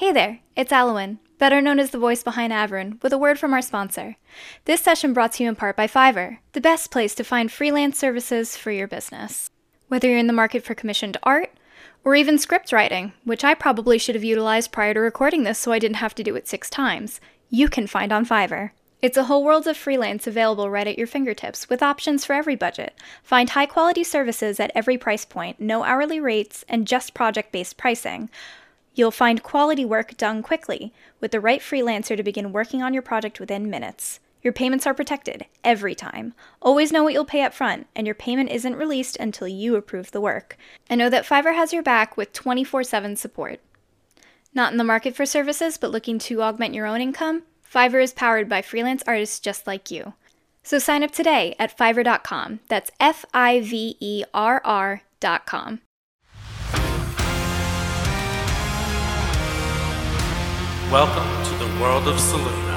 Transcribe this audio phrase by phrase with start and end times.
[0.00, 3.52] Hey there, it's Alwyn, better known as the voice behind Averin, with a word from
[3.52, 4.16] our sponsor.
[4.64, 7.98] This session brought to you in part by Fiverr, the best place to find freelance
[7.98, 9.50] services for your business.
[9.88, 11.52] Whether you're in the market for commissioned art,
[12.02, 15.70] or even script writing, which I probably should have utilized prior to recording this so
[15.70, 17.20] I didn't have to do it six times,
[17.50, 18.70] you can find on Fiverr.
[19.02, 22.56] It's a whole world of freelance available right at your fingertips with options for every
[22.56, 22.94] budget.
[23.22, 27.76] Find high quality services at every price point, no hourly rates, and just project based
[27.76, 28.30] pricing.
[28.94, 33.02] You'll find quality work done quickly with the right freelancer to begin working on your
[33.02, 34.20] project within minutes.
[34.42, 36.34] Your payments are protected every time.
[36.62, 40.10] Always know what you'll pay up front, and your payment isn't released until you approve
[40.10, 40.56] the work.
[40.88, 43.60] And know that Fiverr has your back with 24 7 support.
[44.54, 47.42] Not in the market for services, but looking to augment your own income?
[47.72, 50.14] Fiverr is powered by freelance artists just like you.
[50.62, 52.60] So sign up today at fiverr.com.
[52.68, 55.80] That's F I V E R R.com.
[60.90, 62.69] Welcome to the world of Seluna.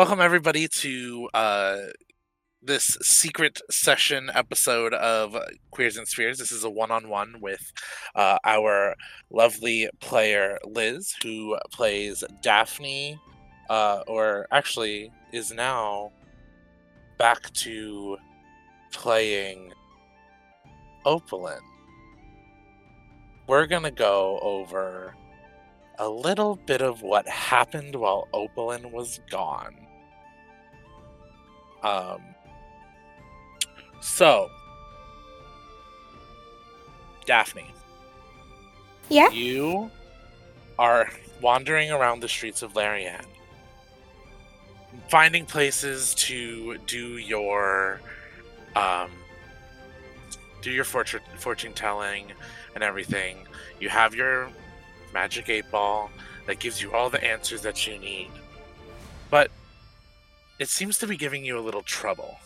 [0.00, 1.76] Welcome everybody to uh,
[2.62, 5.36] this secret session episode of
[5.72, 6.38] Queers and Spheres.
[6.38, 7.70] This is a one-on-one with
[8.14, 8.94] uh, our
[9.28, 13.20] lovely player Liz, who plays Daphne,
[13.68, 16.12] uh, or actually is now
[17.18, 18.16] back to
[18.92, 19.70] playing
[21.04, 21.60] Opalyn.
[23.46, 25.14] We're gonna go over
[25.98, 29.79] a little bit of what happened while Opalyn was gone.
[31.82, 32.20] Um,
[34.00, 34.50] so,
[37.26, 37.72] Daphne.
[39.08, 39.30] Yeah?
[39.30, 39.90] You
[40.78, 41.10] are
[41.40, 43.24] wandering around the streets of Larian,
[45.08, 48.00] finding places to do your,
[48.76, 49.10] um,
[50.62, 52.26] do your fortune fortune telling
[52.74, 53.46] and everything.
[53.80, 54.48] You have your
[55.12, 56.10] magic eight ball
[56.46, 58.28] that gives you all the answers that you need,
[59.30, 59.50] but
[60.60, 62.38] it seems to be giving you a little trouble.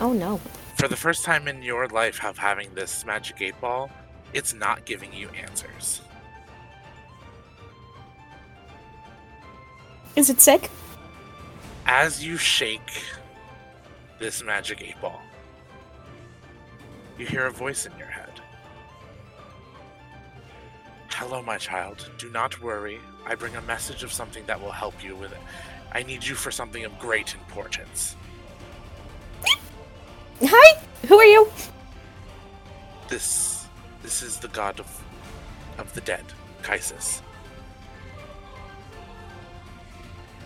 [0.00, 0.40] Oh no.
[0.78, 3.90] For the first time in your life of having this magic eight ball,
[4.32, 6.00] it's not giving you answers.
[10.16, 10.70] Is it sick?
[11.84, 13.04] As you shake
[14.18, 15.20] this magic eight ball,
[17.18, 18.21] you hear a voice in your head.
[21.14, 22.10] Hello, my child.
[22.18, 22.98] Do not worry.
[23.26, 25.38] I bring a message of something that will help you with it.
[25.92, 28.16] I need you for something of great importance.
[30.42, 31.48] Hi, who are you?
[33.08, 33.66] This
[34.02, 35.04] this is the god of
[35.78, 36.24] of the dead,
[36.62, 37.20] Caesis.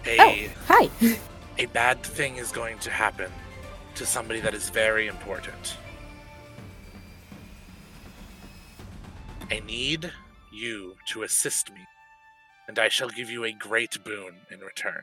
[0.04, 1.16] A Oh, hi.
[1.58, 3.30] a bad thing is going to happen
[3.94, 5.76] to somebody that is very important.
[9.50, 10.12] I need
[10.56, 11.80] you to assist me,
[12.68, 15.02] and I shall give you a great boon in return.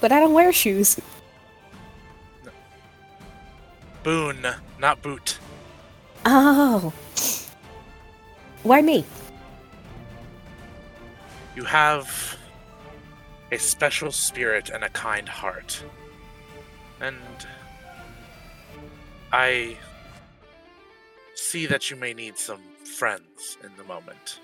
[0.00, 1.00] But I don't wear shoes.
[4.02, 4.46] Boon,
[4.78, 5.38] not boot.
[6.26, 6.92] Oh.
[8.62, 9.04] Why me?
[11.56, 12.36] You have
[13.52, 15.82] a special spirit and a kind heart.
[17.00, 17.16] And
[19.34, 19.76] I
[21.34, 24.38] see that you may need some friends in the moment.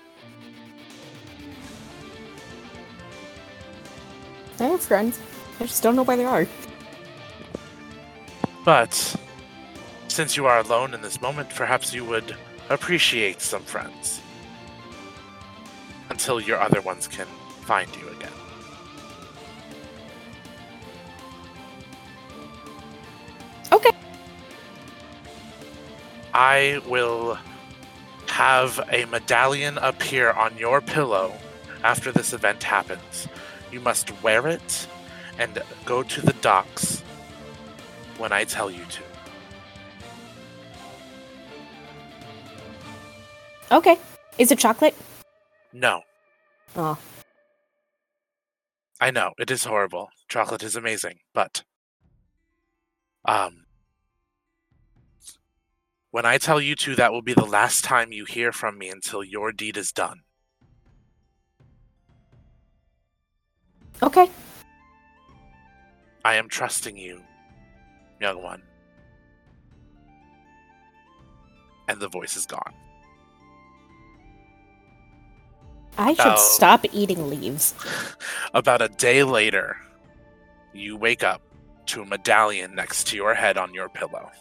[4.59, 5.17] I have friends.
[5.61, 6.45] I just don't know where they are.
[8.65, 9.15] But
[10.09, 12.35] since you are alone in this moment, perhaps you would
[12.69, 14.19] appreciate some friends
[16.09, 17.27] until your other ones can
[17.61, 18.33] find you again.
[23.71, 24.00] Okay.
[26.33, 27.37] I will
[28.27, 31.33] have a medallion appear on your pillow
[31.83, 33.27] after this event happens.
[33.71, 34.87] You must wear it
[35.37, 37.01] and go to the docks
[38.17, 39.01] when I tell you to.
[43.75, 43.97] Okay.
[44.37, 44.95] Is it chocolate?
[45.73, 46.01] No.
[46.75, 46.97] Oh.
[48.99, 50.09] I know, it is horrible.
[50.29, 51.63] Chocolate is amazing, but
[53.25, 53.60] um
[56.11, 58.89] when I tell you to, that will be the last time you hear from me
[58.89, 60.21] until your deed is done.
[64.03, 64.29] Okay.
[66.25, 67.21] I am trusting you,
[68.19, 68.61] young one.
[71.87, 72.73] And the voice is gone.
[75.97, 76.35] I should Oh.
[76.37, 77.73] stop eating leaves.
[78.53, 79.77] About a day later,
[80.73, 81.41] you wake up
[81.87, 84.31] to a medallion next to your head on your pillow.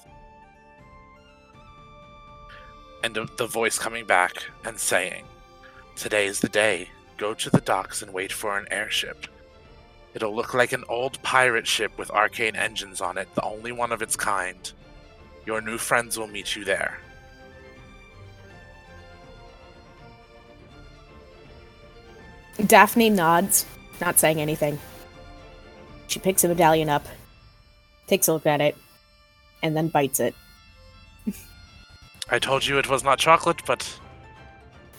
[3.03, 5.25] And the- voice coming back and saying,
[5.97, 6.89] Today is the day.
[7.17, 9.27] Go to the docks and wait for an airship.
[10.15, 13.93] It'll look like an old pirate ship with arcane engines on it, the only one
[13.93, 14.73] of its kind.
[15.47, 16.99] Your new friends will meet you there.
[22.67, 23.65] Daphne nods,
[24.01, 24.79] not saying anything.
[26.09, 27.07] She picks a medallion up,
[28.07, 28.77] takes a look at it,
[29.63, 30.35] and then bites it.
[32.31, 33.99] I told you it was not chocolate, but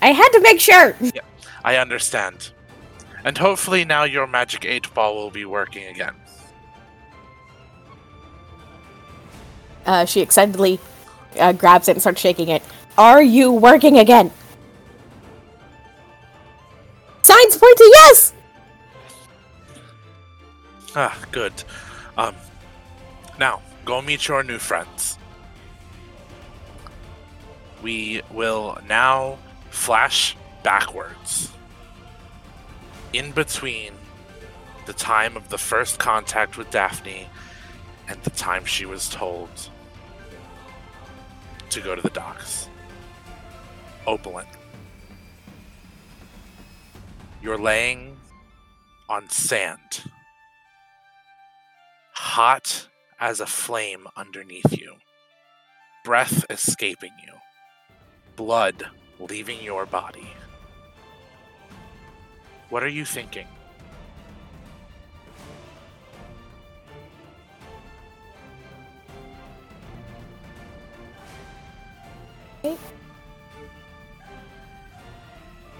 [0.01, 0.95] I had to make sure!
[0.99, 1.21] Yeah,
[1.63, 2.51] I understand.
[3.23, 6.15] And hopefully now your magic 8 ball will be working again.
[9.85, 10.79] Uh, she excitedly
[11.39, 12.63] uh, grabs it and starts shaking it.
[12.97, 14.31] Are you working again?
[17.21, 18.33] Signs point to yes!
[20.95, 21.53] Ah, good.
[22.17, 22.35] Um,
[23.39, 25.17] now, go meet your new friends.
[27.81, 29.39] We will now
[29.69, 31.51] flash backwards.
[33.13, 33.93] In between
[34.85, 37.27] the time of the first contact with Daphne
[38.07, 39.49] and the time she was told
[41.69, 42.69] to go to the docks.
[44.05, 44.45] Opalyn.
[47.41, 48.17] You're laying
[49.09, 50.03] on sand
[52.13, 52.87] hot
[53.19, 54.95] as a flame underneath you,
[56.03, 57.33] breath escaping you,
[58.35, 58.85] blood
[59.19, 60.27] leaving your body.
[62.69, 63.47] What are you thinking?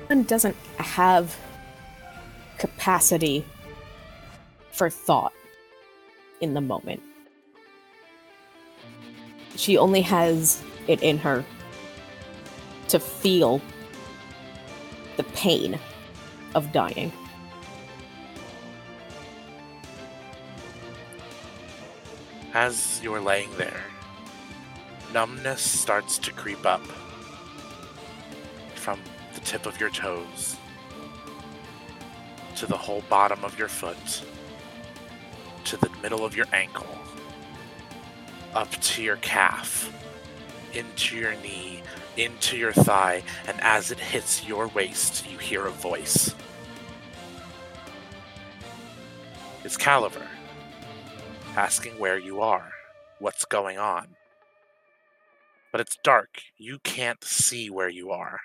[0.07, 1.37] One doesn't have
[2.57, 3.45] capacity
[4.71, 5.31] for thought
[6.41, 7.01] in the moment.
[9.55, 11.45] She only has it in her
[12.91, 13.61] to feel
[15.15, 15.79] the pain
[16.55, 17.09] of dying.
[22.53, 23.85] As you're laying there,
[25.13, 26.81] numbness starts to creep up
[28.75, 28.99] from
[29.35, 30.57] the tip of your toes
[32.57, 34.21] to the whole bottom of your foot
[35.63, 36.97] to the middle of your ankle
[38.53, 39.93] up to your calf
[40.73, 41.81] into your knee
[42.17, 46.35] into your thigh and as it hits your waist you hear a voice
[49.63, 50.27] it's caliver
[51.55, 52.71] asking where you are,
[53.19, 54.07] what's going on.
[55.71, 56.41] But it's dark.
[56.57, 58.39] You can't see where you are.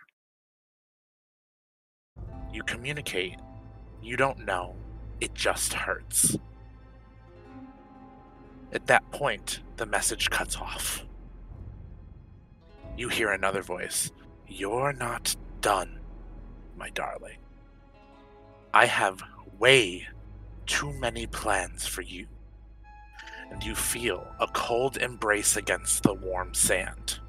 [2.53, 3.37] You communicate.
[4.03, 4.77] You don't know.
[5.21, 6.37] It just hurts.
[8.73, 11.05] At that point, the message cuts off.
[12.97, 14.11] You hear another voice.
[14.49, 16.01] You're not done,
[16.77, 17.39] my darling.
[18.73, 19.23] I have
[19.59, 20.07] way
[20.67, 22.27] too many plans for you
[23.51, 27.21] and you feel a cold embrace against the warm sand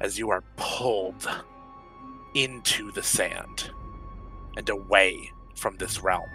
[0.00, 1.28] as you are pulled
[2.34, 3.70] into the sand
[4.56, 6.28] and away from this realm.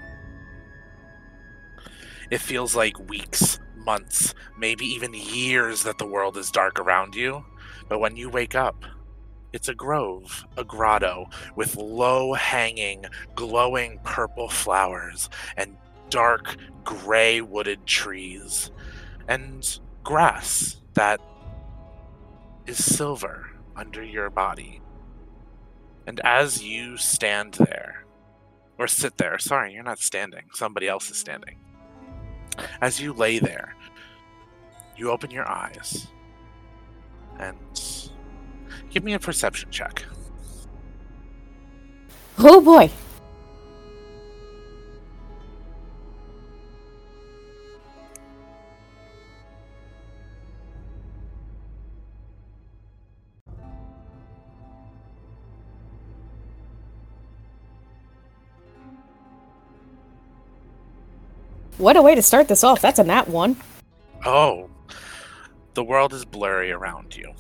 [2.30, 7.46] It feels like weeks, months, maybe even years that the world is dark around you,
[7.88, 8.84] but when you wake up,
[9.54, 15.78] it's a grove, a grotto, with low hanging, glowing purple flowers and
[16.10, 18.72] dark gray wooded trees
[19.28, 21.20] and grass that
[22.66, 24.82] is silver under your body.
[26.06, 28.06] And as you stand there,
[28.78, 31.58] or sit there, sorry, you're not standing, somebody else is standing.
[32.82, 33.76] As you lay there,
[34.96, 36.08] you open your eyes
[37.40, 37.58] and
[38.90, 40.04] give me a perception check.
[42.40, 42.92] Oh boy.
[61.78, 62.82] What a way to start this off.
[62.82, 63.56] That's a nat one.
[64.26, 64.68] Oh,
[65.78, 67.36] the world is blurry around you.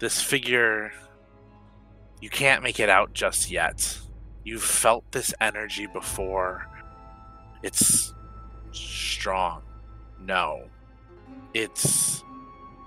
[0.00, 0.92] This figure,
[2.20, 3.98] you can't make it out just yet.
[4.44, 6.66] You've felt this energy before.
[7.62, 8.12] It's
[8.72, 9.62] strong.
[10.20, 10.68] No.
[11.54, 12.22] It's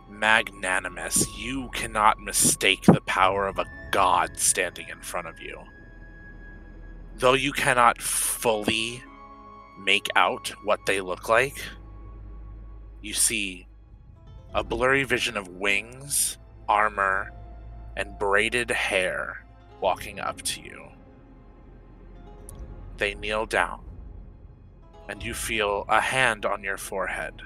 [0.07, 1.25] magnanimous.
[1.35, 5.59] You cannot mistake the power of a god standing in front of you.
[7.15, 9.01] Though you cannot fully
[9.79, 11.59] make out what they look like,
[13.01, 13.65] you see
[14.53, 16.37] a blurry vision of wings,
[16.69, 17.31] armor,
[17.97, 19.45] and braided hair
[19.81, 20.87] walking up to you.
[22.97, 23.83] They kneel down,
[25.09, 27.41] and you feel a hand on your forehead.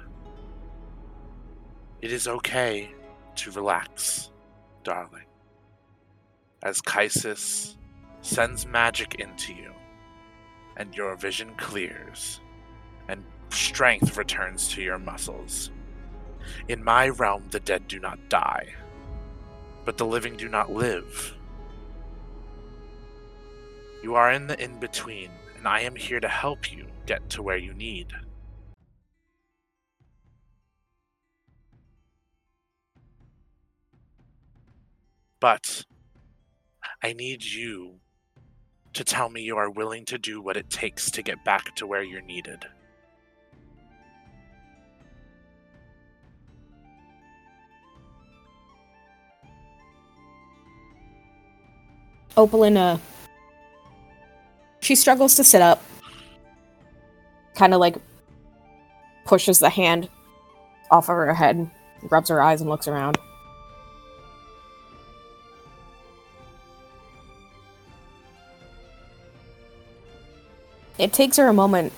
[2.02, 2.92] It is okay
[3.36, 4.32] to relax,
[4.84, 5.26] darling.
[6.62, 7.78] As Caesis
[8.22, 9.74] sends magic into you,
[10.76, 12.42] and your vision clears,
[13.08, 15.72] and strength returns to your muscles.
[16.68, 18.74] In my realm, the dead do not die,
[19.86, 21.34] but the living do not live.
[24.04, 27.42] You are in the in between, and I am here to help you get to
[27.42, 28.08] where you need.
[35.40, 35.86] But
[37.04, 38.00] I need you
[38.94, 41.86] to tell me you are willing to do what it takes to get back to
[41.86, 42.66] where you're needed.
[52.38, 52.98] Opalyn, uh,
[54.80, 55.82] she struggles to sit up.
[57.56, 57.98] Kind of like
[59.26, 60.08] pushes the hand
[60.92, 61.70] off of her head,
[62.04, 63.18] rubs her eyes, and looks around.
[71.00, 71.92] It takes her a moment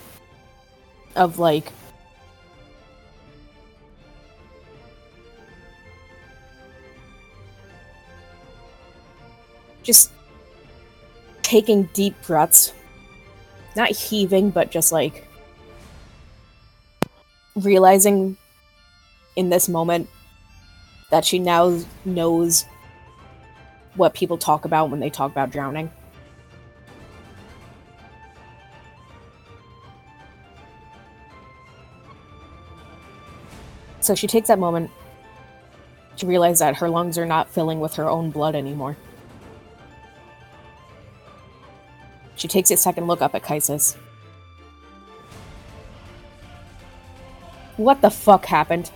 [1.15, 1.71] of like
[9.83, 10.11] just
[11.49, 12.73] taking deep breaths.
[13.75, 15.27] Not heaving, but just like
[17.55, 18.37] realizing
[19.35, 20.07] in this moment
[21.09, 22.65] that she now knows
[23.95, 25.89] what people talk about when they talk about drowning.
[34.01, 34.91] So she takes that moment
[36.17, 38.95] to realize that her lungs are not filling with her own blood anymore.
[42.39, 43.97] She takes a second look up at Caesis.
[47.75, 48.91] What the fuck happened?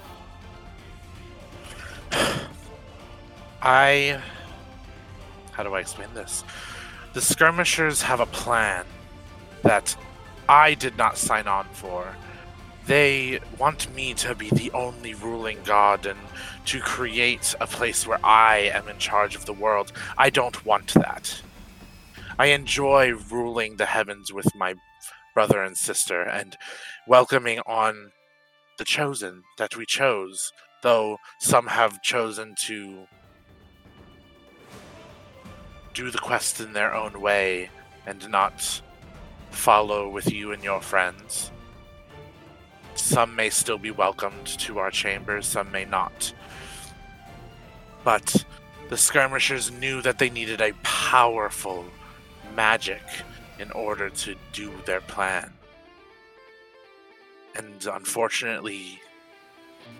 [3.62, 4.22] I.
[5.52, 6.46] How do I explain this?
[7.12, 8.86] The skirmishers have a plan
[9.64, 9.94] that
[10.48, 12.16] I did not sign on for.
[12.86, 16.20] They want me to be the only ruling god and
[16.66, 19.92] to create a place where I am in charge of the world.
[20.18, 21.42] I don't want that.
[22.40, 24.74] I enjoy ruling the heavens with my
[25.36, 26.58] brother and sister and
[27.08, 28.12] welcoming on
[28.78, 33.06] the chosen that we chose, though some have chosen to
[35.94, 37.70] do the quest in their own way
[38.08, 38.82] and not
[39.52, 41.52] follow with you and your friends.
[42.96, 46.34] Some may still be welcomed to our chambers, some may not.
[48.04, 48.44] But
[48.90, 51.86] the skirmishers knew that they needed a powerful
[52.56, 53.02] magic
[53.60, 55.52] in order to do their plan.
[57.56, 59.00] And unfortunately,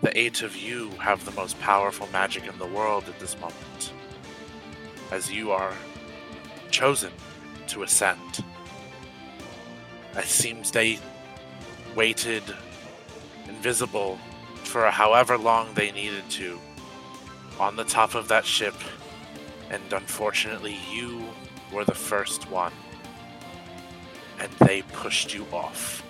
[0.02, 3.92] the eight of you have the most powerful magic in the world at this moment,
[5.12, 5.74] as you are
[6.70, 7.12] chosen
[7.68, 8.44] to ascend.
[10.16, 10.98] It seems they
[11.94, 12.42] waited
[13.48, 14.18] invisible
[14.64, 16.58] for however long they needed to
[17.60, 18.74] on the top of that ship,
[19.70, 21.24] and unfortunately, you
[21.74, 22.72] were the first one.
[24.38, 26.04] And they pushed you off.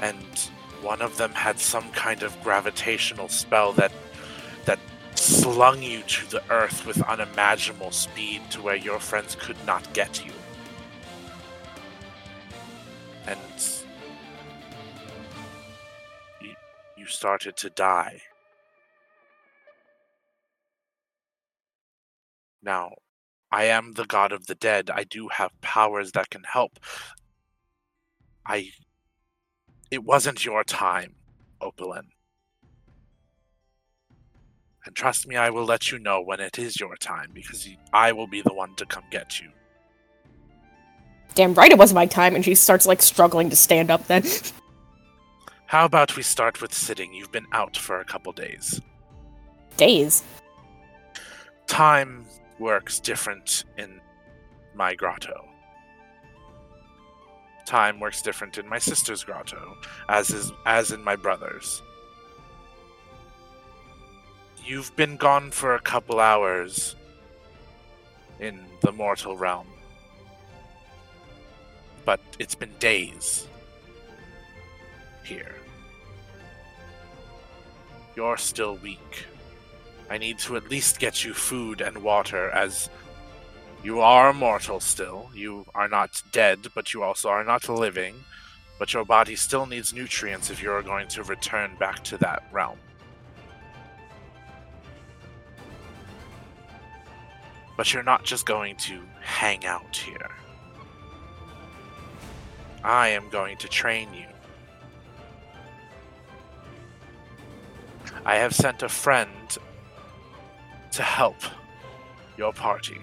[0.00, 0.38] And
[0.82, 3.92] one of them had some kind of gravitational spell that
[4.64, 4.78] that
[5.14, 10.24] slung you to the earth with unimaginable speed to where your friends could not get
[10.24, 10.32] you.
[13.26, 13.38] And
[16.40, 16.54] you,
[16.96, 18.22] you started to die.
[22.62, 22.92] Now,
[23.52, 24.90] I am the god of the dead.
[24.90, 26.78] I do have powers that can help.
[28.46, 28.70] I.
[29.90, 31.16] It wasn't your time,
[31.60, 32.06] Opalyn.
[34.86, 38.12] And trust me, I will let you know when it is your time because I
[38.12, 39.50] will be the one to come get you.
[41.34, 44.24] damn right it wasn't my time, and she starts like struggling to stand up then.
[45.66, 47.12] How about we start with sitting?
[47.14, 48.80] You've been out for a couple days.
[49.76, 50.24] Days.
[51.68, 52.24] Time
[52.60, 54.00] works different in
[54.74, 55.48] my grotto.
[57.66, 59.76] Time works different in my sister's grotto,
[60.08, 61.82] as is as in my brother's.
[64.64, 66.94] You've been gone for a couple hours
[68.38, 69.66] in the mortal realm.
[72.04, 73.48] But it's been days
[75.24, 75.54] here.
[78.16, 79.26] You're still weak.
[80.10, 82.90] I need to at least get you food and water as
[83.84, 85.30] you are mortal still.
[85.32, 88.16] You are not dead, but you also are not living.
[88.78, 92.78] But your body still needs nutrients if you're going to return back to that realm.
[97.76, 100.30] But you're not just going to hang out here.
[102.82, 104.26] I am going to train you.
[108.24, 109.28] I have sent a friend
[110.92, 111.36] to help
[112.36, 113.00] your party.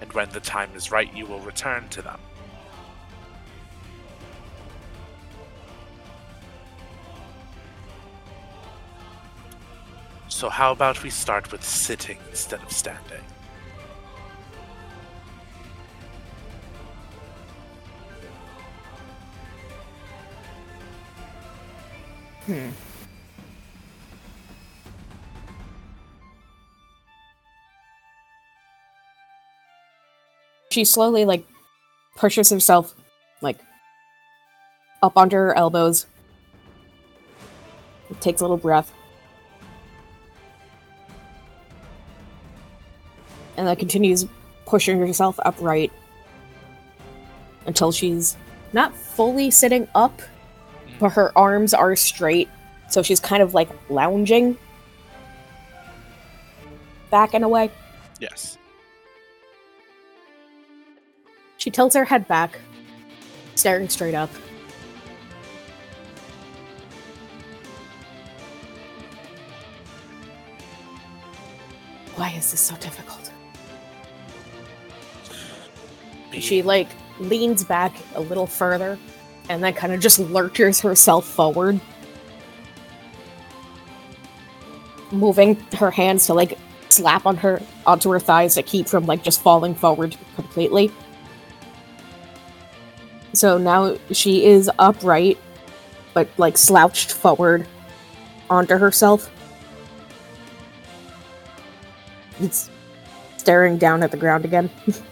[0.00, 2.18] And when the time is right, you will return to them.
[10.28, 13.22] So, how about we start with sitting instead of standing?
[22.46, 22.70] Hmm.
[30.72, 31.44] She slowly like
[32.16, 32.94] pushes herself
[33.42, 33.58] like
[35.02, 36.06] up onto her elbows.
[38.20, 38.90] Takes a little breath.
[43.58, 44.24] And then continues
[44.64, 45.92] pushing herself upright
[47.66, 48.38] until she's
[48.72, 50.22] not fully sitting up,
[50.98, 52.48] but her arms are straight,
[52.88, 54.56] so she's kind of like lounging
[57.10, 57.70] back in a way.
[58.20, 58.56] Yes.
[61.62, 62.58] She tilts her head back,
[63.54, 64.30] staring straight up.
[72.16, 73.30] Why is this so difficult?
[76.32, 76.88] She like
[77.20, 78.98] leans back a little further
[79.48, 81.80] and then kind of just lurches herself forward.
[85.12, 89.22] Moving her hands to like slap on her onto her thighs to keep from like
[89.22, 90.90] just falling forward completely.
[93.34, 95.38] So now she is upright,
[96.14, 97.66] but like slouched forward
[98.50, 99.30] onto herself.
[102.40, 102.70] It's
[103.36, 104.70] staring down at the ground again.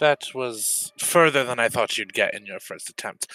[0.00, 3.28] That was further than I thought you'd get in your first attempt.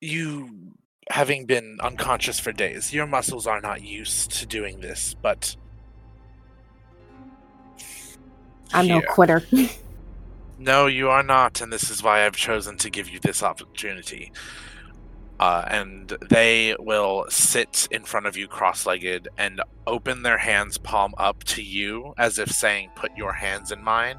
[0.00, 0.74] You,
[1.10, 5.56] having been unconscious for days, your muscles are not used to doing this, but.
[8.72, 9.42] I'm no quitter.
[10.60, 14.30] No, you are not, and this is why I've chosen to give you this opportunity.
[15.40, 20.76] Uh, and they will sit in front of you cross legged and open their hands
[20.76, 24.18] palm up to you as if saying, Put your hands in mine.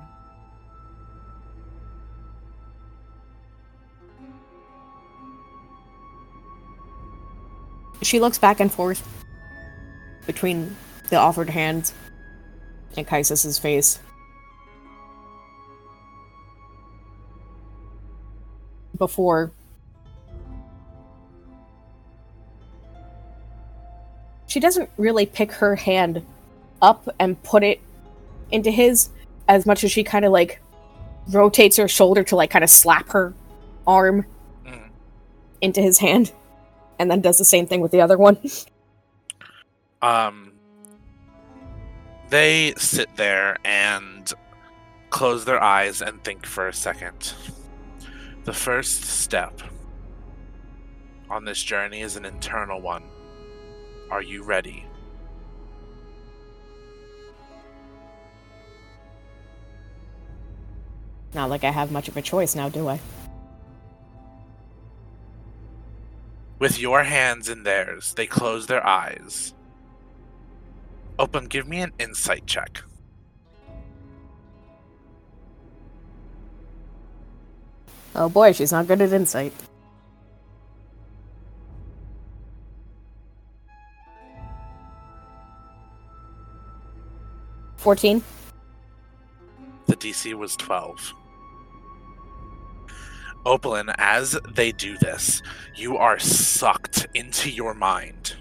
[8.01, 9.07] she looks back and forth
[10.25, 10.75] between
[11.09, 11.93] the offered hands
[12.97, 13.99] and Caesis's face.
[19.01, 19.51] Before
[24.45, 26.23] she doesn't really pick her hand
[26.83, 27.81] up and put it
[28.51, 29.09] into his
[29.47, 30.61] as much as she kind of like
[31.29, 33.33] rotates her shoulder to like kind of slap her
[33.87, 34.23] arm
[34.67, 34.89] Mm.
[35.61, 36.31] into his hand
[36.99, 38.37] and then does the same thing with the other one.
[40.03, 40.53] Um,
[42.29, 44.31] they sit there and
[45.11, 47.33] close their eyes and think for a second.
[48.43, 49.61] The first step
[51.29, 53.03] on this journey is an internal one.
[54.09, 54.85] Are you ready?
[61.33, 62.99] Not like I have much of a choice now, do I?
[66.57, 69.53] With your hands in theirs, they close their eyes.
[71.17, 72.83] Open, give me an insight check.
[78.15, 79.53] Oh boy, she's not good at insight.
[87.77, 88.23] Fourteen.
[89.87, 91.13] The DC was 12.
[93.45, 95.41] Opalyn, as they do this,
[95.75, 98.35] you are sucked into your mind.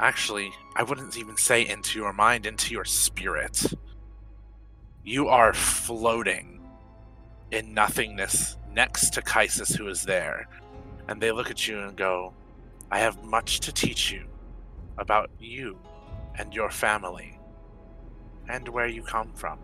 [0.00, 3.72] Actually, I wouldn't even say into your mind, into your spirit.
[5.04, 6.53] You are floating
[7.54, 10.48] in nothingness next to Caesis, who is there.
[11.06, 12.34] And they look at you and go,
[12.90, 14.24] I have much to teach you
[14.98, 15.78] about you
[16.36, 17.38] and your family
[18.48, 19.58] and where you come from.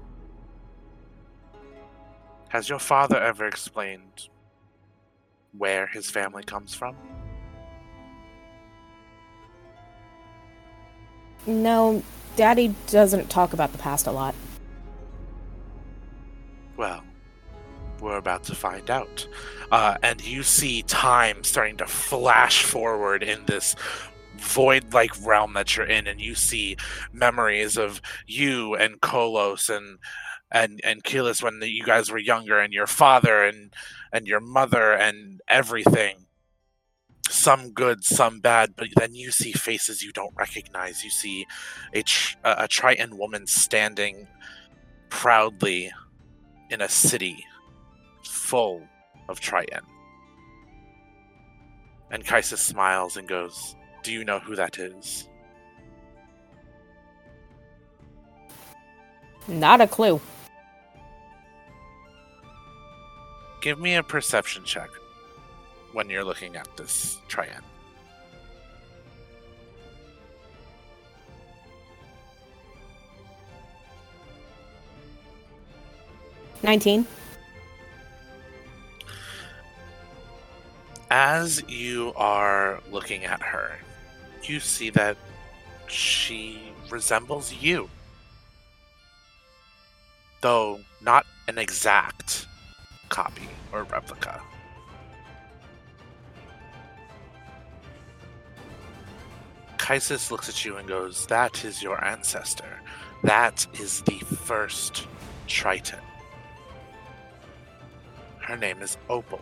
[2.49, 4.29] Has your father ever explained
[5.59, 6.97] where his family comes from?
[11.47, 12.03] No,
[12.37, 14.35] Daddy doesn't talk about the past a lot.
[16.77, 17.03] Well,
[18.01, 19.27] we're about to find out.
[19.71, 23.77] Uh, and you see time starting to flash forward in this
[24.41, 26.77] void like realm that you're in and you see
[27.13, 29.99] memories of you and Kolos and
[30.51, 33.73] and and Keyless when the, you guys were younger and your father and
[34.13, 36.27] and your mother and everything.
[37.29, 41.05] Some good some bad but then you see faces you don't recognize.
[41.05, 41.47] You see
[41.93, 44.27] a tr- a triton woman standing
[45.11, 45.93] proudly
[46.71, 47.45] in a city
[48.51, 48.83] full
[49.29, 49.85] of triton
[52.11, 55.29] and Caesis smiles and goes do you know who that is?
[59.47, 60.21] Not a clue.
[63.63, 64.89] Give me a perception check
[65.93, 67.63] when you're looking at this triad.
[76.65, 77.07] Nineteen.
[81.11, 83.77] As you are looking at her,
[84.45, 85.17] you see that
[85.89, 87.91] she resembles you.
[90.41, 92.47] Though not an exact
[93.09, 94.41] copy or replica.
[99.79, 102.81] Caesis looks at you and goes, That is your ancestor.
[103.25, 105.09] That is the first
[105.49, 105.99] Triton.
[108.39, 109.41] Her name is Opal.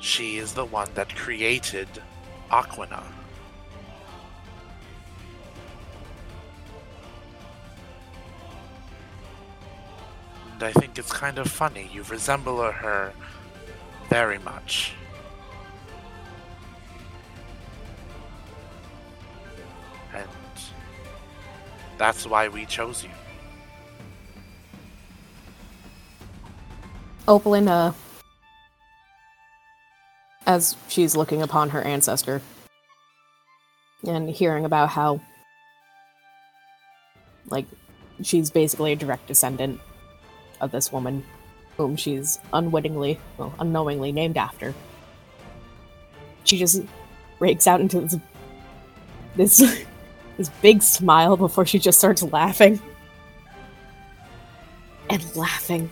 [0.00, 1.88] She is the one that created
[2.50, 3.02] Aquina.
[10.54, 11.88] And I think it's kind of funny.
[11.92, 13.12] You resemble her
[14.08, 14.92] very much.
[20.12, 20.28] And
[21.96, 23.10] that's why we chose you.
[27.28, 27.92] Opalyn, uh,
[30.48, 32.40] as she's looking upon her ancestor
[34.06, 35.20] and hearing about how,
[37.50, 37.66] like,
[38.22, 39.78] she's basically a direct descendant
[40.62, 41.22] of this woman
[41.76, 44.74] whom she's unwittingly, well, unknowingly named after.
[46.44, 46.82] She just
[47.38, 48.16] breaks out into this
[49.36, 49.58] this,
[50.38, 52.80] this big smile before she just starts laughing.
[55.10, 55.90] And laughing.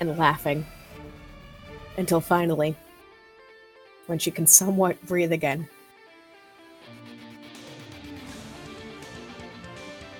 [0.00, 0.66] And laughing.
[1.96, 2.76] Until finally,
[4.06, 5.68] when she can somewhat breathe again.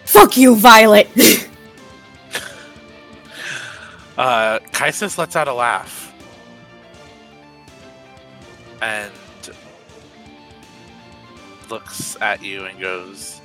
[0.04, 1.08] Fuck you, Violet!
[4.16, 6.04] uh, Caesis lets out a laugh.
[8.82, 9.12] And
[11.70, 13.40] looks at you and goes,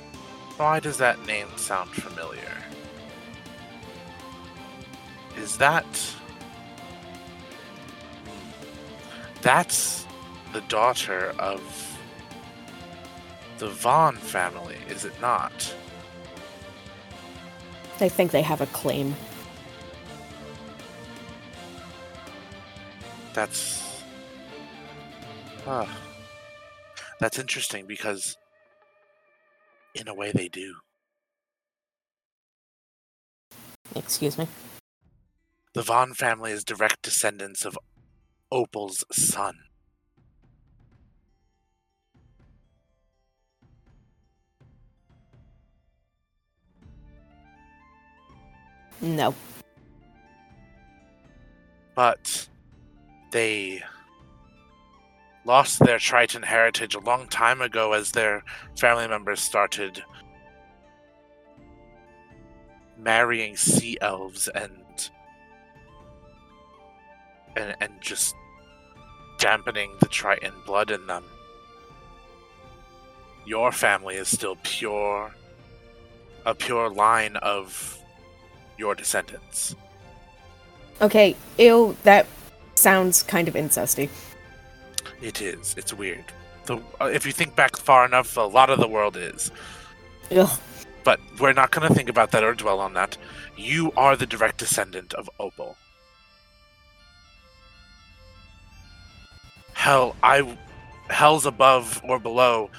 [0.56, 2.56] Why does that name sound familiar?
[5.36, 5.86] Is that.
[9.40, 10.06] That's
[10.52, 11.60] the daughter of
[13.58, 15.74] the Vaughn family, is it not?
[18.00, 19.14] I think they have a claim.
[23.32, 24.02] That's.
[25.66, 25.86] Uh,
[27.20, 28.36] that's interesting because,
[29.94, 30.74] in a way, they do.
[33.94, 34.48] Excuse me?
[35.74, 37.78] The Vaughn family is direct descendants of
[38.50, 39.54] Opal's son.
[49.02, 49.34] No.
[51.94, 52.48] But
[53.32, 53.82] they
[55.44, 58.44] lost their Triton heritage a long time ago as their
[58.78, 60.02] family members started
[62.96, 64.72] marrying sea elves and
[67.56, 68.34] and, and just
[69.38, 71.24] dampening the Triton blood in them.
[73.44, 75.34] your family is still pure,
[76.46, 77.98] a pure line of
[78.82, 79.76] your descendants.
[81.00, 82.26] Okay, ew, that
[82.74, 84.08] sounds kind of incesty.
[85.22, 85.74] It is.
[85.78, 86.24] It's weird.
[86.66, 89.52] The, uh, if you think back far enough, a lot of the world is.
[90.32, 90.60] Ugh.
[91.04, 93.16] But we're not going to think about that or dwell on that.
[93.56, 95.76] You are the direct descendant of Opal.
[99.74, 100.58] Hell, I,
[101.08, 102.70] hell's above or below.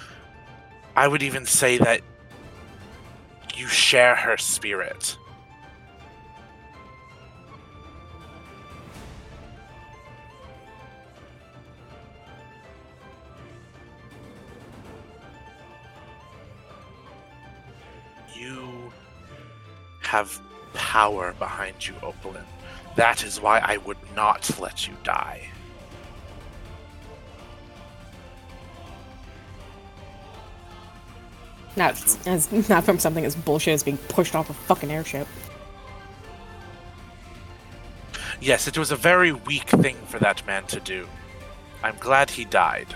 [0.95, 2.01] I would even say that
[3.55, 5.17] you share her spirit.
[18.43, 18.91] You
[20.01, 20.39] have
[20.73, 22.43] power behind you, Opalyn.
[22.95, 25.47] That is why I would not let you die.
[31.75, 31.93] Not
[32.27, 35.27] as not from something as bullshit as being pushed off a fucking airship.
[38.39, 41.07] Yes, it was a very weak thing for that man to do.
[41.81, 42.95] I'm glad he died.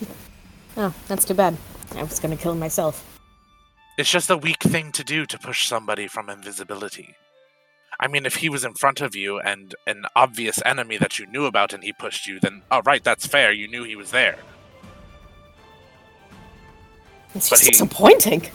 [0.74, 1.54] Oh, that's too bad.
[1.94, 3.11] I was gonna kill myself.
[4.02, 7.14] It's just a weak thing to do to push somebody from invisibility.
[8.00, 11.26] I mean, if he was in front of you and an obvious enemy that you
[11.26, 13.52] knew about and he pushed you, then, oh, right, that's fair.
[13.52, 14.38] You knew he was there.
[17.32, 18.50] It's But just he- disappointing.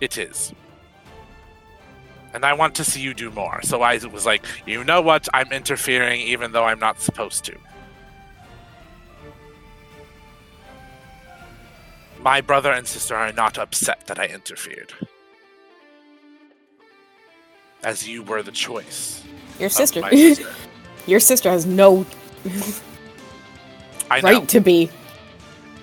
[0.00, 0.52] It is.
[2.34, 3.62] And I want to see you do more.
[3.62, 5.26] So I was like, you know what?
[5.34, 7.58] I'm interfering even though I'm not supposed to.
[12.26, 14.92] My brother and sister are not upset that I interfered.
[17.84, 19.22] As you were the choice.
[19.60, 20.52] Your sister, sister.
[21.06, 22.04] your sister has no
[24.10, 24.40] I know.
[24.40, 24.90] right to be.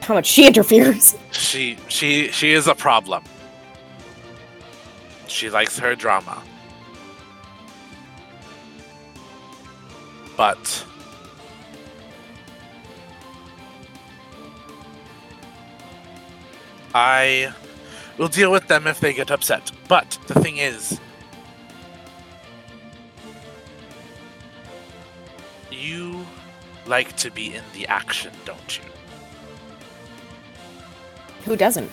[0.01, 1.15] How much she interferes.
[1.31, 3.23] She she she is a problem.
[5.27, 6.43] She likes her drama.
[10.35, 10.85] But
[16.93, 17.53] I
[18.17, 19.71] will deal with them if they get upset.
[19.87, 20.99] But the thing is
[25.71, 26.25] you
[26.85, 28.83] like to be in the action, don't you?
[31.45, 31.91] Who doesn't?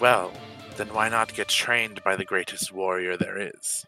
[0.00, 0.32] Well,
[0.76, 3.86] then why not get trained by the greatest warrior there is?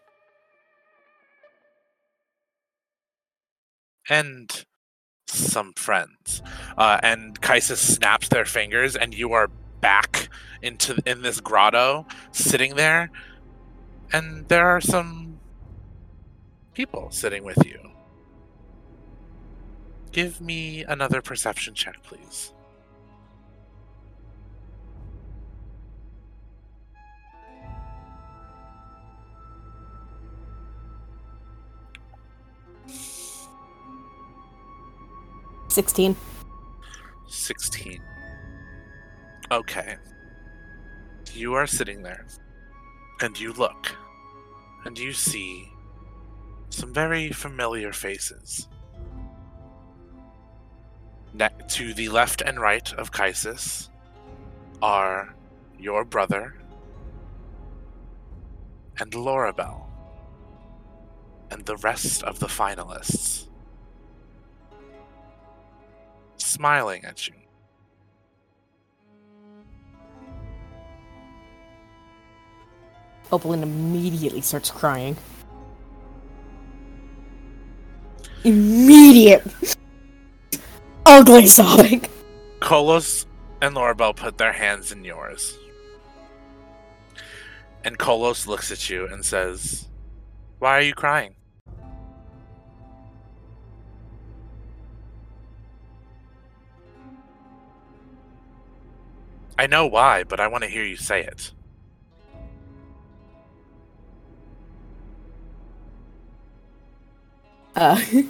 [4.09, 4.65] And
[5.27, 6.41] some friends.
[6.77, 9.49] Uh, and Caesis snaps their fingers, and you are
[9.81, 10.29] back
[10.61, 13.09] into in this grotto, sitting there.
[14.13, 15.39] And there are some
[16.73, 17.91] people sitting with you.
[20.11, 22.53] Give me another perception check, please.
[35.77, 36.15] Sixteen.
[37.27, 38.01] 16.
[39.51, 39.97] Okay.
[41.33, 42.25] You are sitting there,
[43.21, 43.95] and you look,
[44.85, 45.71] and you see
[46.69, 48.67] some very familiar faces.
[51.31, 53.89] Ne- to the left and right of Caesis
[54.81, 55.35] are
[55.77, 56.55] your brother
[58.99, 59.87] and Lorabelle,
[61.51, 63.46] and the rest of the finalists
[66.47, 67.33] smiling at you.
[73.31, 75.17] Opalyn immediately starts crying.
[78.43, 79.45] Immediate
[81.05, 82.05] ugly sobbing.
[82.59, 83.25] Kolos
[83.61, 85.57] and Lorabelle put their hands in yours.
[87.83, 89.87] And Kolos looks at you and says,
[90.59, 91.36] Why are you crying?
[99.59, 101.51] I know why, but I want to hear you say it.
[107.75, 108.01] Uh,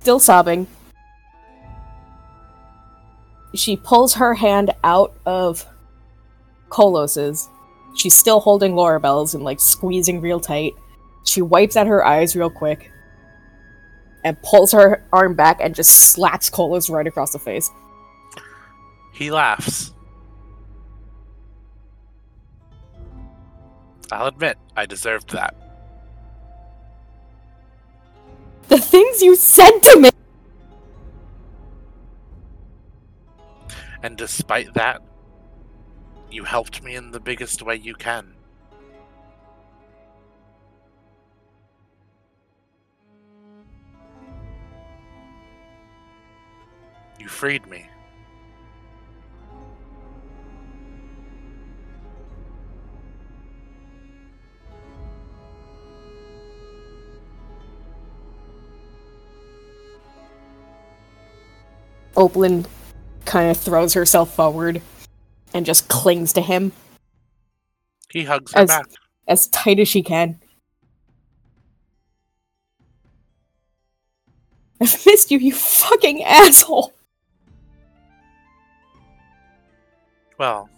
[0.00, 0.66] still sobbing.
[3.54, 5.66] She pulls her hand out of
[6.70, 7.48] Kolos's.
[7.96, 10.74] She's still holding Lorabelle's and like squeezing real tight.
[11.24, 12.90] She wipes at her eyes real quick
[14.24, 17.70] and pulls her arm back and just slaps Kolos right across the face.
[19.18, 19.92] He laughs.
[24.12, 25.56] I'll admit, I deserved that.
[28.68, 30.10] The things you said to me!
[34.04, 35.02] And despite that,
[36.30, 38.34] you helped me in the biggest way you can.
[47.18, 47.87] You freed me.
[62.18, 62.66] Opalyn
[63.24, 64.82] kind of throws herself forward
[65.54, 66.72] and just clings to him
[68.10, 68.86] He hugs her As- back.
[69.28, 70.40] as tight as she can.
[74.80, 76.92] I've missed you, you fucking asshole!
[80.38, 80.68] Well,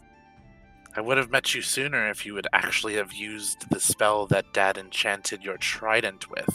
[0.97, 4.53] I would have met you sooner if you would actually have used the spell that
[4.55, 6.49] Dad enchanted your trident with.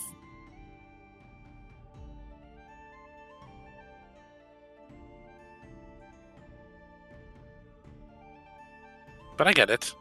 [9.37, 9.93] But I get it.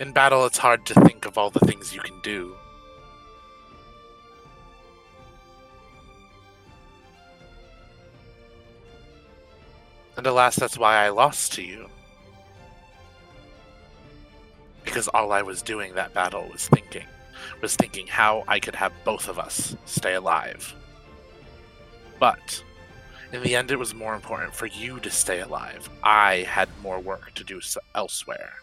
[0.00, 2.54] In battle, it's hard to think of all the things you can do.
[10.16, 11.88] And alas, that's why I lost to you.
[14.84, 17.06] Because all I was doing that battle was thinking,
[17.60, 20.74] was thinking how I could have both of us stay alive.
[22.18, 22.64] But
[23.32, 25.88] in the end, it was more important for you to stay alive.
[26.02, 27.60] I had more work to do
[27.94, 28.54] elsewhere.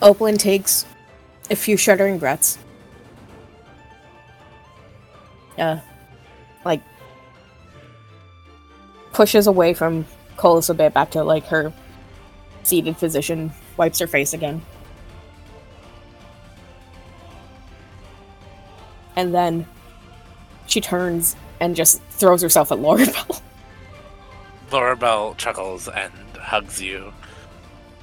[0.00, 0.86] Opalyn takes
[1.50, 2.58] a few shuddering breaths.
[5.58, 5.80] Uh,
[9.18, 11.72] pushes away from Colas a bit back to, like, her
[12.62, 14.62] seated position, wipes her face again.
[19.16, 19.66] And then
[20.68, 23.42] she turns and just throws herself at Lorabelle.
[24.70, 27.12] Laura Bell chuckles and hugs you.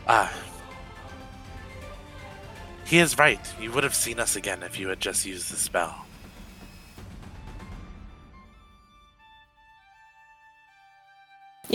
[0.09, 0.33] Ah.
[2.83, 3.39] He is right.
[3.61, 6.04] You would have seen us again if you had just used the spell.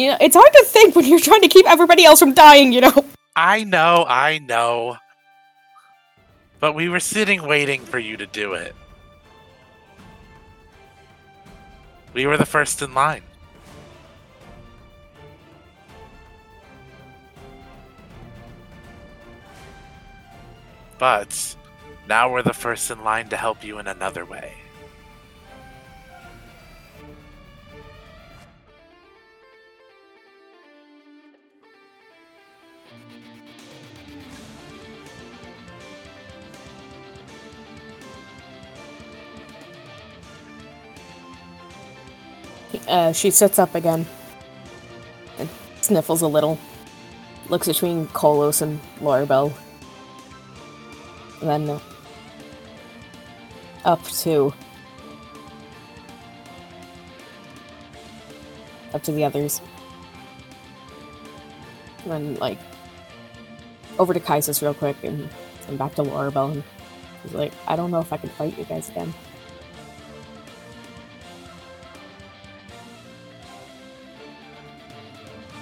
[0.01, 2.73] You know, it's hard to think when you're trying to keep everybody else from dying,
[2.73, 3.05] you know?
[3.37, 4.97] I know, I know.
[6.59, 8.75] But we were sitting waiting for you to do it.
[12.15, 13.25] We were the first in line.
[20.99, 21.57] But
[22.09, 24.60] now we're the first in line to help you in another way.
[42.89, 44.07] Uh, she sits up again
[45.39, 45.49] and
[45.81, 46.59] sniffles a little.
[47.49, 49.53] Looks between Kolos and Lorabelle.
[51.43, 51.81] Then
[53.85, 54.53] up to
[58.93, 59.61] up to the others.
[62.05, 62.59] And then like
[63.99, 65.29] over to Caesis real quick and,
[65.69, 66.65] and back to Lorabelle and
[67.23, 69.13] he's like, I don't know if I can fight you guys again.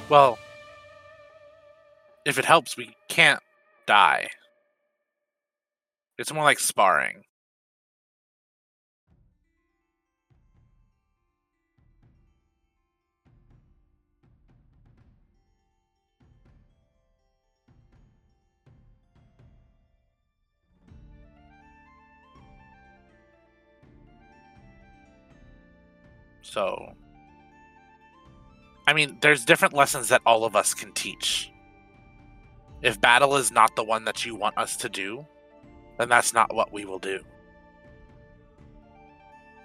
[0.08, 0.38] Well,
[2.24, 3.42] if it helps, we can't
[3.86, 4.28] die.
[6.16, 7.24] It's more like sparring.
[26.40, 26.94] So,
[28.88, 31.52] I mean, there's different lessons that all of us can teach.
[32.80, 35.26] If battle is not the one that you want us to do,
[35.98, 37.20] then that's not what we will do.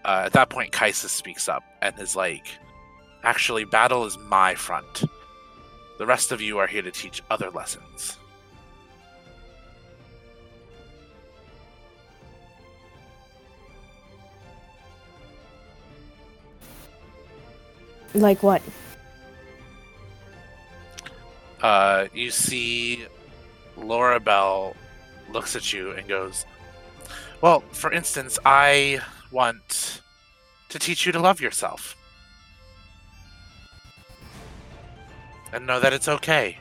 [0.03, 2.47] Uh, at that point, Caesis speaks up and is like,
[3.23, 5.05] Actually, battle is my front.
[5.99, 8.17] The rest of you are here to teach other lessons.
[18.13, 18.61] Like what?
[21.63, 23.05] Uh, you see
[23.77, 24.75] Laura Bell
[25.31, 26.45] looks at you and goes,
[27.41, 28.99] Well, for instance, I
[29.31, 30.01] want
[30.67, 31.95] to teach you to love yourself.
[35.53, 36.57] And know that it's okay.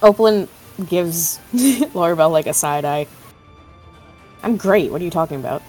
[0.00, 0.48] Opalyn
[0.88, 1.40] gives
[1.92, 3.06] Lorabelle like a side eye.
[4.42, 4.90] I'm great.
[4.90, 5.62] What are you talking about?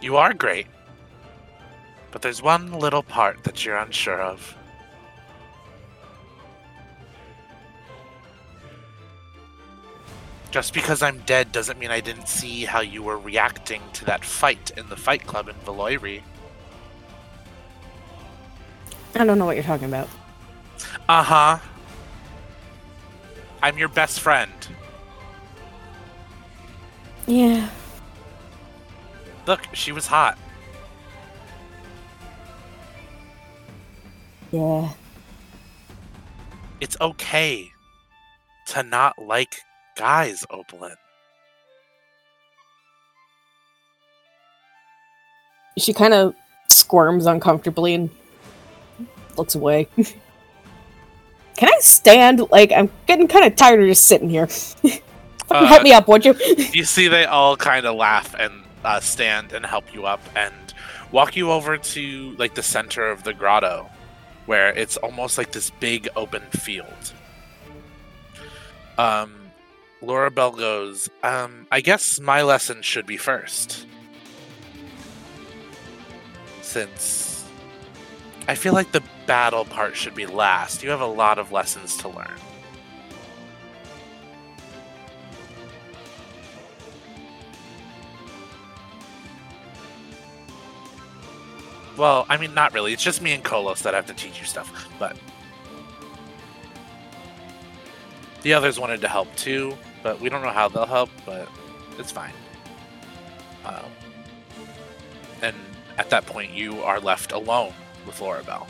[0.00, 0.66] You are great.
[2.16, 4.56] But there's one little part that you're unsure of.
[10.50, 14.24] Just because I'm dead doesn't mean I didn't see how you were reacting to that
[14.24, 16.22] fight in the fight club in Valoiri.
[19.14, 20.08] I don't know what you're talking about.
[21.10, 21.58] Uh huh.
[23.62, 24.50] I'm your best friend.
[27.26, 27.68] Yeah.
[29.46, 30.38] Look, she was hot.
[34.50, 34.90] Yeah.
[36.80, 37.70] It's okay
[38.68, 39.56] to not like
[39.96, 40.94] guys, Opalyn.
[45.78, 46.34] She kind of
[46.68, 48.10] squirms uncomfortably and
[49.36, 49.88] looks away.
[51.56, 52.42] Can I stand?
[52.50, 54.46] Like, I'm getting kind of tired of just sitting here.
[54.46, 55.02] Fucking
[55.50, 56.34] Uh, help me up, would you?
[56.72, 58.52] you see they all kind of laugh and
[58.84, 60.54] uh, stand and help you up and
[61.12, 63.88] walk you over to like the center of the grotto
[64.46, 67.12] where it's almost like this big open field.
[68.98, 69.34] Um
[70.02, 73.86] laura bell goes um i guess my lesson should be first.
[76.62, 77.44] Since
[78.48, 81.96] i feel like the battle part should be last you have a lot of lessons
[81.96, 82.38] to learn
[91.96, 92.92] Well, I mean, not really.
[92.92, 94.88] It's just me and Kolos that have to teach you stuff.
[94.98, 95.16] But
[98.42, 101.10] the others wanted to help too, but we don't know how they'll help.
[101.24, 101.48] But
[101.98, 102.34] it's fine.
[103.64, 103.90] Um,
[105.42, 105.56] and
[105.98, 107.72] at that point, you are left alone
[108.06, 108.66] with Laura Bell.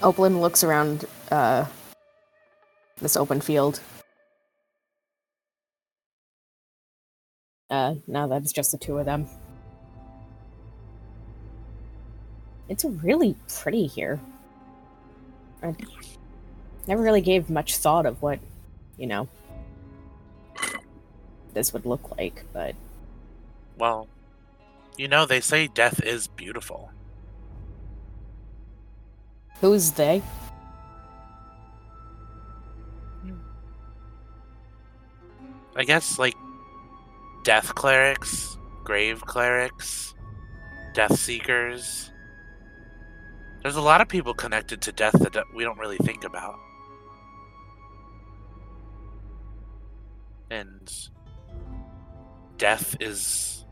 [0.00, 1.64] Opalyn looks around uh,
[3.00, 3.80] this open field.
[7.72, 9.26] Uh, now that it's just the two of them.
[12.68, 14.20] It's really pretty here.
[15.62, 15.74] I
[16.86, 18.40] never really gave much thought of what,
[18.98, 19.26] you know,
[21.54, 22.74] this would look like, but
[23.78, 24.06] Well,
[24.98, 26.90] you know, they say death is beautiful.
[29.62, 30.20] who's they?
[35.74, 36.34] I guess like
[37.42, 40.14] death clerics, grave clerics,
[40.94, 42.10] death seekers.
[43.62, 46.58] There's a lot of people connected to death that we don't really think about.
[50.50, 50.92] And
[52.58, 53.64] death is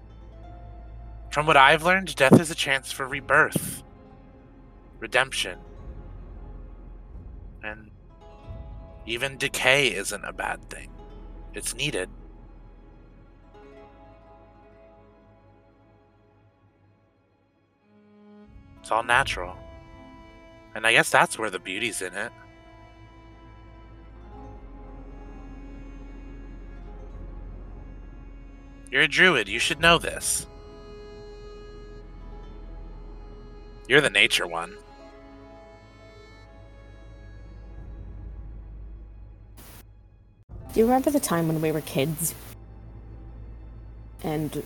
[1.31, 3.85] from what I've learned, death is a chance for rebirth,
[4.99, 5.59] redemption.
[7.63, 7.91] And
[9.07, 10.91] even decay isn't a bad thing.
[11.55, 12.11] It's needed.
[18.91, 19.57] It's all natural.
[20.75, 22.33] And I guess that's where the beauty's in it.
[28.91, 30.45] You're a druid, you should know this.
[33.87, 34.77] You're the nature one.
[40.73, 42.35] Do you remember the time when we were kids?
[44.25, 44.65] And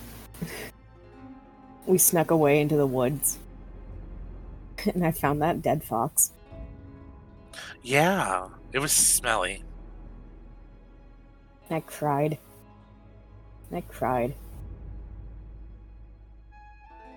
[1.85, 3.37] we snuck away into the woods.
[4.93, 6.31] And I found that dead fox.
[7.81, 9.63] Yeah, it was smelly.
[11.69, 12.37] I cried.
[13.71, 14.35] I cried.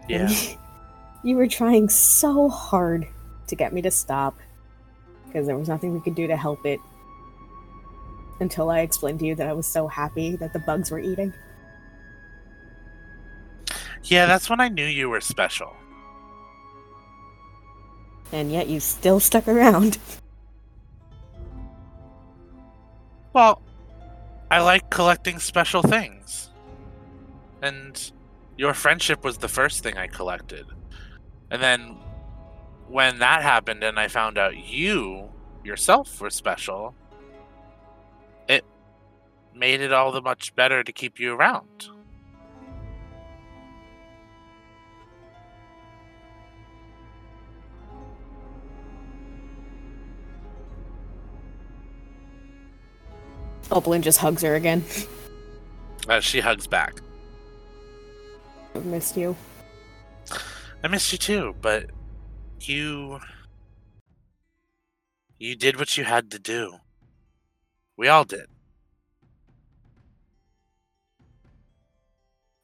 [0.08, 0.32] Yeah.
[1.24, 3.08] You were trying so hard
[3.48, 4.38] to get me to stop.
[5.26, 6.78] Because there was nothing we could do to help it.
[8.38, 11.34] Until I explained to you that I was so happy that the bugs were eating.
[14.04, 15.74] Yeah, that's when I knew you were special.
[18.32, 19.98] And yet you still stuck around.
[23.34, 23.62] Well,
[24.50, 26.50] I like collecting special things.
[27.62, 28.10] And
[28.56, 30.66] your friendship was the first thing I collected.
[31.50, 31.96] And then
[32.88, 35.30] when that happened and I found out you
[35.62, 36.94] yourself were special,
[38.48, 38.64] it
[39.54, 41.88] made it all the much better to keep you around.
[53.70, 54.84] Opalyn just hugs her again.
[56.08, 57.00] Uh, she hugs back.
[58.74, 59.36] I've missed you.
[60.82, 61.86] I missed you too, but
[62.60, 63.20] you.
[65.38, 66.74] You did what you had to do.
[67.96, 68.46] We all did.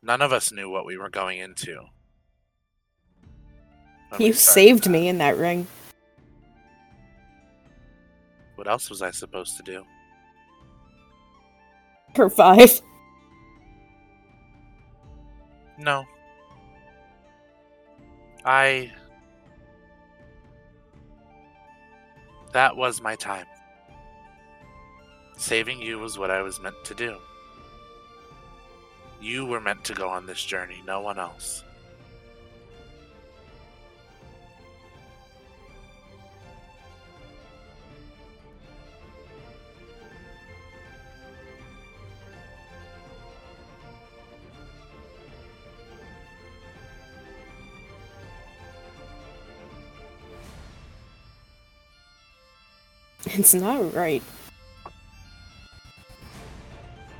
[0.03, 1.81] None of us knew what we were going into.
[4.19, 4.91] You saved that.
[4.91, 5.67] me in that ring.
[8.55, 9.85] What else was I supposed to do?
[12.15, 12.81] For five.
[15.79, 16.05] No.
[18.45, 18.93] I.
[22.53, 23.47] That was my time.
[25.37, 27.17] Saving you was what I was meant to do.
[29.21, 31.65] You were meant to go on this journey, no one else.
[53.39, 54.23] It's not right.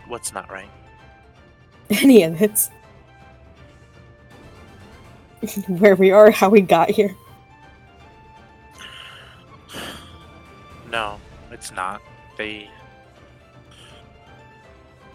[0.07, 0.71] What's not right?
[1.91, 2.71] Any of it's
[5.67, 7.17] where we are, how we got here.
[10.89, 11.19] No,
[11.51, 12.01] it's not.
[12.39, 12.71] They.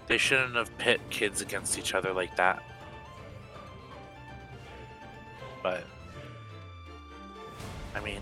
[0.08, 2.62] They shouldn't have pit kids against each other like that.
[5.64, 5.86] But.
[7.96, 8.22] I mean,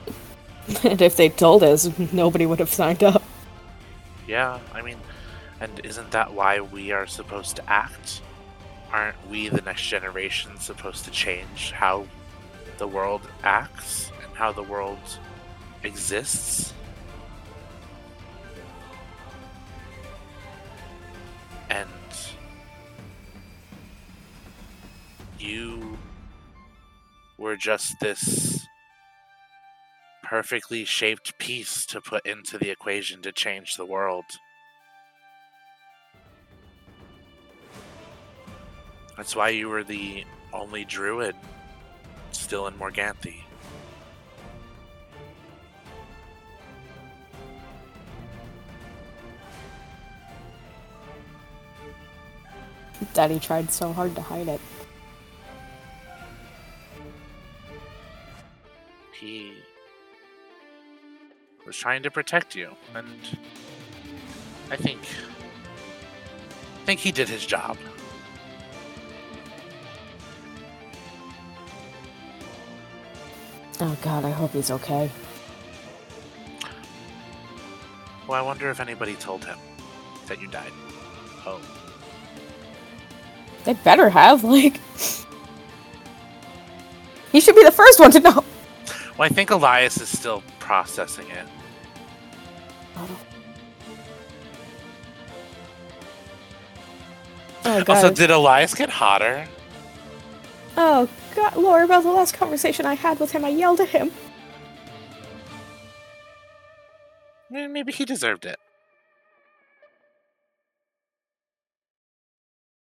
[0.83, 3.23] And if they told us, nobody would have signed up.
[4.27, 4.97] yeah, I mean,
[5.59, 8.21] and isn't that why we are supposed to act?
[8.91, 12.07] Aren't we, the next generation, supposed to change how
[12.77, 14.99] the world acts and how the world
[15.83, 16.73] exists?
[21.69, 21.89] And
[25.39, 25.97] you
[27.37, 28.65] were just this
[30.29, 34.25] perfectly shaped piece to put into the equation to change the world.
[39.15, 41.35] That's why you were the only druid
[42.31, 43.41] still in Morganthe.
[53.13, 54.61] Daddy tried so hard to hide it.
[59.19, 59.53] He
[61.67, 63.07] was trying to protect you, and
[64.71, 65.01] I think
[66.81, 67.77] I think he did his job.
[73.81, 75.11] Oh god, I hope he's okay.
[78.27, 79.57] Well, I wonder if anybody told him
[80.27, 80.71] that you died.
[81.45, 81.61] Oh,
[83.65, 84.79] They better have, like.
[87.31, 88.43] He should be the first one to know.
[89.17, 91.45] well, I think Elias is still processing it.
[92.99, 93.19] Oh,
[97.65, 97.89] oh god.
[97.89, 99.47] Also, did Elias get hotter?
[100.77, 104.11] oh god, Laura, about the last conversation I had with him, I yelled at him.
[107.49, 108.59] Maybe he deserved it.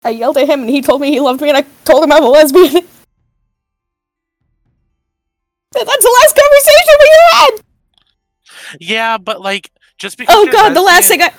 [0.04, 2.12] I yelled at him and he told me he loved me and I told him
[2.12, 2.74] I'm a lesbian.
[5.74, 7.52] That's the last conversation we had!
[8.80, 9.72] Yeah, but like,
[10.02, 10.36] just because.
[10.36, 11.32] Oh god, the last thing I.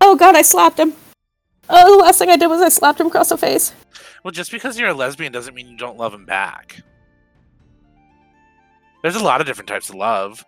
[0.00, 0.92] Oh god, I slapped him.
[1.68, 3.72] Oh, the last thing I did was I slapped him across the face.
[4.22, 6.82] Well, just because you're a lesbian doesn't mean you don't love him back.
[9.02, 10.44] There's a lot of different types of love.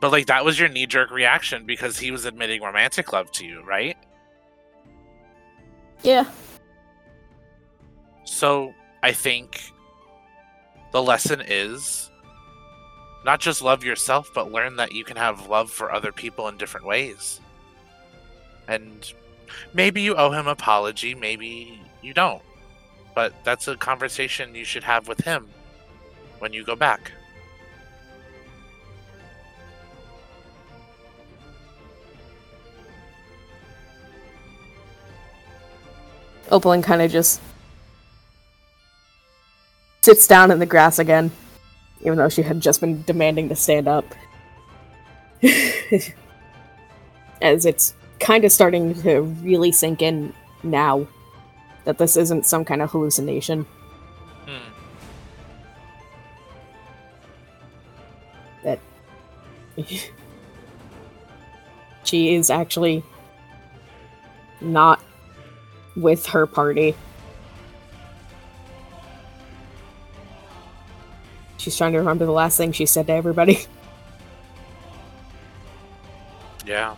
[0.00, 3.46] But like that was your knee jerk reaction because he was admitting romantic love to
[3.46, 3.96] you, right?
[6.02, 6.24] Yeah.
[8.24, 9.62] So I think
[10.92, 12.09] the lesson is
[13.24, 16.56] not just love yourself, but learn that you can have love for other people in
[16.56, 17.40] different ways.
[18.68, 19.12] And
[19.74, 22.42] maybe you owe him apology, maybe you don't.
[23.14, 25.48] But that's a conversation you should have with him
[26.38, 27.12] when you go back.
[36.50, 37.40] Opalyn kind of just
[40.00, 41.30] sits down in the grass again,
[42.00, 44.04] even though she had just been demanding to stand up.
[47.42, 51.06] As it's kind of starting to really sink in now
[51.84, 53.66] that this isn't some kind of hallucination.
[54.46, 54.72] Hmm.
[58.62, 58.78] That
[62.04, 63.02] she is actually
[64.60, 65.00] not
[65.96, 66.94] with her party.
[71.60, 73.60] She's trying to remember the last thing she said to everybody.
[76.66, 76.94] Yeah.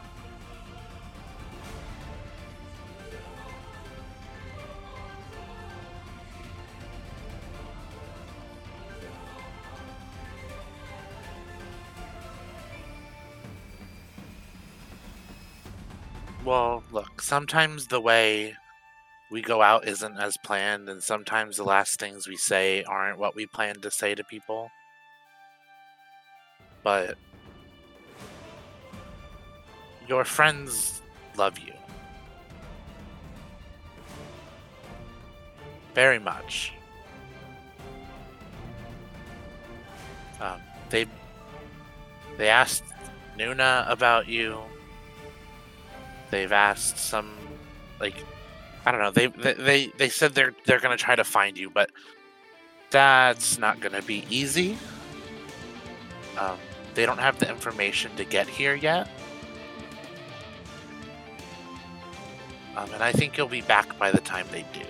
[16.45, 18.57] Well, look, sometimes the way
[19.33, 23.35] we go out isn't as planned, and sometimes the last things we say aren't what
[23.35, 24.71] we planned to say to people.
[26.85, 27.17] But
[30.07, 31.01] your friends
[31.39, 31.73] love you.
[35.95, 36.75] Very much.
[40.43, 40.61] Um,
[40.91, 41.07] they
[42.37, 42.85] they asked
[43.39, 44.59] Nuna about you.
[46.31, 47.31] They've asked some
[47.99, 48.17] like
[48.85, 49.11] I don't know.
[49.11, 51.91] They they they, said they're they're gonna try to find you, but
[52.91, 54.77] that's not gonna be easy.
[56.39, 56.59] Um,
[56.95, 59.09] they don't have the information to get here yet.
[62.77, 64.87] Um, and I think you'll be back by the time they do.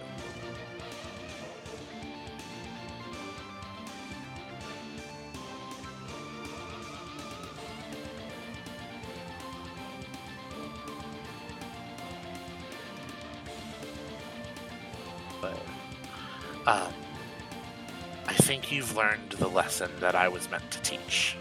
[18.53, 21.37] Think you've learned the lesson that I was meant to teach.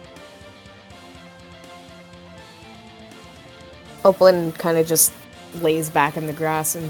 [4.06, 5.12] Opalyn kind of just
[5.56, 6.90] lays back in the grass and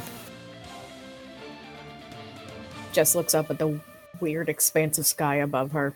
[2.92, 3.80] just looks up at the
[4.20, 5.96] weird expanse of sky above her.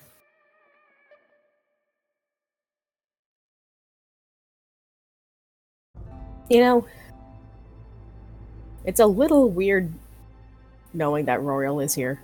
[6.50, 6.88] You know,
[8.86, 9.94] it's a little weird
[10.96, 12.20] knowing that Royal is here.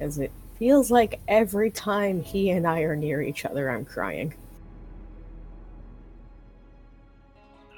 [0.00, 4.34] As it feels like every time he and I are near each other, I'm crying.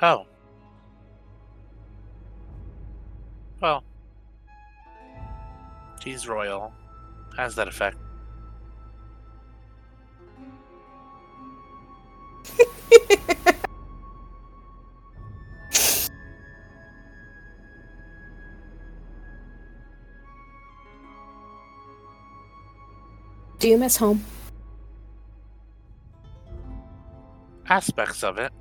[0.03, 0.27] Oh.
[3.61, 3.85] Well.
[6.03, 6.73] He's royal.
[7.37, 7.97] Has that effect.
[23.61, 24.25] Do you miss home?
[27.69, 28.53] Aspects of it.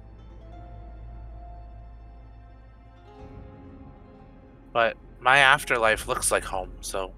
[4.74, 7.14] But my afterlife looks like home, so.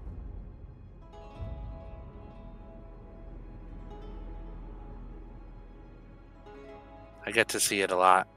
[7.26, 8.28] I get to see it a lot.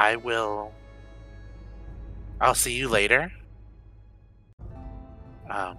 [0.00, 0.72] I will.
[2.40, 3.30] I'll see you later.
[5.50, 5.76] Um,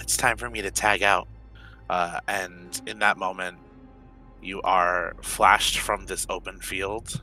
[0.00, 1.26] it's time for me to tag out.
[1.90, 3.58] Uh, and in that moment,
[4.40, 7.20] you are flashed from this open field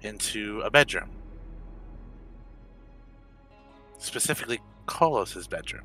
[0.00, 1.10] into a bedroom.
[3.98, 5.84] Specifically, Kolos's bedroom.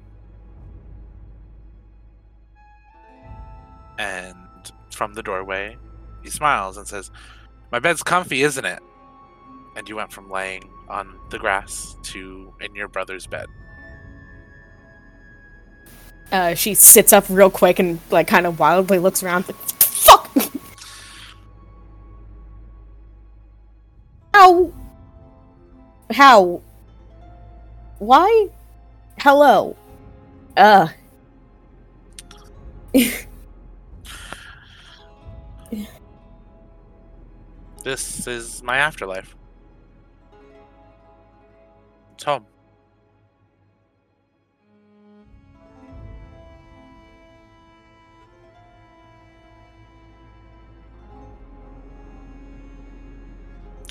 [3.99, 5.77] And from the doorway,
[6.24, 7.11] he smiles and says,
[7.72, 8.80] My bed's comfy, isn't it?
[9.76, 13.47] And you went from laying on the grass to in your brother's bed.
[16.32, 20.30] Uh, she sits up real quick and like kind of wildly looks around like fuck!
[24.34, 24.72] How?
[26.11, 26.61] How?
[27.97, 28.47] Why?
[29.20, 29.76] Hello.
[30.55, 30.88] Uh
[37.84, 39.36] This is my afterlife.
[42.13, 42.45] It's home.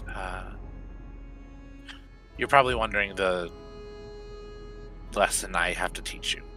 [0.06, 0.44] Uh,
[2.36, 3.50] you're probably wondering the
[5.14, 6.47] lesson I have to teach you.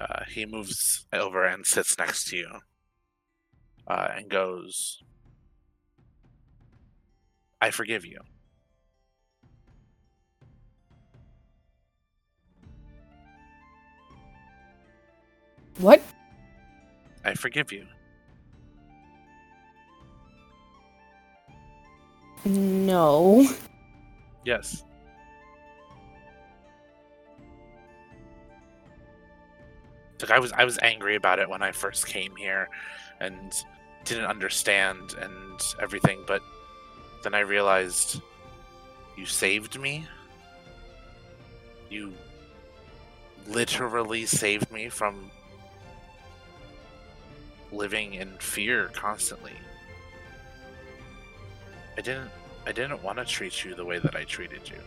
[0.00, 2.48] Uh, he moves over and sits next to you
[3.86, 5.02] uh, and goes,
[7.60, 8.20] I forgive you.
[15.78, 16.02] What?
[17.24, 17.86] I forgive you.
[22.44, 23.46] No.
[24.44, 24.84] Yes.
[30.24, 32.70] Like I was I was angry about it when I first came here
[33.20, 33.52] and
[34.06, 36.40] didn't understand and everything, but
[37.22, 38.22] then I realized
[39.18, 40.06] you saved me.
[41.90, 42.14] You
[43.46, 45.30] literally saved me from
[47.70, 49.52] living in fear constantly.
[51.98, 52.30] I didn't
[52.66, 54.80] I didn't want to treat you the way that I treated you.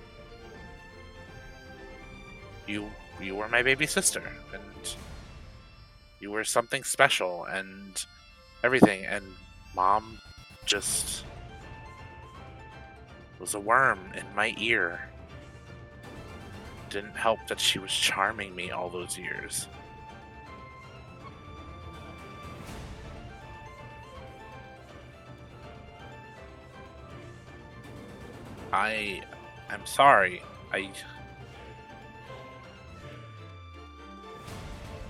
[2.66, 2.90] You
[3.22, 4.96] you were my baby sister and
[6.20, 8.06] you were something special and
[8.64, 9.24] everything and
[9.76, 10.20] mom
[10.66, 11.24] just
[13.40, 15.00] was a worm in my ear.
[16.90, 19.68] Didn't help that she was charming me all those years.
[28.74, 29.22] I
[29.70, 30.42] I'm sorry.
[30.72, 30.90] I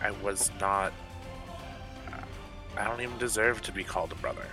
[0.02, 0.94] I was not
[2.78, 4.46] I don't even deserve to be called a brother.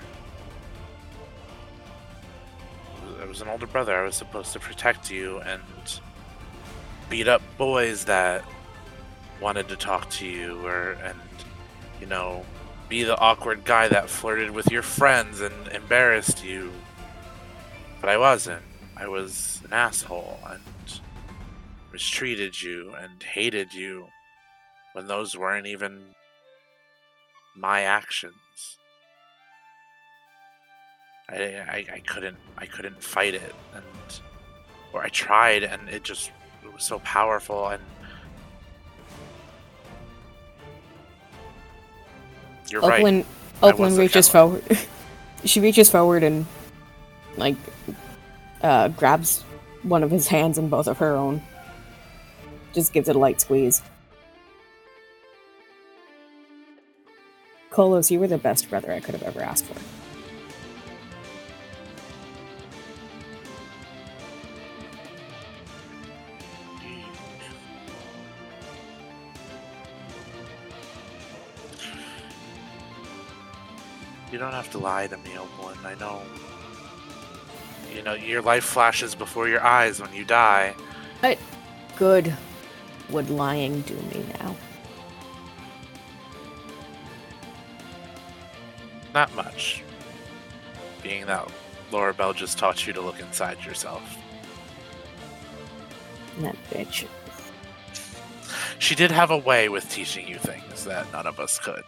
[3.20, 3.94] I was an older brother.
[3.94, 5.62] I was supposed to protect you and
[7.10, 8.44] beat up boys that
[9.40, 11.18] wanted to talk to you or and
[12.00, 12.46] you know
[12.88, 16.72] be the awkward guy that flirted with your friends and embarrassed you.
[18.00, 18.62] But I wasn't.
[18.96, 20.62] I was an asshole and
[21.92, 24.08] mistreated you and hated you
[24.94, 26.14] when those weren't even
[27.54, 28.34] my actions.
[31.28, 33.84] I, I, I couldn't I couldn't fight it and
[34.92, 36.30] or I tried and it just
[36.62, 37.82] it was so powerful and
[42.70, 43.24] you're Opalyn,
[43.62, 43.74] right.
[43.74, 44.62] Opalyn reaches forward.
[45.44, 46.46] she reaches forward and
[47.36, 47.56] like
[48.62, 49.42] uh, grabs
[49.82, 51.42] one of his hands in both of her own.
[52.74, 53.82] Just gives it a light squeeze.
[57.74, 59.74] Kolos, you were the best brother I could have ever asked for.
[74.30, 75.84] You don't have to lie to me, Opalyn.
[75.84, 76.22] I know.
[77.92, 80.76] You know, your life flashes before your eyes when you die.
[81.20, 81.38] What
[81.96, 82.32] good
[83.10, 84.54] would lying do me now?
[89.14, 89.84] Not much.
[91.02, 91.48] Being that
[91.92, 94.02] Laura Bell just taught you to look inside yourself.
[96.40, 97.06] That bitch.
[98.80, 101.84] She did have a way with teaching you things that none of us could.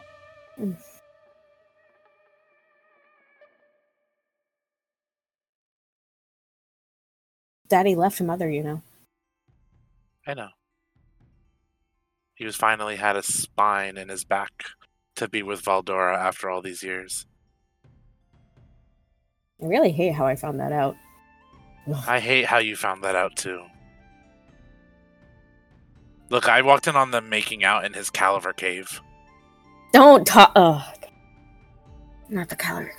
[7.68, 8.82] Daddy left mother, you know.
[10.24, 10.48] I know.
[12.36, 14.52] He was finally had a spine in his back
[15.16, 17.26] to be with Valdora after all these years.
[19.62, 20.96] I really hate how I found that out.
[22.06, 23.62] I hate how you found that out too.
[26.28, 29.00] Look, I walked in on them making out in his Caliver cave.
[29.92, 30.96] Don't talk.
[32.28, 32.92] Not the color.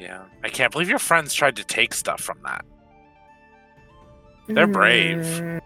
[0.00, 0.24] Yeah.
[0.42, 2.64] I can't believe your friends tried to take stuff from that.
[4.48, 5.18] They're brave.
[5.18, 5.60] Mm.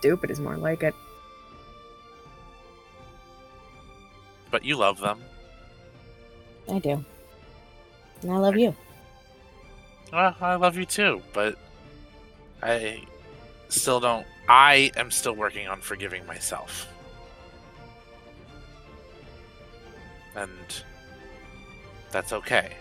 [0.00, 0.94] Stupid is more like it.
[4.50, 5.20] But you love them.
[6.70, 7.04] I do.
[8.22, 8.74] And I love you.
[10.12, 11.56] Well, I love you too, but
[12.62, 13.02] I
[13.68, 14.26] still don't.
[14.48, 16.88] I am still working on forgiving myself.
[20.34, 20.50] And
[22.10, 22.72] that's okay.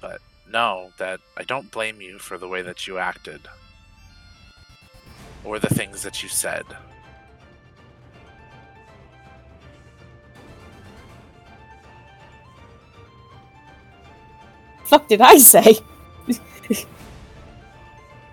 [0.00, 0.20] But
[0.50, 3.42] know that I don't blame you for the way that you acted
[5.44, 6.64] or the things that you said.
[14.88, 15.78] Fuck did I say?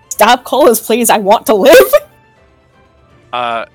[0.08, 1.10] Stop Colas, please.
[1.10, 1.92] I want to live.
[3.30, 3.66] Uh,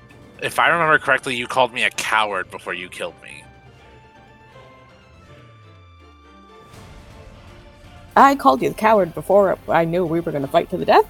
[0.42, 3.44] if I remember correctly, you called me a coward before you killed me.
[8.16, 10.84] I called you the coward before I knew we were going to fight to the
[10.84, 11.06] death.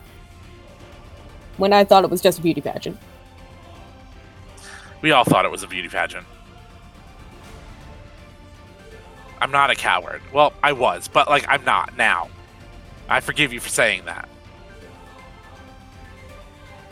[1.57, 2.99] When I thought it was just a beauty pageant.
[5.01, 6.27] We all thought it was a beauty pageant.
[9.43, 10.23] I'm not a coward.
[10.33, 12.31] Well, I was, but like I'm not now.
[13.09, 14.29] I forgive you for saying that.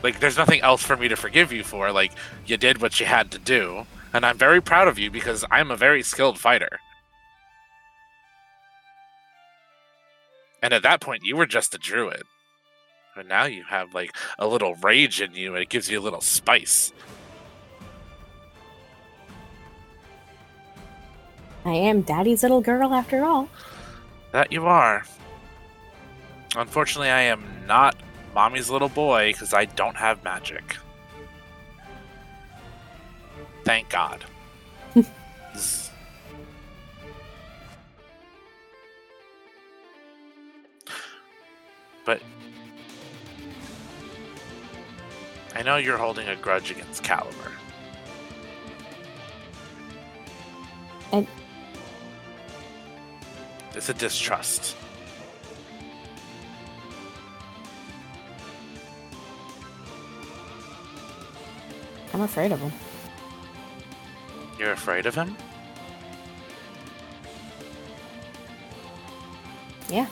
[0.03, 1.93] Like, there's nothing else for me to forgive you for.
[1.93, 2.11] Like,
[2.47, 5.71] you did what you had to do, and I'm very proud of you because I'm
[5.71, 6.81] a very skilled fighter.
[10.61, 12.25] And at that point, you were just a druid.
[13.15, 16.03] But now you have like a little rage in you, and it gives you a
[16.03, 16.93] little spice.
[21.65, 23.49] I am daddy's little girl after all.
[24.33, 25.05] That you are.
[26.57, 27.97] Unfortunately, I am not
[28.35, 30.77] mommy's little boy because I don't have magic.
[33.65, 34.25] Thank God.
[42.07, 42.23] But
[45.55, 47.53] I know you're holding a grudge against Caliber.
[51.13, 51.29] And-
[53.75, 54.77] It's a distrust.
[62.13, 62.73] I'm afraid of him.
[64.59, 65.37] You're afraid of him?
[69.89, 70.07] Yeah.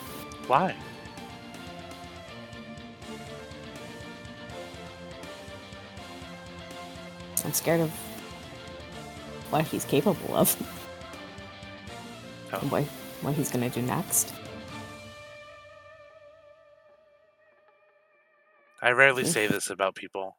[0.46, 0.74] Why?
[7.44, 7.90] I'm scared of
[9.50, 10.56] what he's capable of.
[12.52, 12.58] Oh.
[12.60, 12.84] And what,
[13.22, 14.32] what he's gonna do next.
[18.80, 20.36] I rarely say this about people.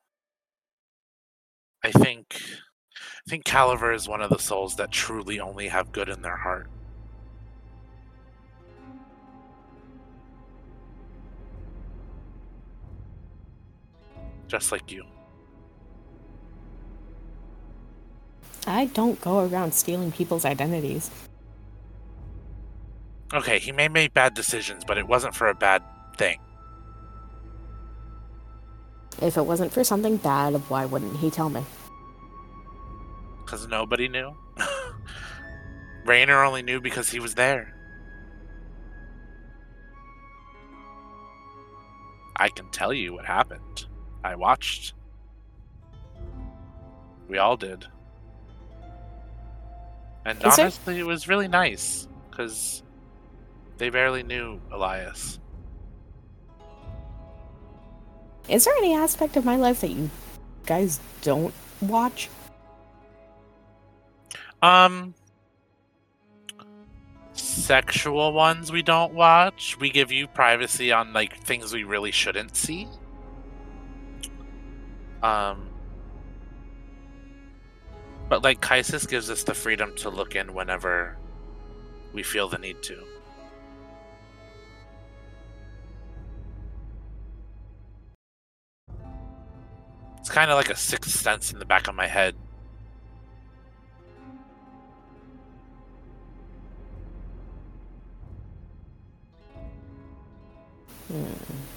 [1.83, 2.41] I think
[2.95, 6.37] I think Caliver is one of the souls that truly only have good in their
[6.37, 6.69] heart.
[14.47, 15.05] Just like you.
[18.65, 21.11] I don't go around stealing people's identities.
[23.33, 25.83] Okay, he may make bad decisions, but it wasn't for a bad
[26.17, 26.39] thing.
[29.21, 31.63] If it wasn't for something bad, why wouldn't he tell me?
[33.45, 34.35] Because nobody knew.
[36.05, 37.73] Rainer only knew because he was there.
[42.35, 43.85] I can tell you what happened.
[44.23, 44.93] I watched.
[47.27, 47.85] We all did.
[50.25, 52.81] And Is there- honestly, it was really nice because
[53.79, 55.39] they barely knew Elias.
[58.47, 60.09] Is there any aspect of my life that you
[60.65, 62.29] guys don't watch?
[64.61, 65.13] Um,
[67.33, 69.77] sexual ones we don't watch.
[69.79, 72.87] We give you privacy on like things we really shouldn't see.
[75.23, 75.69] Um,
[78.27, 81.17] but like Caesis gives us the freedom to look in whenever
[82.11, 83.05] we feel the need to.
[90.19, 92.35] It's kind of like a sixth sense in the back of my head.
[101.07, 101.68] Hmm.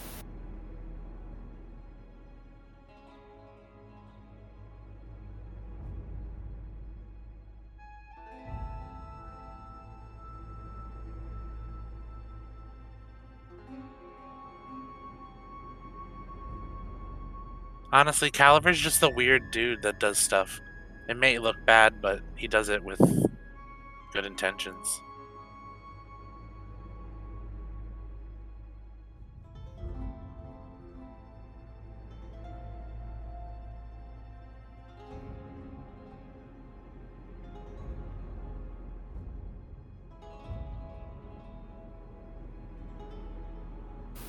[17.92, 20.60] Honestly, Caliber's just a weird dude that does stuff.
[21.10, 22.98] It may look bad, but he does it with
[24.14, 25.00] good intentions.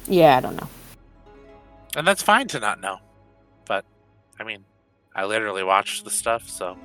[0.06, 0.68] Yeah, I don't know.
[1.96, 3.00] And that's fine to not know.
[4.40, 4.66] I mean,
[5.16, 6.78] I literally watched the stuff, so.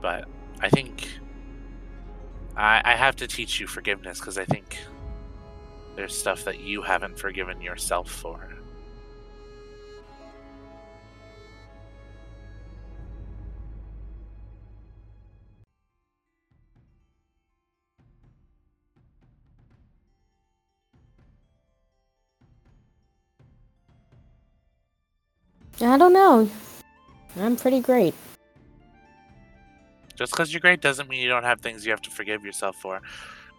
[0.00, 0.28] But
[0.60, 1.08] I think
[2.56, 4.78] I, I have to teach you forgiveness because I think
[5.96, 8.48] there's stuff that you haven't forgiven yourself for.
[25.82, 26.48] I don't know.
[27.36, 28.14] I'm pretty great.
[30.14, 32.76] Just because you're great doesn't mean you don't have things you have to forgive yourself
[32.76, 33.00] for.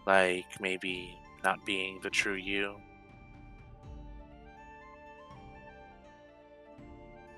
[0.06, 2.76] Like maybe not being the true you.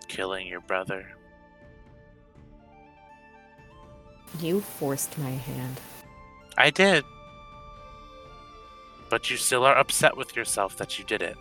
[0.07, 1.07] Killing your brother.
[4.41, 5.81] You forced my hand.
[6.57, 7.05] I did.
[9.11, 11.37] But you still are upset with yourself that you did it.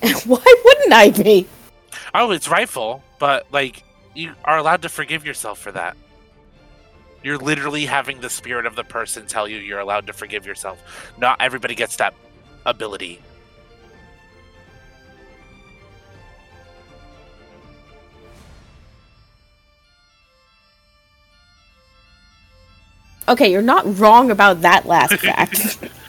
[0.26, 1.46] Why wouldn't I be?
[2.14, 3.82] Oh, it's rightful, but like
[4.14, 5.96] you are allowed to forgive yourself for that.
[7.22, 11.12] You're literally having the spirit of the person tell you you're allowed to forgive yourself.
[11.18, 12.14] Not everybody gets that
[12.64, 13.20] ability.
[23.28, 25.78] Okay, you're not wrong about that last fact.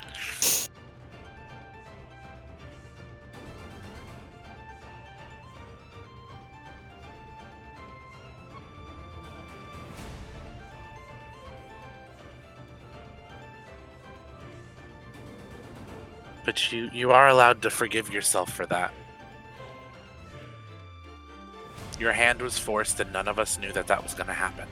[16.47, 18.93] But you you are allowed to forgive yourself for that.
[21.99, 24.65] Your hand was forced and none of us knew that that was going to happen.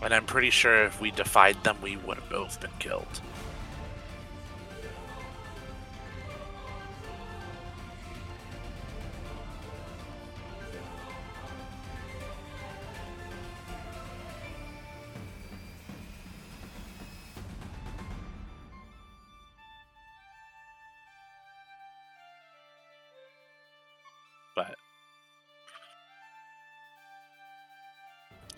[0.00, 3.20] And I'm pretty sure if we defied them, we would have both been killed.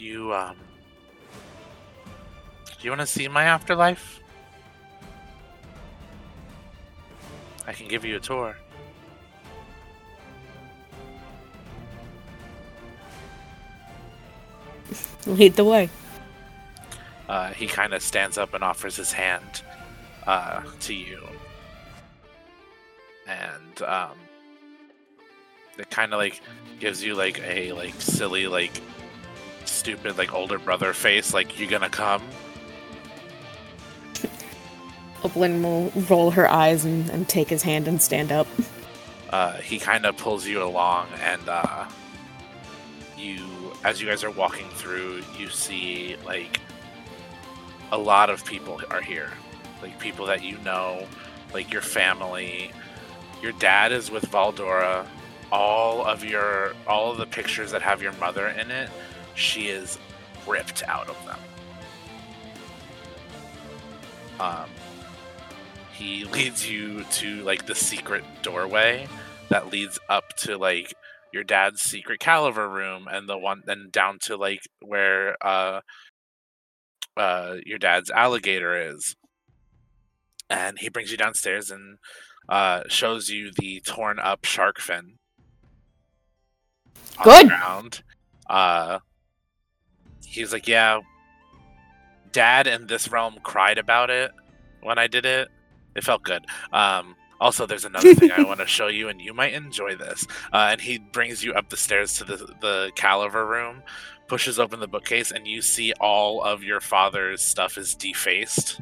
[0.07, 0.57] You um
[2.67, 4.21] do you want to see my afterlife?
[7.67, 8.57] I can give you a tour.
[15.27, 15.89] Lead the way.
[17.29, 19.63] Uh, he kind of stands up and offers his hand
[20.27, 21.27] uh, to you,
[23.27, 24.17] and um,
[25.77, 26.41] it kind of like
[26.79, 28.81] gives you like a like silly like
[29.77, 32.23] stupid like older brother face, like you gonna come.
[35.23, 38.47] Opalyn will roll her eyes and, and take his hand and stand up.
[39.31, 41.87] uh, he kind of pulls you along, and uh,
[43.17, 46.61] you, as you guys are walking through, you see like
[47.93, 49.33] a lot of people are here,
[49.83, 51.07] like people that you know,
[51.53, 52.71] like your family.
[53.43, 55.07] Your dad is with Valdora.
[55.53, 58.91] All of your, all of the pictures that have your mother in it,
[59.37, 59.99] she is
[60.47, 61.39] ripped out of them.
[64.39, 64.71] Um,
[65.95, 69.09] he leads you to like the secret doorway
[69.49, 70.95] that leads up to like
[71.33, 75.81] your dad's secret caliver room and the one then down to like where uh
[77.17, 79.17] uh your dad's alligator is
[80.49, 81.99] and he brings you downstairs and
[82.49, 85.19] uh shows you the torn up shark fin
[87.23, 87.49] Good.
[87.49, 88.03] ground
[88.49, 89.01] uh
[90.37, 91.01] he's like yeah
[92.33, 94.31] dad in this realm cried about it
[94.83, 95.49] when i did it
[95.97, 96.45] it felt good.
[96.73, 100.27] Um, also, there's another thing I want to show you, and you might enjoy this.
[100.53, 103.83] Uh, and he brings you up the stairs to the the caliver room,
[104.29, 108.81] pushes open the bookcase, and you see all of your father's stuff is defaced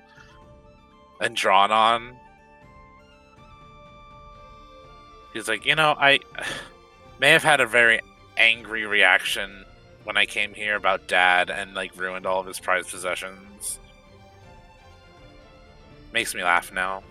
[1.20, 2.16] and drawn on.
[5.32, 6.20] He's like, you know, I
[7.20, 8.00] may have had a very
[8.36, 9.64] angry reaction
[10.04, 13.78] when I came here about dad and like ruined all of his prized possessions.
[16.12, 17.02] Makes me laugh now.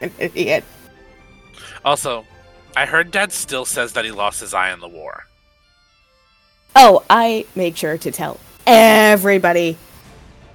[0.00, 0.64] An idiot.
[1.84, 2.24] Also,
[2.76, 5.26] I heard Dad still says that he lost his eye in the war.
[6.76, 9.76] Oh, I make sure to tell everybody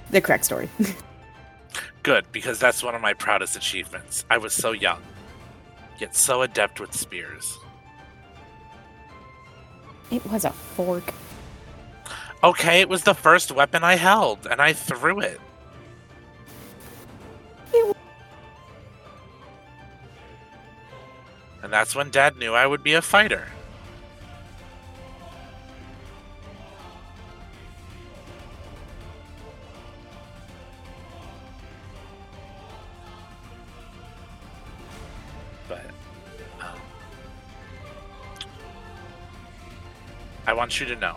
[0.09, 0.69] the correct story.
[2.09, 4.25] Good, because that's one of my proudest achievements.
[4.31, 4.99] I was so young,
[5.99, 7.55] yet so adept with spears.
[10.09, 11.13] it was a fork.
[12.43, 15.39] Okay, it was the first weapon I held, and I threw it.
[21.61, 23.49] And that's when Dad knew I would be a fighter.
[40.49, 41.15] I want you to know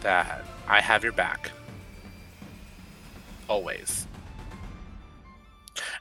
[0.00, 1.52] that I have your back.
[3.48, 4.08] Always.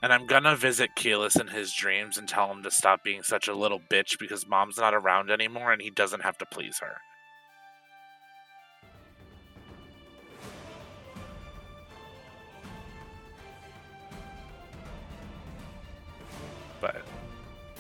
[0.02, 3.48] And I'm gonna visit Keyless in his dreams and tell him to stop being such
[3.48, 6.98] a little bitch because mom's not around anymore and he doesn't have to please her.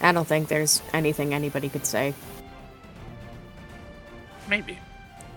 [0.02, 2.14] I don't think there's anything anybody could say.
[4.48, 4.78] Maybe.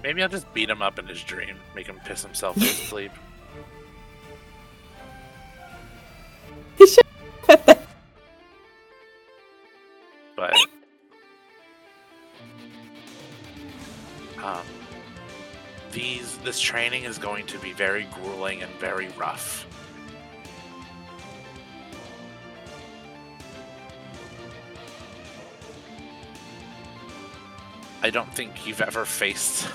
[0.03, 3.13] Maybe I'll just beat him up in his dream, make him piss himself to sleep.
[10.37, 10.55] but
[14.43, 14.63] um,
[15.91, 19.67] these this training is going to be very grueling and very rough.
[28.03, 29.69] I don't think you've ever faced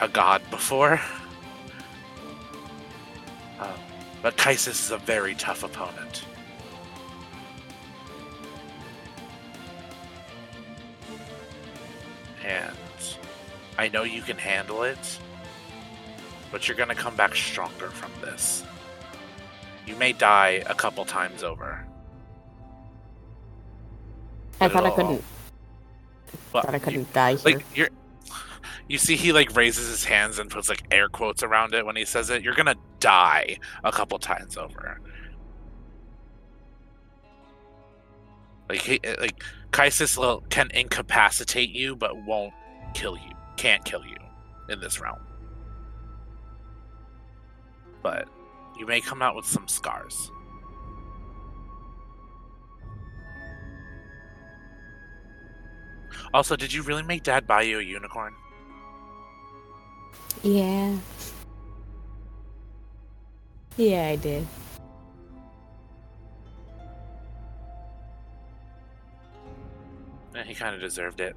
[0.00, 1.00] a god before.
[3.58, 3.68] Um,
[4.22, 6.24] but Caesis is a very tough opponent.
[12.44, 12.74] And
[13.76, 15.18] I know you can handle it,
[16.50, 18.64] but you're going to come back stronger from this.
[19.86, 21.84] You may die a couple times over.
[24.60, 25.22] I thought I couldn't.
[26.52, 27.40] Thought I couldn't die here.
[27.56, 27.88] like you're
[28.88, 31.94] you see he like raises his hands and puts like air quotes around it when
[31.96, 32.42] he says it.
[32.42, 35.00] You're gonna die a couple times over.
[38.68, 39.42] Like he uh, like
[39.72, 42.54] Caesis will- can incapacitate you but won't
[42.94, 44.16] kill you can't kill you
[44.68, 45.20] in this realm.
[48.02, 48.28] But
[48.78, 50.30] you may come out with some scars
[56.34, 58.34] also did you really make dad buy you a unicorn
[60.42, 60.96] Yeah.
[63.76, 64.46] Yeah, I did.
[70.34, 71.34] Eh, he kind of deserved it.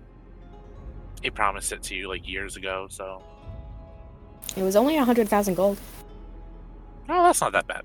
[1.21, 3.23] He promised it to you like years ago, so
[4.55, 5.77] It was only a hundred thousand gold,
[7.09, 7.83] oh, that's not that bad.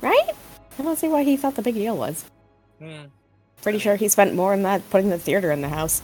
[0.00, 0.30] right?
[0.78, 2.24] I don't see why he thought the big deal was.
[2.78, 3.04] Hmm.
[3.60, 6.00] Pretty sure he spent more on that putting the theater in the house.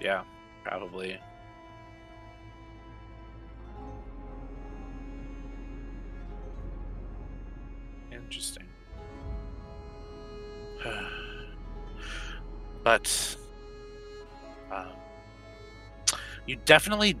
[0.00, 0.22] Yeah,
[0.64, 1.18] probably.
[8.12, 8.66] Interesting.
[12.84, 13.36] but
[14.72, 14.86] um,
[16.46, 17.18] you definitely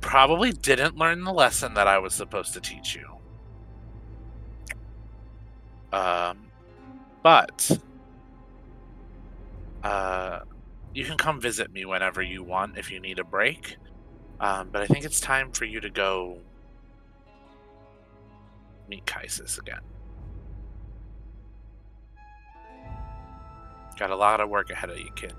[0.00, 3.06] probably didn't learn the lesson that I was supposed to teach you.
[5.96, 6.46] Um,
[7.22, 7.78] but
[9.82, 10.40] uh,
[10.94, 13.76] you can come visit me whenever you want if you need a break.
[14.40, 16.38] Um, but I think it's time for you to go
[18.88, 19.80] meet Caesis again.
[23.98, 25.34] Got a lot of work ahead of you, kid.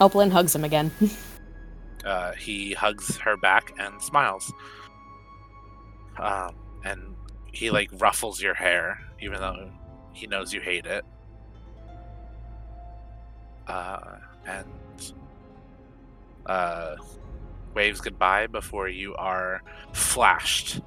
[0.00, 0.90] Opalyn hugs him again.
[2.04, 4.52] Uh, he hugs her back and smiles.
[6.18, 6.54] Um,
[6.84, 7.14] and
[7.52, 9.70] he like ruffles your hair, even though
[10.12, 11.04] he knows you hate it.
[13.66, 14.16] Uh,
[14.46, 15.12] and
[16.46, 16.96] uh,
[17.74, 19.62] waves goodbye before you are
[19.92, 20.80] flashed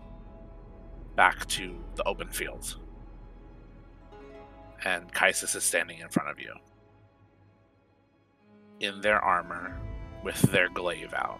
[1.15, 2.77] back to the open field.
[4.83, 6.53] And Caesis is standing in front of you.
[8.79, 9.79] In their armor,
[10.23, 11.39] with their glaive out.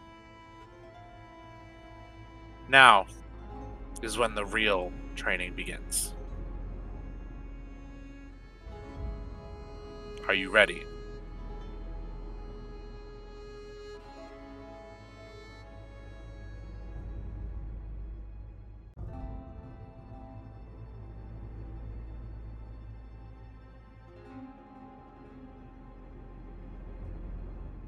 [2.69, 3.07] Now
[4.01, 6.13] is when the real training begins.
[10.27, 10.83] Are you ready?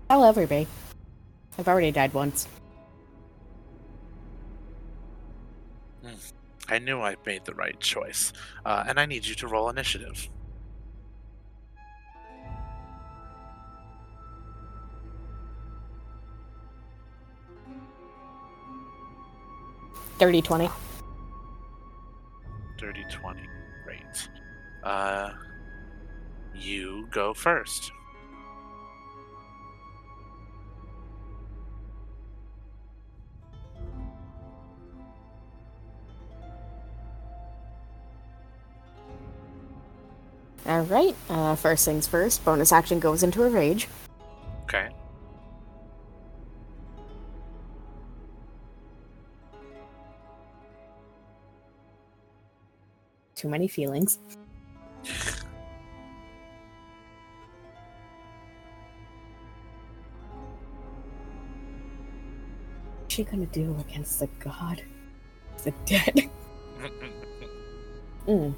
[0.10, 0.68] I'll ever be.
[1.58, 2.48] I've already died once.
[6.74, 8.34] I knew I made the right choice,
[8.66, 10.28] uh, and I need you to roll initiative.
[20.18, 20.68] Dirty 20.
[22.80, 23.42] Dirty 20.
[23.84, 24.30] Great.
[24.84, 25.34] Uh,
[26.56, 27.92] you go first.
[40.66, 43.88] Alright, uh, first things first, bonus action goes into a rage.
[44.64, 44.90] Okay.
[53.36, 54.20] Too many feelings.
[63.02, 64.82] What's she gonna do against the god?
[65.64, 66.30] The dead.
[68.26, 68.54] Mm.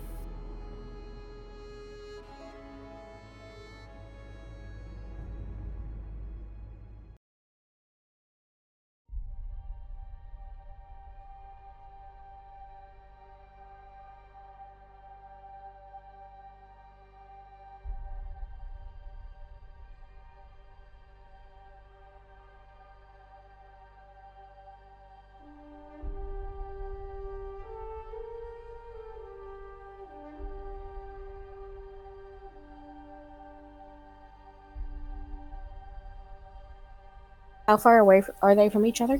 [37.76, 39.20] How far away are they from each other?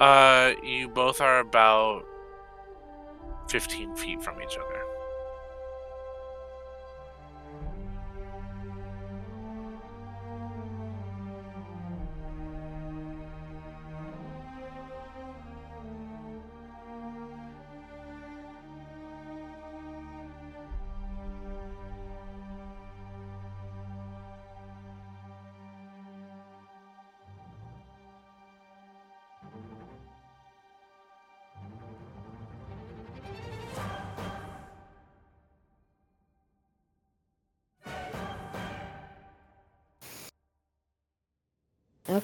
[0.00, 2.02] uh, you both are about
[3.50, 4.81] 15 feet from each other.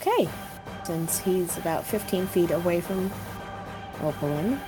[0.00, 0.28] Okay.
[0.84, 3.10] Since he's about 15 feet away from
[4.00, 4.58] Opalyn,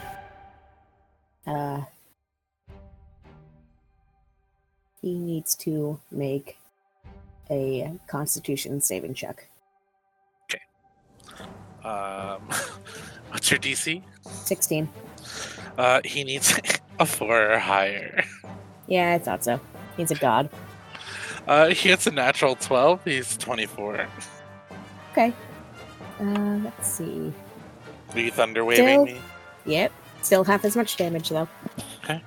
[1.47, 1.82] uh,
[5.01, 6.59] he needs to make
[7.51, 9.48] a constitution saving check.
[11.82, 12.43] Um,
[13.31, 14.02] what's your DC?
[14.44, 14.89] 16.
[15.78, 16.59] Uh, he needs
[16.98, 18.24] a four or higher.
[18.86, 19.61] Yeah, I thought so.
[19.97, 20.51] He's a god.
[21.47, 23.05] Uh, he gets a natural 12.
[23.05, 24.07] He's 24.
[25.12, 25.32] Okay.
[26.20, 27.32] Uh, let's see.
[28.12, 29.20] Are you thunder waving Still- me?
[29.66, 29.93] Yep.
[30.23, 31.49] Still half as much damage, though.
[32.05, 32.23] Okay.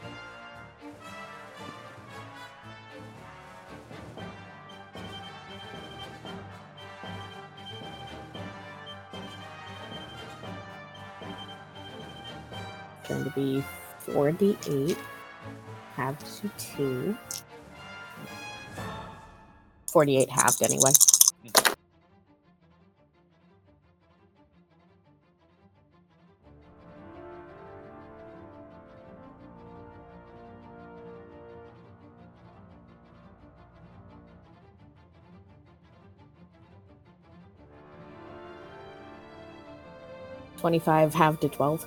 [13.08, 13.64] Going to be
[14.08, 14.98] 4d8.
[15.96, 17.18] Halved to 2.
[19.92, 20.92] 48 halved anyway.
[40.64, 41.86] Twenty-five halved to twelve.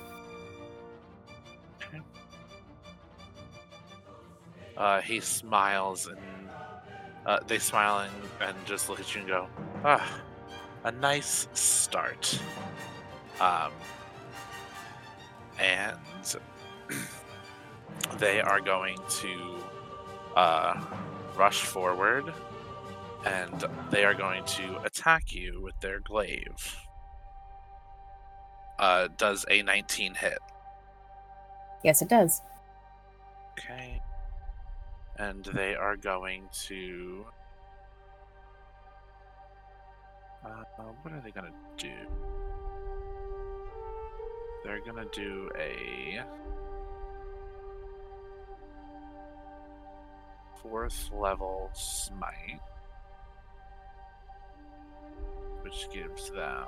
[4.77, 6.19] Uh, he smiles and
[7.25, 9.47] uh, they smile and, and just look at you and go,
[9.83, 10.21] ah,
[10.83, 12.39] a nice start.
[13.41, 13.71] Um,
[15.59, 15.97] and
[18.19, 19.55] they are going to
[20.35, 20.79] uh,
[21.35, 22.31] rush forward
[23.25, 26.86] and they are going to attack you with their glaive.
[28.79, 30.37] Uh, does a 19 hit?
[31.83, 32.41] Yes, it does.
[33.53, 34.01] Okay.
[35.17, 37.25] And they are going to.
[40.45, 40.63] Uh,
[41.01, 41.93] what are they going to do?
[44.63, 46.21] They're going to do a.
[50.61, 52.59] Fourth level smite.
[55.61, 56.65] Which gives them.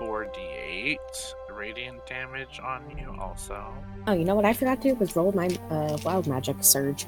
[0.00, 3.74] 4d8 radiant damage on you, also.
[4.06, 7.04] Oh, you know what I forgot to do was roll my uh, wild magic surge,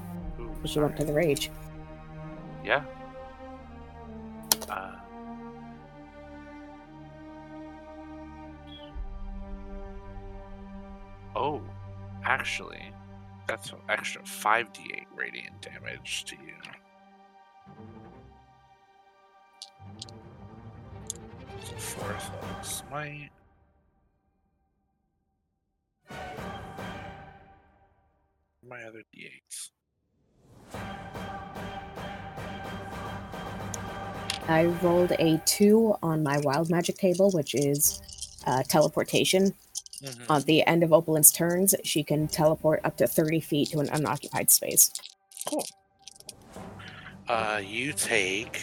[0.61, 1.51] which you went to the rage.
[2.63, 2.85] Yeah.
[4.69, 4.93] Uh,
[11.35, 11.63] oh,
[12.25, 12.93] actually,
[13.49, 16.55] that's an extra 5d8 radiant damage to you.
[21.65, 23.31] So fourth level smite.
[28.63, 29.71] My other d8s.
[34.49, 38.01] I rolled a two on my wild magic table, which is
[38.47, 39.55] uh, teleportation.
[40.03, 40.31] Mhm.
[40.31, 43.89] On the end of Opalyn's turns, she can teleport up to 30 feet to an
[43.89, 44.91] unoccupied space.
[45.47, 45.65] Cool.
[47.29, 48.61] Uh, you take.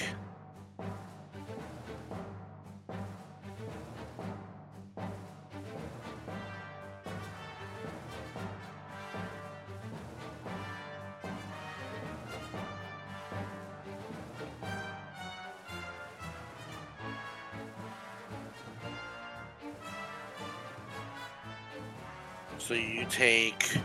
[23.10, 23.77] Take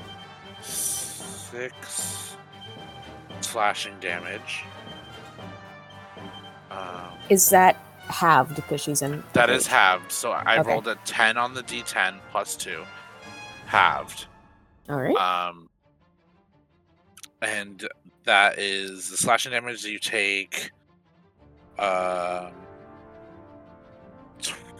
[0.63, 2.37] six
[3.41, 4.65] slashing damage.
[6.71, 7.77] Um, Is that
[8.09, 9.23] halved because she's in?
[9.33, 10.11] that is halved.
[10.13, 10.71] So I Okay.
[10.71, 12.85] rolled a 10 on the d10 plus 2.
[13.67, 14.27] Halved.
[14.89, 15.17] All right.
[15.17, 15.69] Um,
[17.41, 17.87] and
[18.25, 20.71] that is the slashing damage you take.
[21.79, 22.53] Um,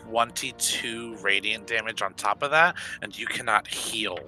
[0.09, 4.19] 22 radiant damage on top of that, and you cannot heal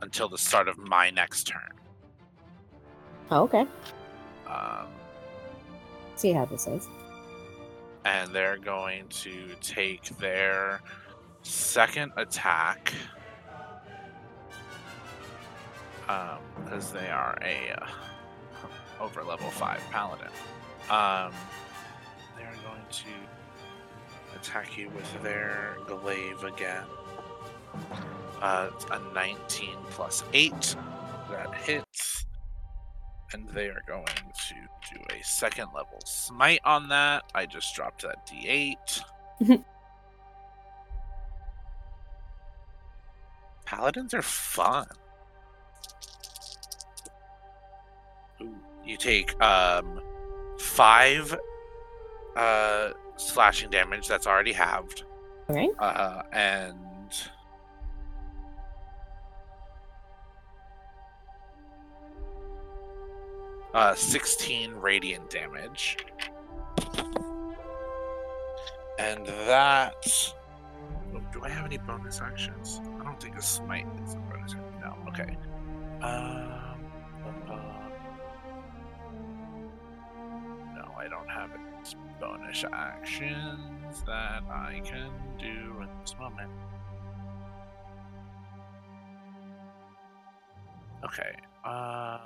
[0.00, 1.70] until the start of my next turn.
[3.30, 3.66] Oh, okay.
[4.46, 4.86] Um,
[6.16, 6.86] See how this is.
[8.04, 10.80] and they're going to take their
[11.42, 12.92] second attack
[16.64, 17.86] because they are a uh,
[19.00, 20.26] over level 5 paladin
[20.90, 21.32] um,
[22.36, 23.06] they're going to
[24.42, 26.84] attack you with their glaive again
[28.40, 30.76] uh, a 19 plus 8
[31.30, 32.26] that hits
[33.32, 34.54] and they are going to
[34.92, 37.22] do a second level smite on that.
[37.34, 39.00] I just dropped that d8.
[43.64, 44.86] Paladins are fun.
[48.42, 50.02] Ooh, you take um
[50.58, 51.34] five
[52.36, 52.90] uh
[53.22, 55.04] slashing damage that's already halved.
[55.48, 55.70] Right.
[55.78, 56.76] Uh and
[63.74, 65.96] uh 16 radiant damage.
[68.98, 70.34] And that
[71.14, 72.80] oh, do I have any bonus actions?
[73.00, 74.60] I don't think a smite is a bonus action.
[74.80, 75.36] No, okay.
[76.02, 76.51] Um
[82.22, 86.50] bonus actions that I can do at this moment.
[91.04, 91.34] Okay.
[91.64, 92.18] Uh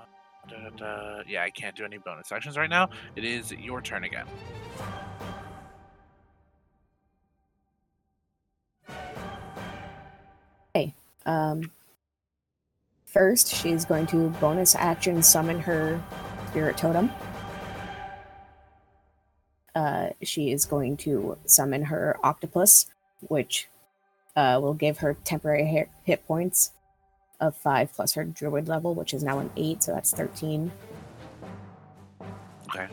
[0.49, 2.91] da, da, yeah, I can't do any bonus actions right now.
[3.17, 4.27] It is your turn again.
[10.75, 10.95] Hey.
[11.25, 11.71] Um,
[13.07, 16.01] first, she's going to bonus action summon her
[16.51, 17.11] spirit totem.
[19.77, 22.87] Uh, she is going to summon her octopus,
[23.29, 23.69] which
[24.35, 25.67] uh, will give her temporary
[26.03, 26.71] hit, points
[27.41, 30.73] of five plus her druid level, which is now an eight, so that's thirteen.
[32.71, 32.89] Okay.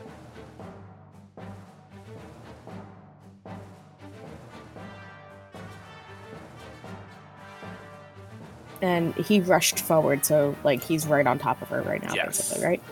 [8.81, 12.39] And he rushed forward, so like he's right on top of her right now, Yes.
[12.49, 12.84] basically, right?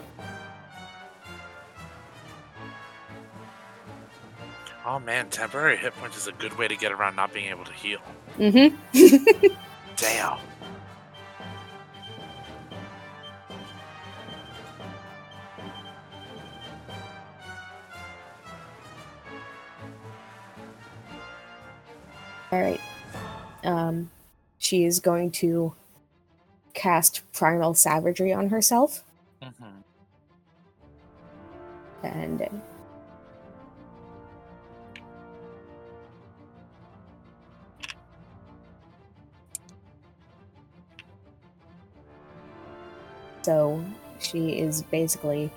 [4.85, 7.65] Oh man, temporary hit points is a good way to get around not being able
[7.65, 7.99] to heal.
[8.37, 9.47] Mm-hmm.
[9.95, 10.39] Damn.
[22.51, 22.81] All right.
[23.63, 24.09] Um,
[24.57, 25.73] she is going to
[26.73, 29.03] cast Primal Savagery on herself,
[29.41, 29.65] hmm
[32.03, 32.49] and
[43.41, 43.83] so
[44.19, 45.51] she is basically.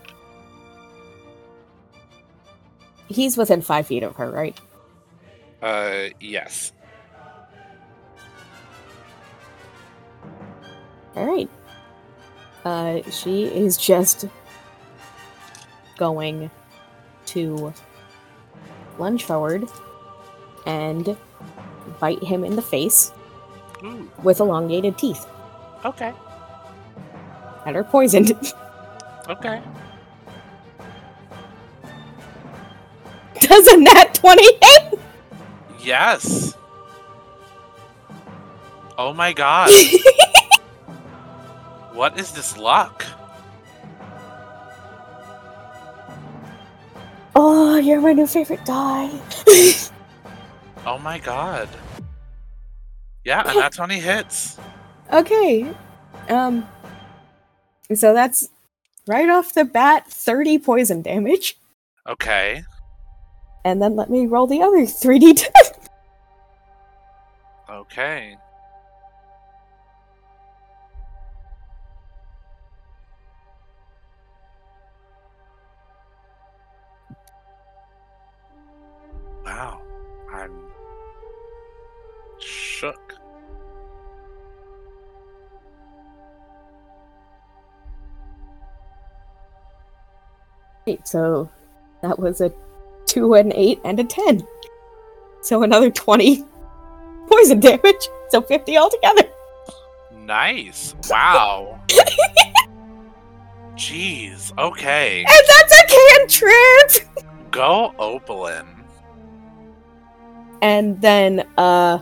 [3.09, 4.59] He's within five feet of her, right?
[5.63, 6.73] Uh, yes.
[11.15, 11.51] All right.
[12.65, 14.25] Uh, she is just
[15.99, 16.51] going
[17.27, 17.73] to
[18.99, 19.69] lunge forward
[20.67, 21.17] and
[22.01, 23.13] bite him in the face
[23.85, 25.27] Ooh, with elongated teeth
[25.85, 26.13] okay.
[27.65, 28.33] That are poisoned.
[29.27, 29.63] Okay.
[33.41, 34.99] Does a nat 20 hit?
[35.81, 36.59] Yes.
[38.99, 39.71] Oh my god.
[41.95, 43.07] what is this luck?
[47.35, 49.11] oh, you're my new favorite die.
[50.87, 51.67] Oh my god.
[53.25, 54.59] Yeah, and that's 20 hits.
[55.11, 55.73] okay.
[56.29, 56.69] Um,
[57.93, 58.49] so that's
[59.07, 61.59] right off the bat 30 poison damage.
[62.09, 62.65] Okay.
[63.65, 65.49] And then let me roll the other 3d10.
[67.71, 68.37] Okay.
[90.87, 91.49] Right, so
[92.03, 92.53] that was a
[93.07, 94.47] 2, an 8, and a 10.
[95.41, 96.45] So another 20
[97.29, 98.09] poison damage.
[98.31, 99.23] So 50 altogether.
[100.21, 100.95] Nice.
[101.09, 101.81] Wow.
[103.77, 104.57] Jeez.
[104.59, 105.25] Okay.
[105.27, 107.51] And that's a cantrip!
[107.51, 108.67] Go Opalyn.
[110.63, 111.99] And then, uh.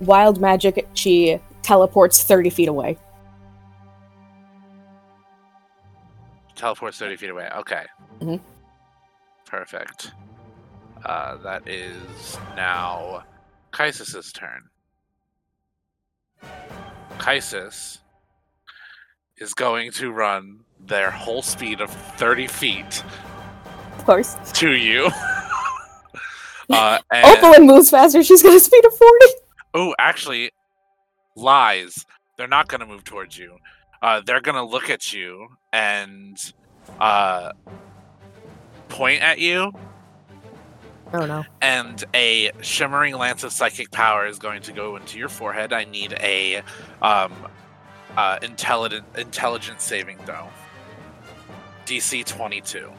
[0.00, 2.98] Wild magic, she teleports 30 feet away.
[6.58, 7.48] Teleports 30 feet away.
[7.56, 7.86] Okay.
[8.20, 8.40] Mhm.
[9.46, 10.12] Perfect.
[11.04, 13.22] Uh, that is now
[13.72, 14.68] Caesis' turn.
[17.18, 17.98] Caesis
[19.38, 23.04] is going to run their whole speed of 30 feet
[23.96, 24.36] Of course.
[24.54, 25.06] to you.
[26.70, 29.26] uh, and, Opalyn moves faster, she's got a speed of 40.
[29.74, 30.50] oh, actually,
[31.36, 32.04] lies.
[32.36, 33.56] They're not going to move towards you.
[34.02, 36.52] Uh, they're going to look at you and
[37.00, 37.52] uh,
[38.88, 39.72] point at you
[41.12, 41.44] Oh no.
[41.62, 45.72] and a shimmering lance of psychic power is going to go into your forehead.
[45.72, 46.62] I need a
[47.00, 47.32] um,
[48.16, 50.48] uh, intelligent intelligence saving throw.
[51.86, 52.90] DC 22.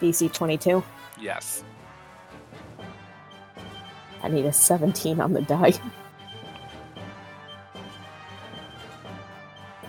[0.00, 0.82] DC 22.
[1.20, 1.62] Yes.
[4.24, 5.72] I need a 17 on the die.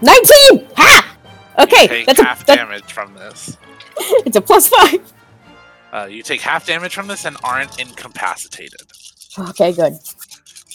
[0.02, 0.68] 19!
[0.76, 1.18] Ha!
[1.60, 3.58] Okay, Take that's a, half that- damage from this.
[3.98, 5.14] it's a plus 5.
[5.94, 8.82] Uh, you take half damage from this and aren't incapacitated.
[9.40, 9.94] Okay, good.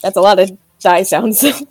[0.02, 0.50] That's a lot of
[0.80, 1.44] die sounds.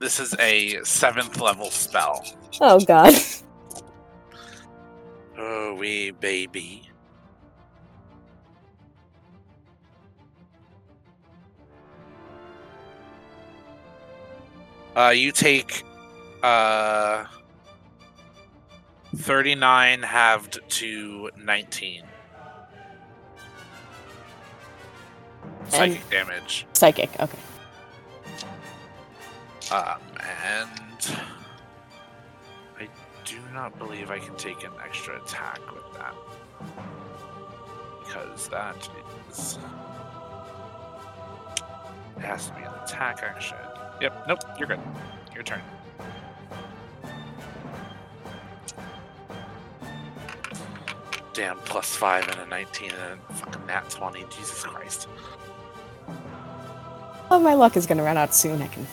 [0.00, 2.26] This is a seventh level spell.
[2.60, 3.14] oh god.
[5.38, 6.90] Oh, wee baby.
[14.96, 15.84] Uh, you take
[16.42, 17.24] uh
[19.14, 22.02] 39 halved to 19
[25.72, 26.66] psychic damage.
[26.72, 27.38] Psychic, okay.
[29.70, 30.00] Um,
[30.44, 31.16] and
[32.78, 32.88] I
[33.24, 36.14] do not believe I can take an extra attack with that.
[38.04, 38.88] Because that
[39.30, 39.58] is.
[42.18, 43.56] It has to be an attack action.
[44.02, 44.80] Yep, nope, you're good.
[45.32, 45.60] Your turn.
[51.32, 54.24] Damn, plus 5 and a 19 and a fucking nat 20.
[54.24, 55.06] Jesus Christ.
[57.30, 58.60] Oh, my luck is gonna run out soon.
[58.60, 58.88] I can.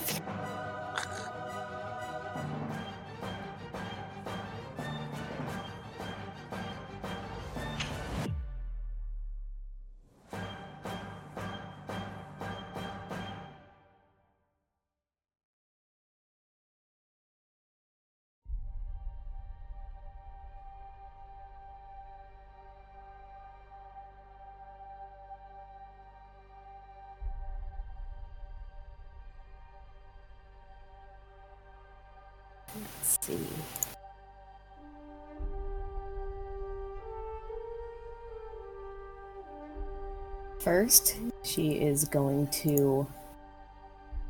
[40.79, 43.05] First, she is going to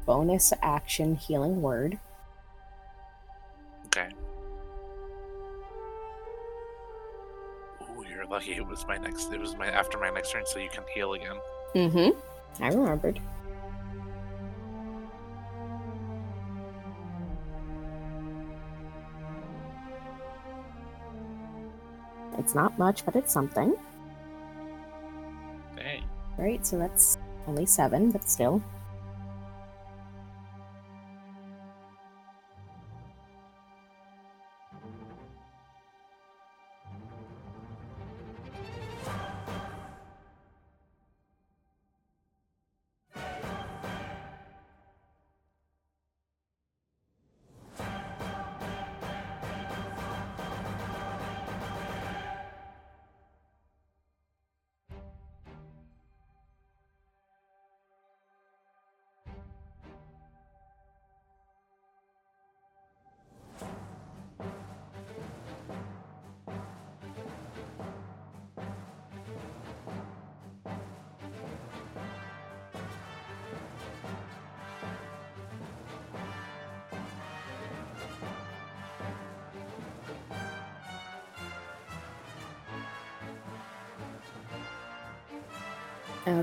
[0.08, 2.00] bonus action healing word.
[3.86, 4.10] Okay.
[7.84, 10.58] Ooh, you're lucky it was my next it was my after my next turn so
[10.58, 11.36] you can heal again.
[11.76, 12.64] Mm-hmm.
[12.64, 13.22] I remembered.
[22.40, 23.76] It's not much, but it's something.
[26.62, 27.18] So that's
[27.48, 28.62] only seven, but still.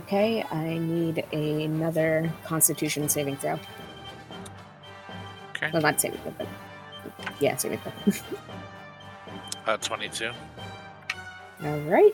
[0.06, 3.58] Okay, I need another Constitution saving throw.
[5.50, 5.70] Okay.
[5.72, 6.46] Well, not saving throw, but
[7.40, 7.92] yeah, saving throw.
[9.66, 10.30] Uh, 22.
[11.64, 12.12] All right.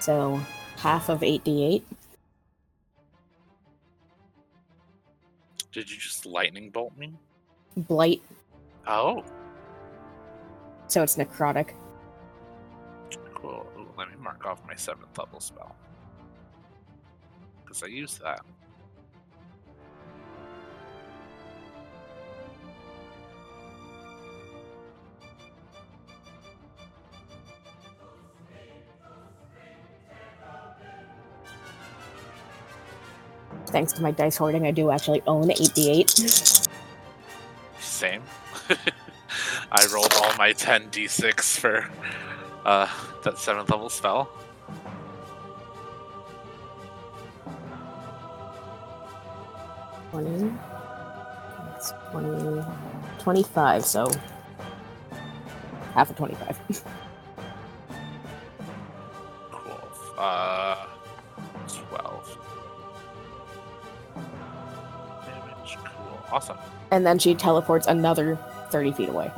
[0.00, 0.40] So
[0.78, 1.82] half of 8d8.
[5.70, 7.12] Did you just lightning bolt me?
[7.76, 8.22] Blight,
[8.86, 9.22] Oh,
[10.86, 11.72] so it's necrotic.
[14.78, 15.76] Seventh level spell.
[17.64, 18.40] Because I used that.
[33.66, 36.68] Thanks to my dice hoarding, I do actually own 8d8.
[37.80, 38.22] Same.
[39.70, 41.90] I rolled all my 10 d6 for
[42.64, 42.88] uh,
[43.24, 44.30] that seventh level spell.
[53.28, 54.10] 25, so
[55.92, 56.58] half of 25.
[59.52, 59.88] Cool.
[60.16, 60.86] Uh,
[61.66, 62.38] 12.
[65.26, 65.76] Damage.
[65.84, 66.18] Cool.
[66.32, 66.56] Awesome.
[66.90, 68.38] and then she teleports another
[68.70, 69.30] 30 feet away.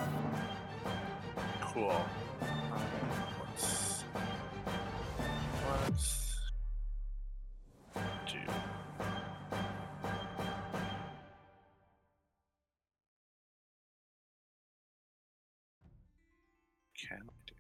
[17.09, 17.55] Can we do?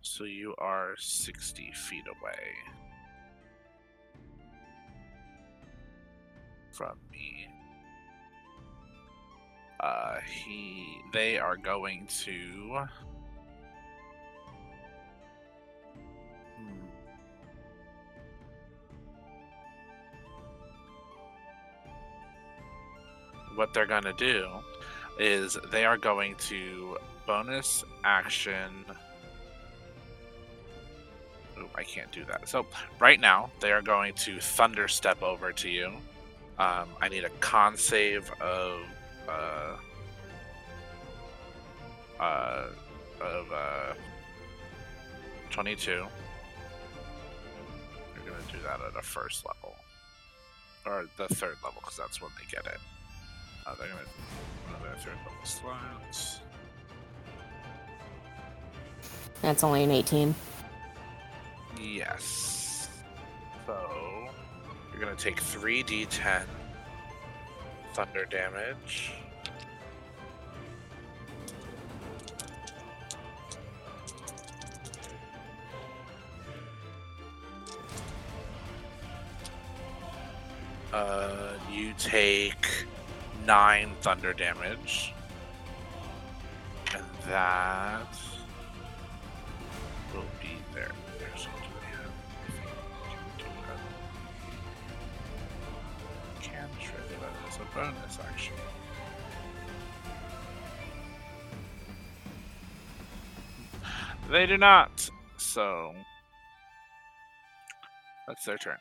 [0.00, 2.54] So you are 60 feet away.
[6.78, 7.48] from me.
[9.80, 12.86] Uh, he, they are going to.
[23.58, 24.46] What they're going to do
[25.18, 28.84] is they are going to bonus action.
[31.58, 32.48] Ooh, I can't do that.
[32.48, 32.66] So,
[33.00, 35.86] right now, they are going to thunder step over to you.
[36.60, 38.78] Um, I need a con save of
[39.28, 39.76] uh,
[42.20, 42.66] uh,
[43.20, 43.94] of uh,
[45.50, 45.90] 22.
[45.90, 46.06] You're
[48.24, 49.74] gonna do that at a first level,
[50.86, 52.78] or the third level, because that's when they get it.
[53.68, 54.00] Uh, they're gonna
[54.64, 56.40] one of their third level slots.
[59.42, 60.34] That's only an 18.
[61.78, 62.88] Yes.
[63.66, 64.30] So
[64.90, 66.44] you're gonna take three d10
[67.92, 69.12] thunder damage.
[80.90, 82.86] Uh, you take
[83.48, 85.14] nine thunder damage,
[86.94, 88.14] and that
[90.12, 90.92] will be there.
[91.18, 92.12] There's have?
[93.38, 93.48] Can
[96.36, 97.10] a cantrip
[97.48, 98.54] is a bonus action.
[104.30, 105.08] They do not.
[105.38, 105.94] So
[108.26, 108.76] that's their turn.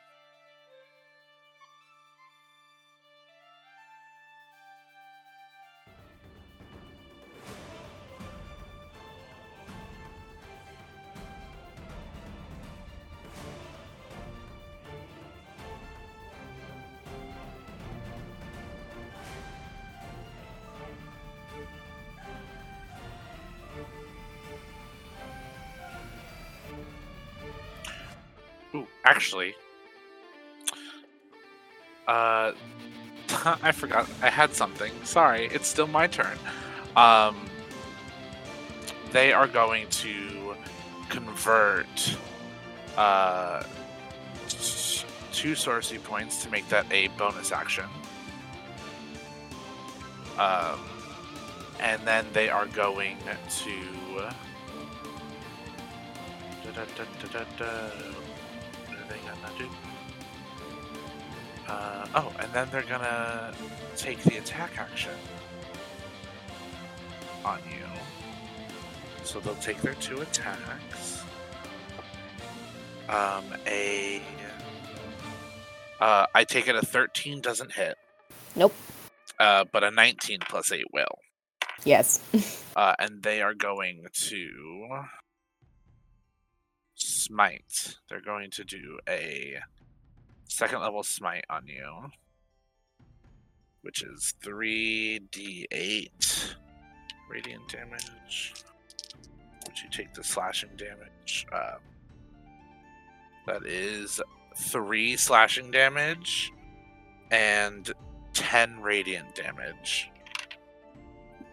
[29.17, 29.55] Actually,
[32.07, 32.51] uh,
[33.63, 34.07] I forgot.
[34.21, 34.91] I had something.
[35.03, 36.37] Sorry, it's still my turn.
[36.95, 37.35] Um,
[39.11, 40.55] they are going to
[41.09, 42.17] convert
[42.97, 43.63] uh
[45.31, 47.85] two sorcery points to make that a bonus action.
[50.37, 50.79] Um,
[51.79, 53.17] and then they are going
[53.61, 54.29] to.
[56.63, 57.89] Da-da-da-da-da-da.
[58.01, 58.26] What are
[59.09, 59.17] they?
[61.67, 63.53] Uh, oh, and then they're gonna
[63.97, 65.11] take the attack action
[67.43, 67.85] on you.
[69.23, 71.23] So they'll take their two attacks.
[73.09, 74.21] Um, a.
[75.99, 77.97] Uh, I take it a 13 doesn't hit.
[78.55, 78.73] Nope.
[79.39, 81.05] uh, but a 19 plus 8 will.
[81.83, 82.21] Yes.
[82.77, 84.87] Uh, and they are going to
[87.27, 87.97] smite.
[88.09, 89.57] They're going to do a
[90.47, 92.09] second level smite on you,
[93.81, 96.55] which is 3d8
[97.29, 98.53] radiant damage.
[99.65, 101.45] Would you take the slashing damage?
[101.51, 101.75] Uh,
[103.45, 104.21] that is
[104.55, 106.51] three slashing damage
[107.31, 107.91] and
[108.33, 110.09] 10 radiant damage.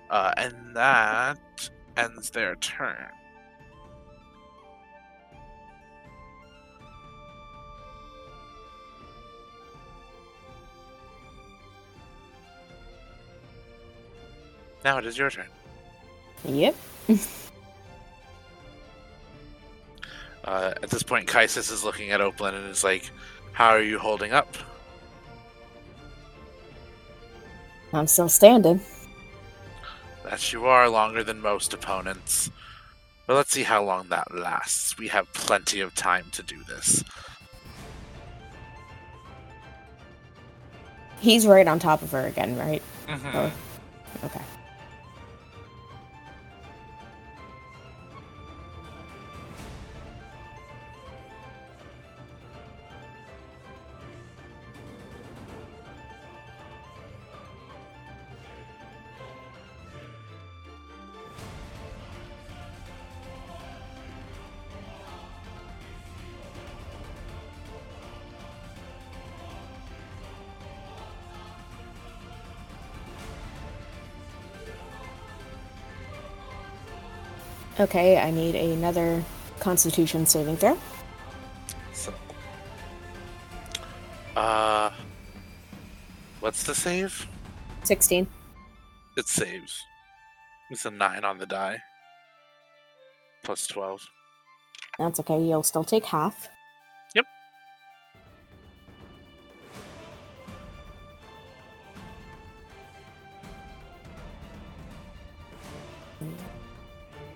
[0.08, 3.08] Uh, and that ends their turn.
[14.84, 15.46] Now it is your turn.
[16.44, 16.76] Yep.
[20.46, 23.10] Uh, at this point, Caesis is looking at Opalyn and is like,
[23.52, 24.54] How are you holding up?
[27.94, 28.78] I'm still standing.
[30.22, 32.50] That you are longer than most opponents.
[33.26, 34.98] But let's see how long that lasts.
[34.98, 37.02] We have plenty of time to do this.
[41.20, 42.82] He's right on top of her again, right?
[43.08, 43.34] Mhm.
[43.34, 43.52] Or-
[44.26, 44.42] Okay.
[77.84, 79.22] Okay, I need another
[79.60, 80.78] Constitution saving throw.
[81.92, 82.14] So,
[84.34, 84.88] uh,
[86.40, 87.28] what's the save?
[87.82, 88.26] 16.
[89.18, 89.82] It saves.
[90.70, 91.76] It's a nine on the die.
[93.44, 94.00] Plus twelve.
[94.98, 95.42] That's okay.
[95.42, 96.48] You'll still take half.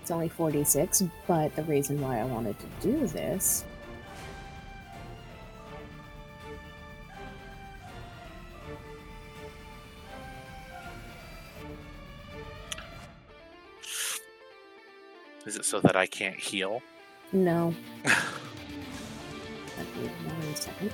[0.08, 3.62] It's only 46, but the reason why I wanted to do this.
[15.46, 16.82] Is it so that I can't heal?
[17.32, 17.74] No.
[18.02, 18.16] That'd
[19.94, 20.92] be one second.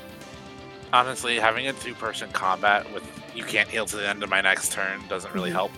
[0.92, 3.04] Honestly, having a two-person combat with
[3.34, 5.54] you can't heal to the end of my next turn doesn't really Mhm.
[5.54, 5.72] help.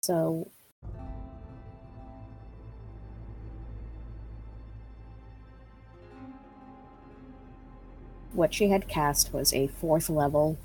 [0.00, 0.48] So.
[8.32, 10.56] What she had cast was a fourth level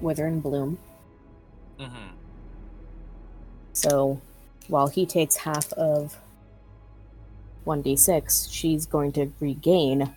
[0.00, 0.78] Wither and Bloom.
[1.78, 2.14] Mm-hmm.
[3.72, 4.20] So
[4.68, 6.18] while he takes half of
[7.66, 10.12] 1d6, she's going to regain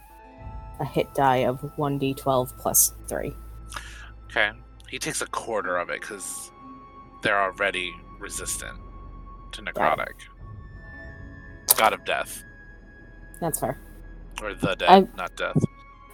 [0.80, 3.34] a hit die of 1d12 plus 3.
[4.26, 4.52] Okay.
[4.90, 6.52] He takes a quarter of it because
[7.24, 8.78] they're already resistant
[9.52, 10.14] to necrotic.
[11.78, 12.44] God of death.
[13.40, 13.78] That's fair.
[14.42, 15.58] Or the dead, I- not death.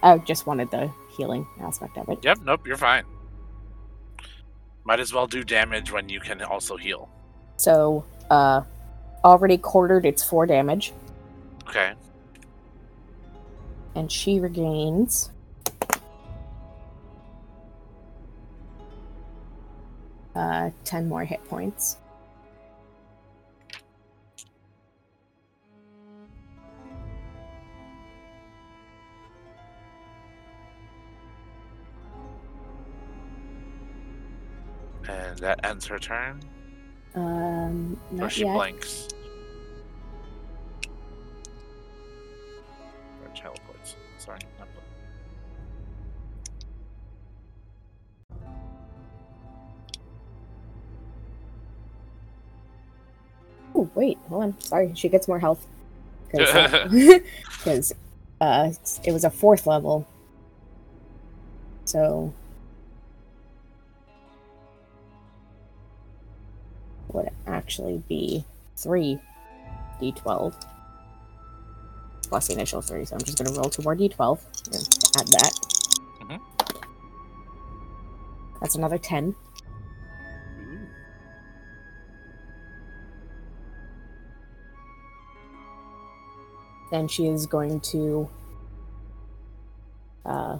[0.02, 2.18] I just wanted the healing aspect of it.
[2.22, 3.04] Yep, nope, you're fine.
[4.84, 7.08] Might as well do damage when you can also heal.
[7.56, 8.62] So, uh,
[9.24, 10.92] already quartered its 4 damage,
[11.68, 11.92] Okay.
[13.94, 15.30] and she regains.
[20.38, 21.96] Uh, 10 more hit points.
[35.08, 36.40] And that ends her turn.
[37.16, 38.54] Um, Or not she yet.
[38.54, 39.08] blinks.
[43.24, 43.34] Or
[53.98, 54.60] wait, hold on.
[54.60, 55.66] Sorry, she gets more health.
[56.30, 57.94] Because uh,
[58.44, 58.72] uh,
[59.04, 60.06] it was a fourth level.
[61.84, 62.32] So.
[67.12, 68.44] Would actually be
[68.76, 69.18] 3
[70.00, 70.54] d12
[72.22, 73.04] plus the initial 3.
[73.06, 75.52] So I'm just going to roll two more d12 and add that.
[76.20, 76.40] Mhm.
[78.60, 79.34] That's another 10.
[86.90, 88.28] Then she is going to
[90.24, 90.58] uh,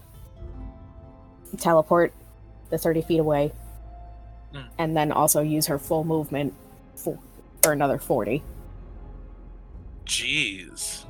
[1.59, 2.13] teleport
[2.71, 3.53] the 30 feet away
[4.53, 4.63] Hmm.
[4.79, 6.55] and then also use her full movement
[6.97, 7.19] for,
[7.63, 8.43] for another 40
[10.07, 11.05] Jeez.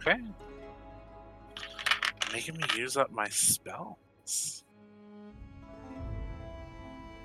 [0.00, 0.16] Okay.
[2.32, 4.64] Making me use up my spells.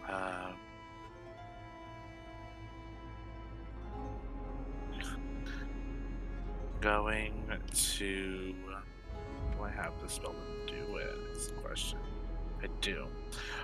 [0.08, 0.54] Um.
[6.82, 7.44] Going
[7.74, 8.56] to.
[9.58, 10.34] Do I have the spell
[10.68, 11.16] to do it?
[11.36, 12.00] Is the question.
[12.64, 13.06] I do.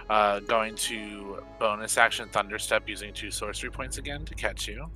[0.10, 4.90] Uh, going to bonus action Thunderstep using two sorcery points again to catch you.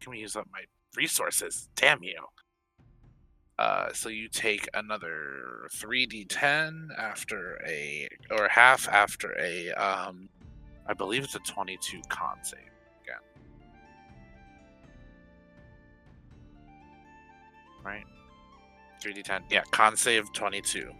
[0.00, 0.60] Can we use up my
[0.96, 1.68] resources?
[1.76, 2.24] Damn you.
[3.58, 10.28] Uh, so you take another 3d10 after a, or half after a, um,
[10.86, 12.60] I believe it's a 22 con save
[17.88, 18.04] Right?
[19.02, 19.44] 3d10.
[19.50, 20.90] Yeah, con save 22.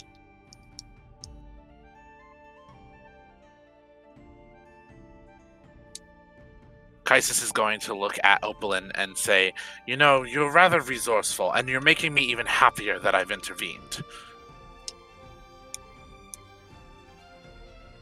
[7.04, 9.54] Caesis is going to look at Opalyn and say,
[9.86, 14.02] You know, you're rather resourceful, and you're making me even happier that I've intervened.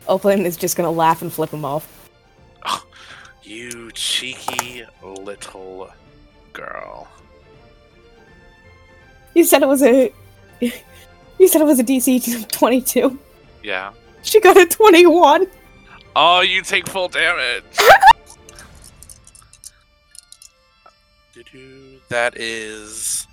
[0.08, 2.10] Opalyn is just going to laugh and flip him off
[3.42, 5.90] You cheeky little
[6.52, 7.08] girl.
[9.36, 10.10] You said it was a
[10.60, 13.18] you said it was a dc 22
[13.62, 13.92] Yeah.
[14.22, 15.46] she got a 21
[16.18, 17.62] Oh, you take full damage.
[22.08, 23.26] That is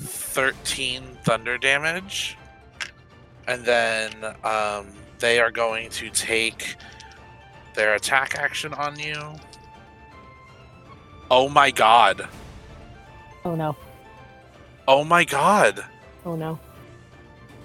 [0.00, 2.36] 13 thunder damage.
[3.46, 4.12] And then
[4.44, 4.86] um,
[5.18, 6.76] they are going to take
[7.74, 9.34] their attack action on you.
[11.30, 12.28] Oh my god.
[13.44, 13.76] oh no
[14.88, 15.84] Oh my god.
[16.26, 16.58] oh no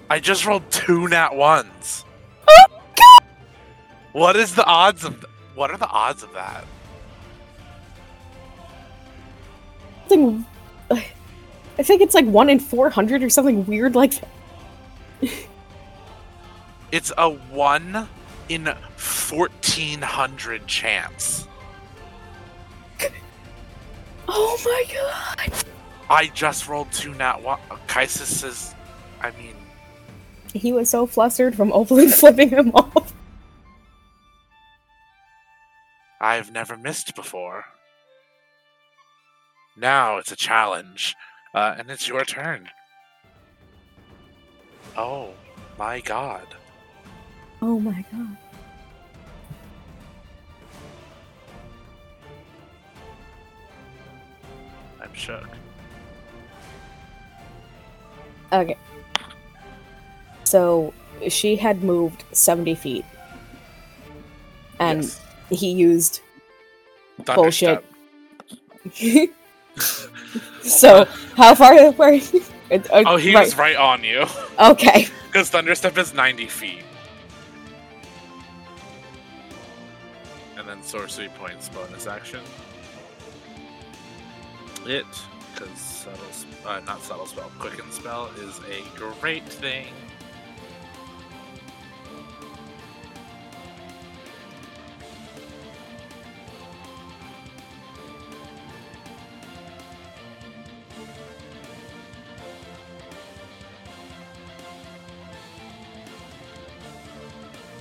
[0.09, 2.05] I just rolled two nat ones.
[2.47, 3.19] Oh,
[4.11, 5.25] what is the odds of th-
[5.55, 6.65] what are the odds of that?
[10.07, 10.45] something
[10.91, 14.27] i think it's like 1 in 400 or something weird like that
[16.91, 18.07] It's a one
[18.49, 21.47] in fourteen hundred chance.
[24.27, 25.63] oh my god
[26.13, 27.59] I just rolled two nat one.
[27.87, 28.75] Caesis says,
[29.19, 29.55] I mean,
[30.53, 33.15] he was so flustered from Opalyn flipping him off
[36.21, 37.65] I've never missed before.
[39.75, 41.15] Now it's a challenge,
[41.55, 42.69] uh, and it's your turn.
[44.95, 45.33] Oh
[45.79, 46.45] my god.
[47.59, 48.37] oh my god
[55.01, 55.49] I'm shook.
[58.51, 58.77] Okay.
[60.43, 60.93] So
[61.29, 63.05] she had moved 70 feet.
[64.79, 65.21] And Yes.
[65.49, 66.21] he used
[67.23, 67.83] Thunderstep.
[68.95, 69.29] bullshit.
[70.63, 71.05] so,
[71.37, 72.19] how far were
[72.71, 73.45] uh, Oh, he right.
[73.45, 74.25] was right on you.
[74.59, 75.07] Okay.
[75.33, 76.83] Because Thunderstep is 90 feet.
[80.57, 82.41] And then sorcery points bonus action.
[84.85, 85.05] It,
[85.55, 89.87] because subtle, s- uh, not subtle spell, quicken spell is a great thing.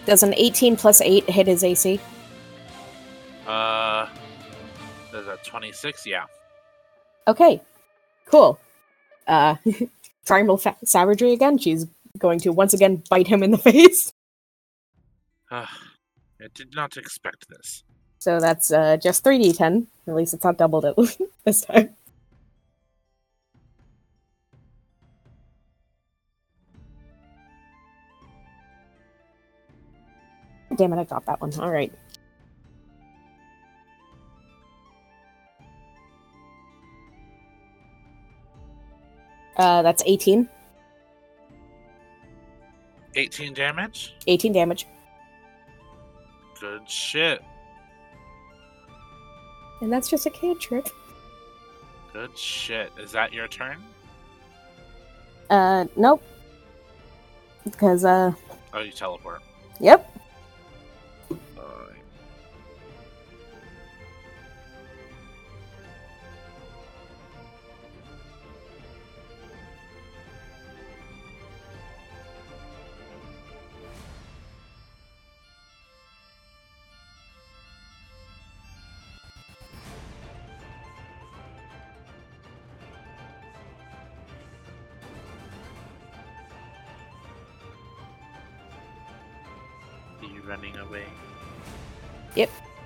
[0.05, 2.01] Does an 18 plus 8 hit his AC?
[3.47, 4.09] Uh,
[5.15, 6.07] is that 26?
[6.07, 6.25] Yeah.
[7.29, 7.61] Okay.
[8.27, 8.59] Cool.
[9.27, 9.57] Uh,
[10.27, 11.59] primal fa- savagery again.
[11.59, 11.87] She's
[12.19, 14.13] going to once again bite him in the face.
[15.51, 15.67] Uh,
[16.41, 17.85] I did not expect this.
[18.19, 19.87] So that's uh, just 3d10.
[20.07, 20.97] At least it's not doubled it
[21.45, 21.91] this time.
[30.77, 31.53] Damn it, I got that one.
[31.61, 31.93] All right.
[39.57, 40.49] Uh, that's 18.
[43.15, 44.15] 18 damage.
[44.27, 44.87] 18 damage.
[46.61, 47.43] Good shit.
[49.81, 50.89] And that's just a cantrip.
[52.13, 52.93] Good shit.
[52.99, 53.79] Is that your turn?
[55.51, 56.23] Uh, nope.
[57.65, 58.33] Because, uh,
[58.73, 59.43] Oh, you teleport.
[59.81, 60.12] yep.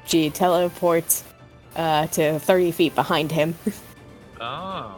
[0.07, 1.25] She teleports,
[1.75, 3.55] uh, to 30 feet behind him.
[4.39, 4.95] Oh.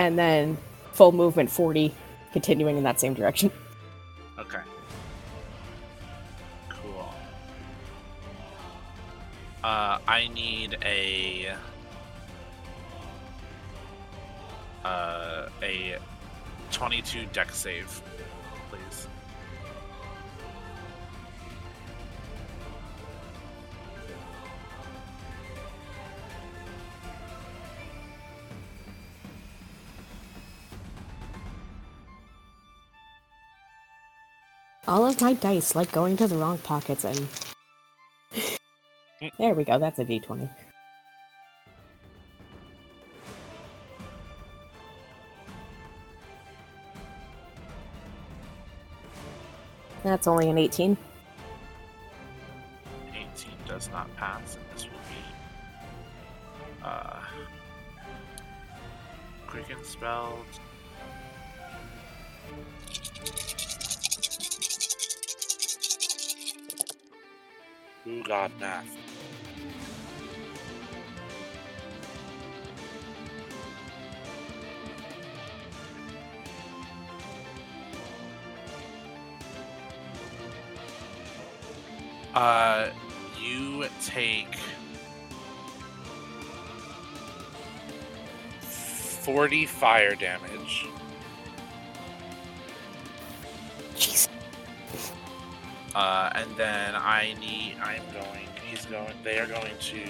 [0.00, 0.58] and then
[0.92, 1.94] full movement 40,
[2.32, 3.52] continuing in that same direction.
[4.36, 4.58] Okay.
[6.68, 7.08] Cool.
[9.62, 11.54] Uh, I need a
[14.84, 15.96] uh a
[16.72, 18.02] 22 dex save,
[34.96, 37.28] All of my dice like going to the wrong pockets and.
[38.32, 39.30] Mm.
[39.38, 40.48] There we go, that's a d20.
[50.02, 50.96] That's only an 18.
[68.36, 68.84] Ooh, God.
[82.34, 82.90] Uh,
[83.42, 84.54] you take
[88.60, 90.86] forty fire damage.
[95.96, 97.76] Uh, and then I need.
[97.82, 98.46] I'm going.
[98.62, 99.14] He's going.
[99.24, 100.02] They are going to.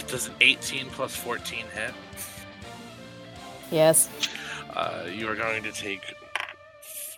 [0.06, 1.92] Does an 18 plus 14 hit?
[3.70, 4.08] Yes.
[4.74, 6.14] Uh, you are going to take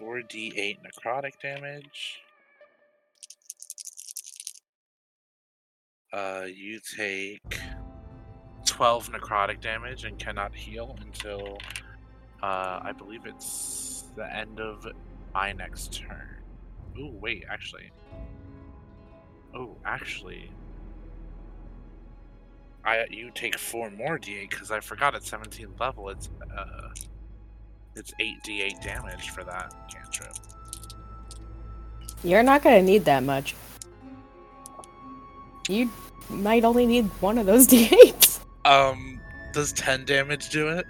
[0.00, 2.22] 4d8 necrotic damage.
[6.12, 7.60] Uh, you take
[8.66, 11.58] 12 necrotic damage and cannot heal until
[12.42, 14.86] uh, I believe it's the end of
[15.34, 16.36] my next turn.
[16.98, 17.90] Ooh, wait, actually.
[19.54, 20.50] Oh, actually.
[22.84, 26.88] I you take four more d8 because I forgot at 17th level it's uh
[27.94, 30.34] it's 8d8 damage for that cantrip.
[32.24, 33.54] You're not gonna need that much.
[35.68, 35.90] You
[36.28, 38.40] might only need one of those d8s.
[38.64, 39.20] Um,
[39.52, 40.86] does 10 damage do it?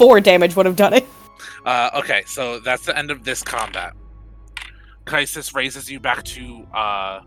[0.00, 1.06] Four damage would have done it.
[1.66, 3.92] Uh, okay, so that's the end of this combat.
[5.04, 7.20] Caesis raises you back to uh,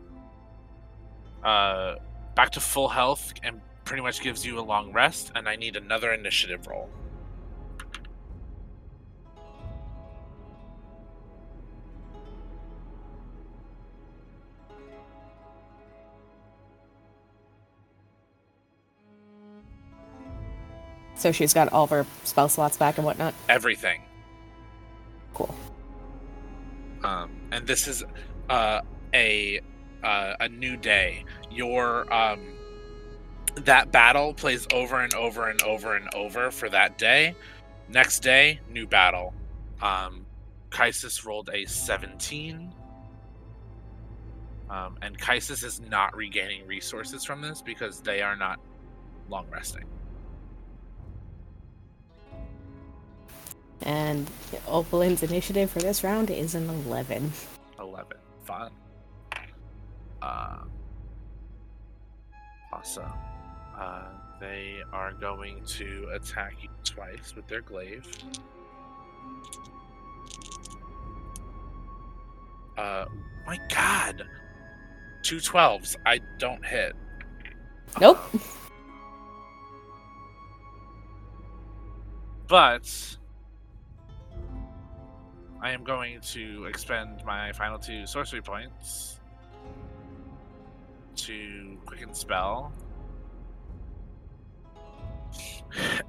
[1.44, 1.96] uh,
[2.34, 5.32] back to full health and pretty much gives you a long rest.
[5.36, 6.90] And I need another initiative roll.
[21.16, 23.34] So she's got all of her spell slots back and whatnot.
[23.50, 24.02] Everything.
[25.34, 25.54] Cool.
[27.04, 28.04] Um, and this is
[28.50, 28.82] uh,
[29.14, 29.62] a
[30.04, 31.26] uh, a new day.
[31.52, 32.42] Your um,
[33.56, 37.36] that battle plays over and over and over and over for that day.
[37.90, 39.34] Next day, new battle.
[39.82, 40.26] Um,
[40.70, 42.74] Caesis rolled a 17.
[44.70, 48.60] Um, and Caesis is not regaining resources from this because they are not
[49.30, 49.86] long resting.
[53.84, 54.28] And
[54.68, 57.32] Opalyn's initiative for this round is an 11.
[57.80, 58.18] 11.
[58.44, 58.72] Fun.
[60.22, 60.58] Uh,
[62.72, 63.12] awesome.
[63.78, 64.04] Uh,
[64.40, 68.06] They are going to attack you twice with their glaive.
[72.78, 73.06] Uh,
[73.46, 74.24] my god!
[75.24, 75.96] Two 12s.
[76.06, 76.94] I don't hit.
[78.02, 78.20] Nope.
[82.48, 83.18] But
[85.64, 89.22] I am going to expend my final two sorcery points
[91.16, 92.74] to quicken spell.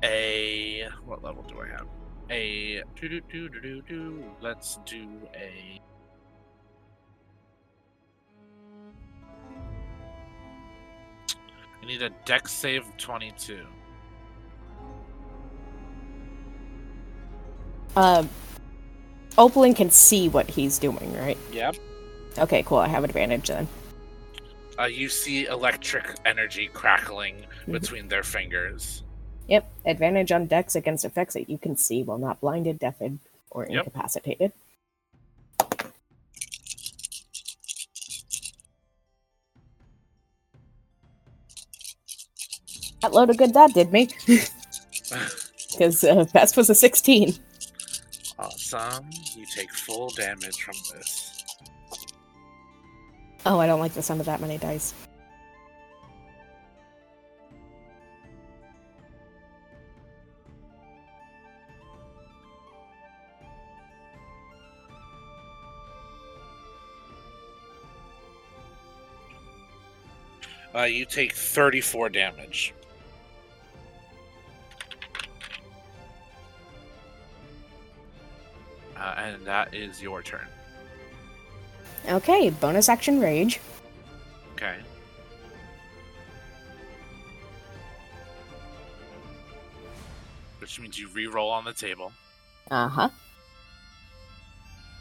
[0.02, 1.86] A what level do I have?
[2.30, 4.24] A do do do do do do.
[4.40, 5.06] Let's do
[5.36, 5.80] a.
[11.80, 13.64] I need a dex save twenty two.
[17.94, 18.28] Um,
[19.36, 21.38] Opalyn can see what he's doing, right?
[21.52, 21.76] Yep.
[22.38, 22.78] Okay, cool.
[22.78, 23.66] I have advantage then.
[24.78, 27.72] Uh, you see electric energy crackling Mhm.
[27.72, 29.02] between their fingers.
[29.48, 33.18] Yep, advantage on dex against effects that you can see while not blinded, deafened,
[33.50, 33.86] or Yep.
[33.86, 34.52] incapacitated.
[43.02, 44.08] That load of good that did me.
[45.72, 47.34] Because uh, best was a 16.
[48.38, 49.08] Awesome.
[49.36, 51.44] You take full damage from this.
[53.46, 54.94] Oh, I don't like the sound of that many dice.
[70.74, 72.74] Uh, you take 34 damage.
[79.04, 80.46] Uh, and that is your turn.
[82.08, 83.60] Okay, bonus action rage.
[84.54, 84.76] Okay.
[90.58, 92.12] Which means you re-roll on the table.
[92.70, 93.08] Uh huh.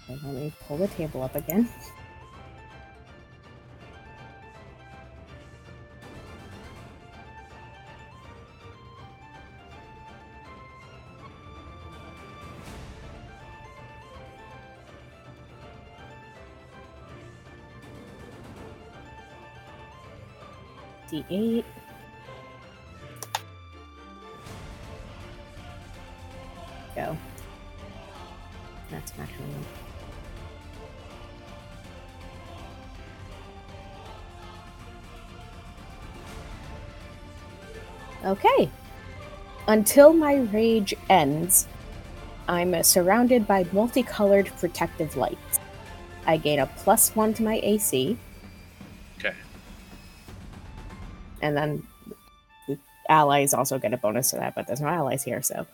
[0.10, 1.70] let me pull the table up again.
[21.14, 21.64] D8.
[26.96, 27.18] Go.
[28.90, 29.48] That's natural.
[38.26, 38.70] Okay.
[39.68, 41.68] Until my rage ends,
[42.48, 45.60] I'm uh, surrounded by multicolored protective lights.
[46.26, 48.18] I gain a plus one to my AC,
[51.44, 51.86] and then
[52.68, 52.78] the
[53.10, 55.68] allies also get a bonus to that, but there's no allies here, so.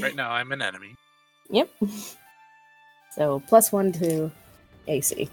[0.00, 0.96] Right now, I'm an enemy.
[1.50, 1.70] Yep.
[3.12, 4.32] So plus one to
[4.88, 5.30] AC.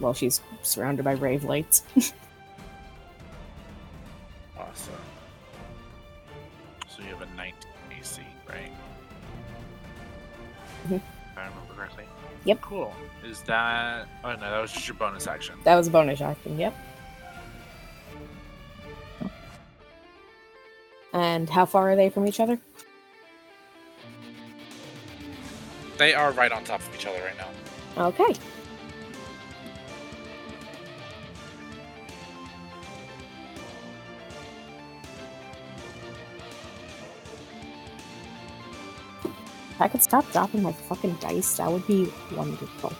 [0.00, 1.82] Well, she's surrounded by rave lights.
[4.58, 4.94] Awesome.
[6.88, 7.54] So you have a 19
[7.98, 8.70] AC, right?
[10.88, 10.96] Mhm.
[10.96, 11.02] If
[11.36, 12.04] I remember correctly.
[12.44, 12.60] Yep.
[12.62, 12.94] Cool.
[13.24, 14.06] Is that?
[14.24, 15.56] Oh no, that was just your bonus action.
[15.64, 16.74] that was a bonus action, yep.
[21.40, 22.58] And how far are they from each other?
[25.96, 28.08] They are right on top of each other right now.
[28.08, 28.34] Okay.
[39.24, 42.92] If I could stop dropping my fucking dice, that would be wonderful.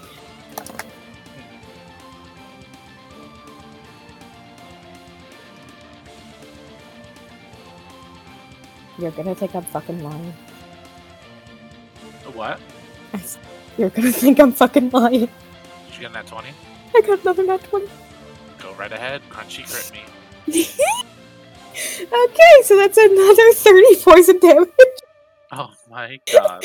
[9.01, 10.35] You're gonna think I'm fucking lying.
[12.35, 12.61] What?
[13.79, 15.21] You're gonna think I'm fucking lying.
[15.21, 15.31] Did
[15.95, 16.49] you get that 20?
[16.95, 17.89] I got another nat 20.
[18.59, 19.23] Go right ahead.
[19.31, 20.03] Crunchy crit me.
[22.03, 24.69] okay, so that's another 30 poison damage.
[25.53, 26.63] Oh my god.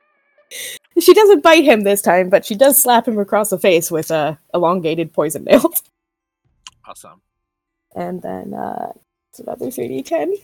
[1.00, 4.10] she doesn't bite him this time, but she does slap him across the face with
[4.10, 5.72] a elongated poison nail.
[6.84, 7.22] Awesome.
[7.96, 8.92] And then uh,
[9.30, 10.34] it's another 3d10.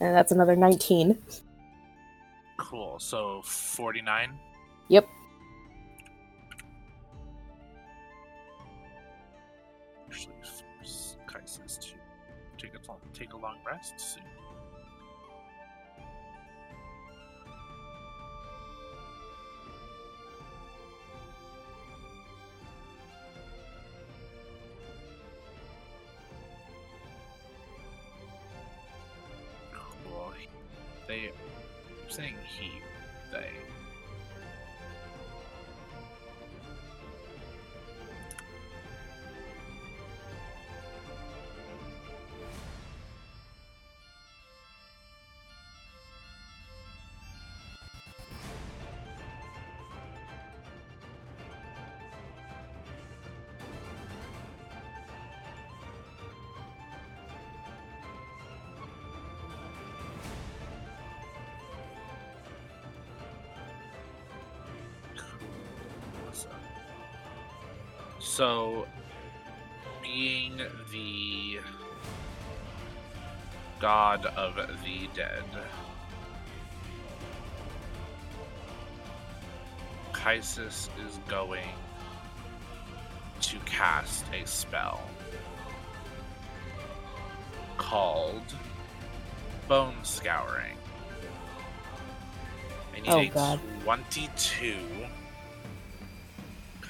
[0.00, 1.18] And that's another 19.
[2.56, 2.98] Cool.
[2.98, 4.38] So 49.
[4.88, 5.06] Yep.
[10.06, 11.94] Actually, force Caesis to
[12.58, 14.22] take a long, take a long rest soon.
[68.40, 68.86] So,
[70.02, 70.56] being
[70.90, 71.58] the
[73.78, 75.44] god of the dead,
[80.14, 81.68] Caesis is going
[83.42, 85.02] to cast a spell
[87.76, 88.54] called
[89.68, 90.78] Bone Scouring.
[92.96, 93.60] I need Oh, a God.
[93.84, 94.76] 22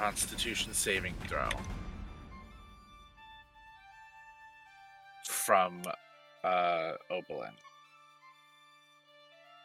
[0.00, 1.50] Constitution saving throw
[5.26, 5.82] from
[6.42, 7.52] uh, Opalyn.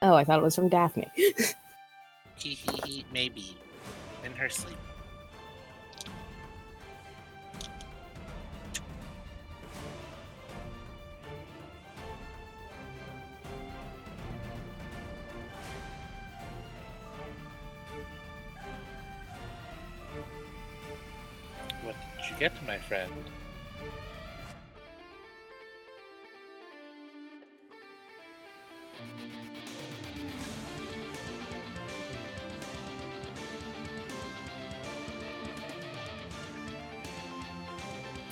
[0.02, 1.10] Oh, I thought it was from Daphne.
[1.16, 3.56] Hee hee hee, maybe.
[4.26, 4.78] In her sleep.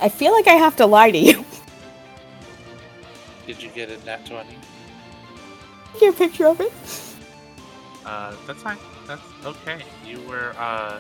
[0.03, 1.45] I feel like I have to lie to you.
[3.47, 4.49] Did you get a nat 20?
[5.99, 6.71] Get a picture of it.
[8.05, 8.77] Uh, that's fine.
[9.07, 9.81] That's okay.
[10.05, 10.99] You were, uh,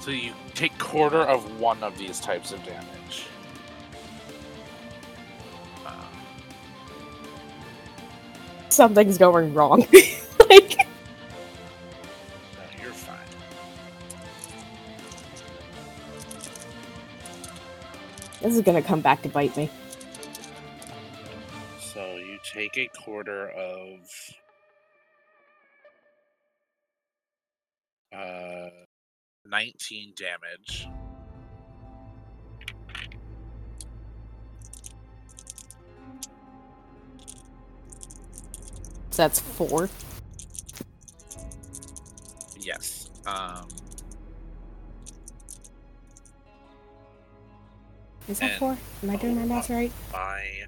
[0.00, 3.26] so you take quarter of one of these types of damage.
[8.76, 9.86] Something's going wrong.
[18.66, 19.70] is gonna come back to bite me.
[21.80, 24.00] So you take a quarter of,
[28.12, 28.70] uh,
[29.44, 30.88] 19 damage.
[39.10, 39.88] So that's four.
[42.58, 43.10] Yes.
[43.24, 43.68] Um,
[48.28, 48.78] Is that And- four?
[49.02, 49.92] Am I doing my math right?
[50.12, 50.64] my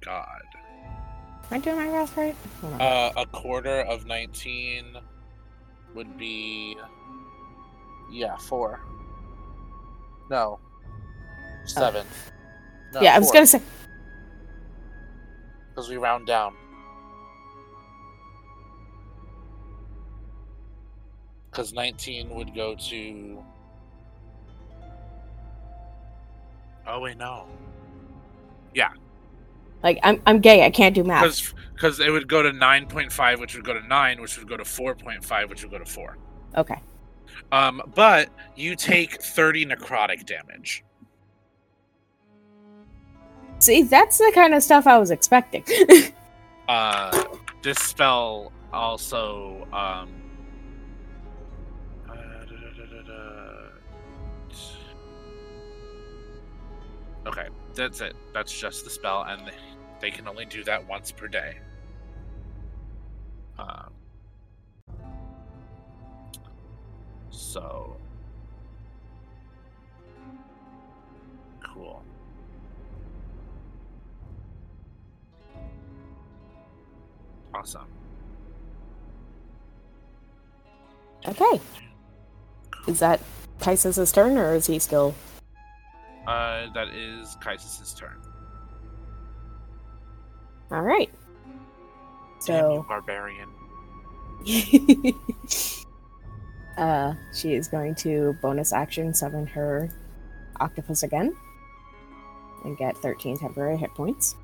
[0.00, 0.42] god.
[0.54, 2.36] Am I doing my math right?
[2.80, 4.96] Uh, a quarter of 19
[5.94, 6.76] would be.
[8.10, 8.80] Yeah, four.
[10.30, 10.58] No.
[11.66, 12.06] Seven.
[12.92, 13.60] No, yeah, I was gonna say.
[15.70, 16.54] Because we round down.
[21.50, 23.42] Because 19 would go to.
[26.86, 27.46] Oh, wait, no.
[28.74, 28.90] Yeah.
[29.82, 30.64] Like, I'm I'm gay.
[30.64, 31.22] I can't do math.
[31.22, 34.56] Because because it would go to 9.5, which would go to 9, which would go
[34.56, 36.16] to 4.5, which would go to 4.
[36.56, 36.80] Okay.
[37.52, 40.84] Um, but you take 30 necrotic damage.
[43.58, 45.64] See, that's the kind of stuff I was expecting.
[46.68, 47.24] Uh,
[47.62, 49.68] this spell also.
[49.72, 50.10] Um,
[57.26, 58.14] Okay, that's it.
[58.32, 59.50] That's just the spell, and
[60.00, 61.58] they- can only do that once per day.
[63.58, 63.92] Um,
[67.30, 67.96] so.
[71.60, 72.02] Cool.
[77.54, 77.88] Awesome.
[81.26, 81.60] okay.
[82.86, 83.20] Is that
[83.58, 85.14] Caesis' turn, or is he still?
[86.26, 88.20] Uh, that is Caesis' turn.
[90.70, 91.10] All right.
[92.40, 93.48] So, barbarian.
[96.76, 99.88] uh, she is going to bonus action summon her
[100.60, 101.36] octopus again,
[102.64, 104.36] and get 13 temporary hit points.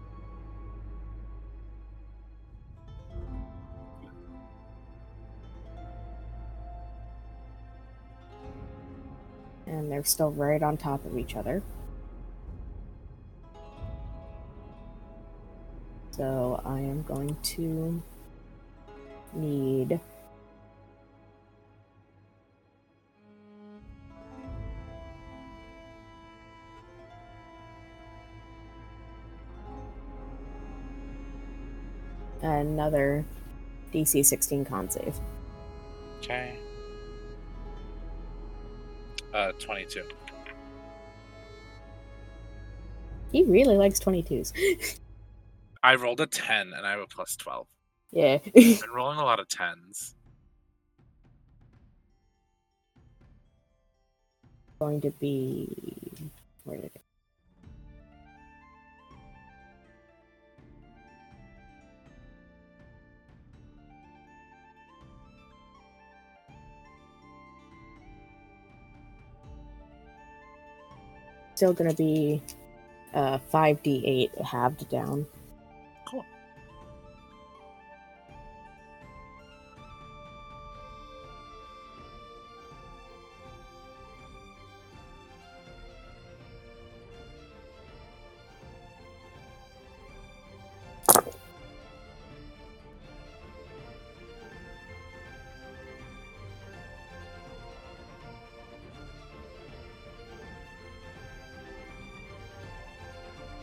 [9.73, 11.63] And they're still right on top of each other.
[16.11, 18.03] So I am going to
[19.33, 19.99] need
[32.43, 33.25] another
[33.95, 35.19] DC 16 con save.
[36.19, 36.62] Okay.
[39.33, 40.05] Uh, 22.
[43.33, 44.99] He really likes 22s.
[45.83, 47.67] I rolled a 10 and I have a plus 12.
[48.13, 48.39] yeah.
[48.45, 50.15] I've been rolling a lot of 10s.
[54.83, 55.69] going to be
[56.65, 57.02] where did it
[71.63, 72.43] Still gonna be
[73.15, 75.29] uh 5d8 halved down.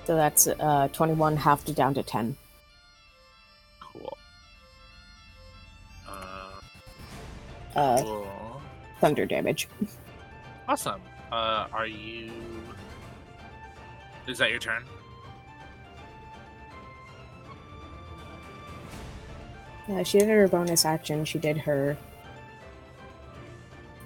[0.09, 2.35] So that's uh 21 halved down to 10.
[3.79, 4.17] Cool.
[6.07, 6.09] Uh,
[7.75, 8.61] Uh cool.
[9.01, 9.67] thunder damage.
[10.67, 10.99] Awesome.
[11.31, 12.31] Uh, are you.
[14.25, 14.83] Is that your turn?
[19.87, 21.23] Yeah, she did her bonus action.
[21.23, 21.95] She did her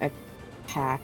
[0.01, 0.99] attack.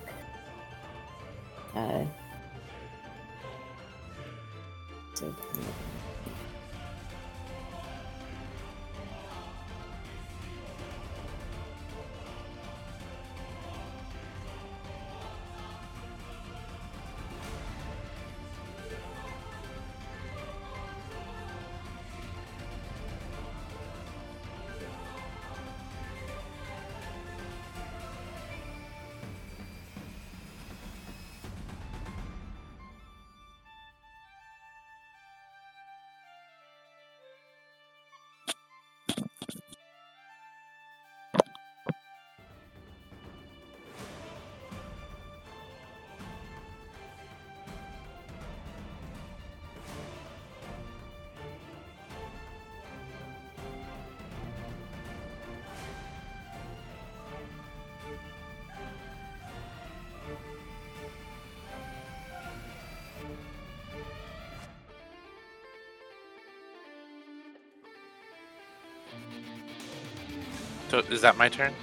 [71.10, 71.73] Is that my turn?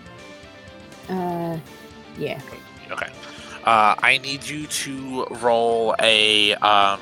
[1.08, 1.58] Uh,
[2.18, 2.40] yeah.
[2.90, 3.08] Okay.
[3.64, 7.00] Uh, I need you to roll a um,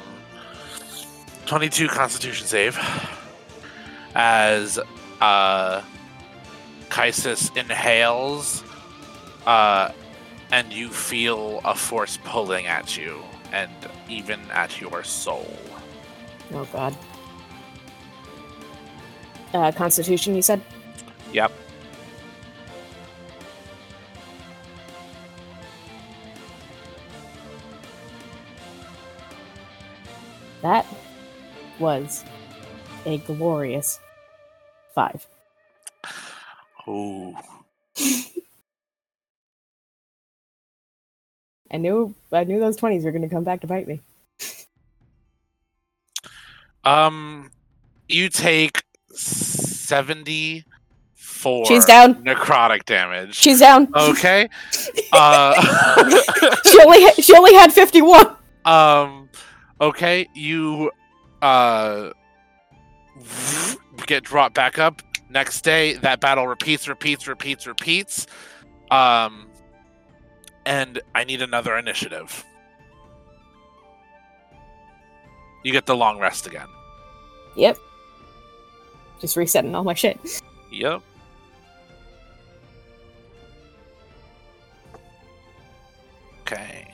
[1.47, 2.79] 22 Constitution save
[4.15, 4.79] as
[5.21, 5.83] uh,
[6.89, 8.65] Caesis inhales,
[9.47, 9.91] uh,
[10.53, 13.23] and you feel a force pulling at you
[13.53, 13.71] and
[14.09, 15.57] even at your soul.
[16.53, 16.97] Oh god.
[19.53, 20.61] Uh, Constitution, you said?
[21.33, 21.53] Yep.
[31.85, 32.25] Was
[33.05, 34.01] a glorious
[34.95, 35.27] five.
[36.89, 37.37] Ooh.
[41.71, 44.01] I knew I knew those twenties were gonna come back to bite me.
[46.85, 47.51] Um,
[48.09, 48.83] you take
[49.13, 52.15] 74 She's down.
[52.25, 53.35] necrotic damage.
[53.35, 53.89] She's down.
[53.95, 54.49] okay.
[55.13, 55.53] Uh,
[56.65, 58.35] she only she only had fifty one.
[58.65, 59.29] um,
[59.81, 60.27] okay.
[60.35, 60.91] You
[61.45, 62.11] uh
[64.07, 65.03] get dropped back up.
[65.29, 68.27] Next day, that battle repeats, repeats, repeats, repeats.
[68.91, 69.49] Um,
[70.65, 72.45] and I need another initiative.
[75.65, 76.69] You get the long rest again.
[77.57, 77.79] Yep.
[79.21, 80.19] Just resetting all my shit.
[80.71, 81.03] Yep.
[86.43, 86.94] Okay.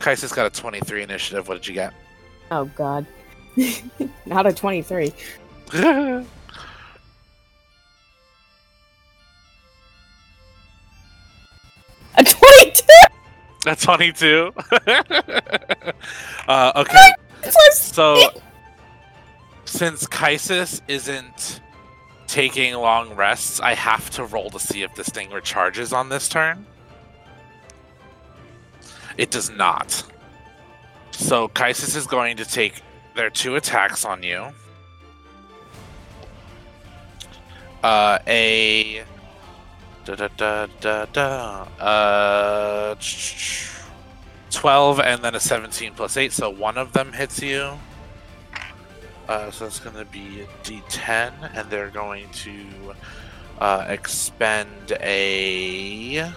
[0.00, 1.46] Caesis got a 23 initiative.
[1.46, 1.92] What did you get?
[2.50, 3.06] Oh god.
[4.26, 5.12] Not a twenty three.
[5.72, 6.24] A
[12.24, 12.84] twenty two.
[13.66, 14.52] a 22.
[16.48, 17.12] Uh, okay,
[17.72, 18.28] so
[19.64, 21.60] since Caesis isn't
[22.26, 26.28] taking long rests, I have to roll to see if this thing recharges on this
[26.28, 26.66] turn.
[29.20, 30.02] It does not.
[31.10, 32.80] So Caesis is going to take
[33.14, 34.46] their two attacks on you.
[37.82, 39.04] Uh, a
[40.06, 41.66] da da da da da.
[41.78, 42.94] Uh,
[44.50, 47.72] 12 and then a 17 plus 8, so one of them hits you.
[49.28, 52.64] Uh, so it's going to be a d10, and they're going to
[53.58, 56.32] uh, expend a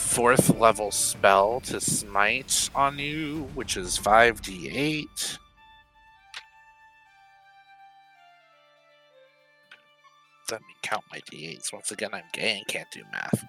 [0.00, 5.38] fourth level spell to smite on you, which is 5d8.
[10.50, 11.72] Let me count my d8s.
[11.72, 13.44] Once again, I'm gay and can't do math.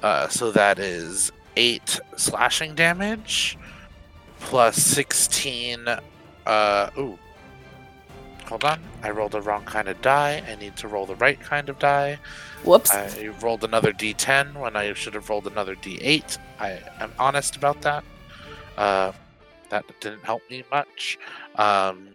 [0.00, 3.58] Uh, so that is 8 slashing damage
[4.38, 5.88] plus 16.
[6.46, 7.18] Uh, ooh.
[8.50, 8.80] Hold on.
[9.04, 10.42] I rolled the wrong kind of die.
[10.44, 12.18] I need to roll the right kind of die.
[12.64, 12.90] whoops.
[12.90, 16.36] I rolled another d10 when I should have rolled another d8.
[16.58, 18.02] I am honest about that.
[18.76, 19.12] Uh,
[19.68, 21.16] that didn't help me much.
[21.54, 22.08] Um,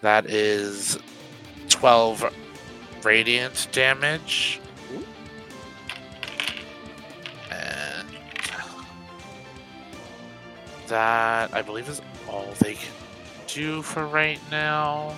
[0.00, 0.96] that is
[1.70, 2.32] 12
[3.02, 4.60] radiant damage.
[7.50, 8.08] And
[10.86, 12.92] that, I believe, is all they can
[13.56, 15.14] do for right now.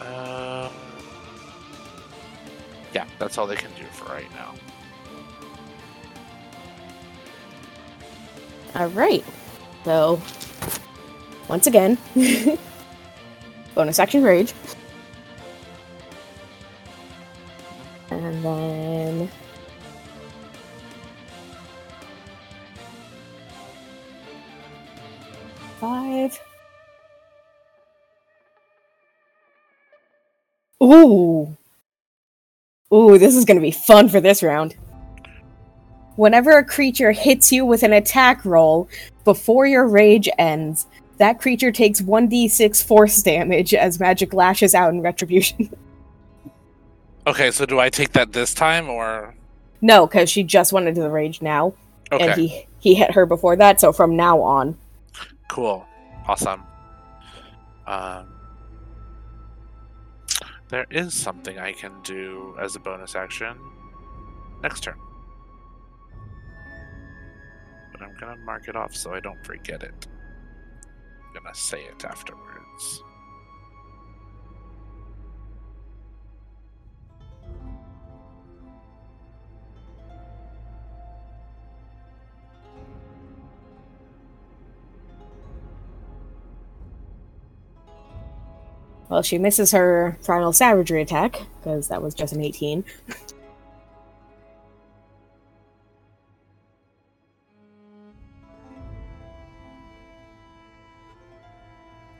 [0.00, 0.70] Um,
[2.94, 4.54] yeah, that's all they can do for right now.
[8.76, 9.24] All right.
[9.84, 10.22] So,
[11.48, 11.98] once again,
[13.74, 14.54] bonus action rage.
[18.10, 19.30] And then.
[25.80, 26.40] Five.
[30.82, 31.56] Ooh.
[32.92, 34.76] Ooh, this is going to be fun for this round.
[36.16, 38.88] Whenever a creature hits you with an attack roll
[39.24, 40.86] before your rage ends,
[41.18, 45.70] that creature takes 1d6 force damage as magic lashes out in retribution.
[47.26, 49.34] Okay, so do I take that this time or
[49.80, 51.72] no, because she just went into the rage now,
[52.12, 52.28] okay?
[52.28, 53.80] and he he hit her before that.
[53.80, 54.76] So from now on,
[55.48, 55.86] Cool.
[56.26, 56.62] Awesome.
[57.86, 58.26] Um,
[60.68, 63.56] there is something I can do as a bonus action
[64.62, 64.98] next turn.
[67.92, 70.06] But I'm gonna mark it off so I don't forget it.
[71.26, 73.02] I'm gonna say it afterwards.
[89.08, 92.84] Well, she misses her final savagery attack because that was just an 18.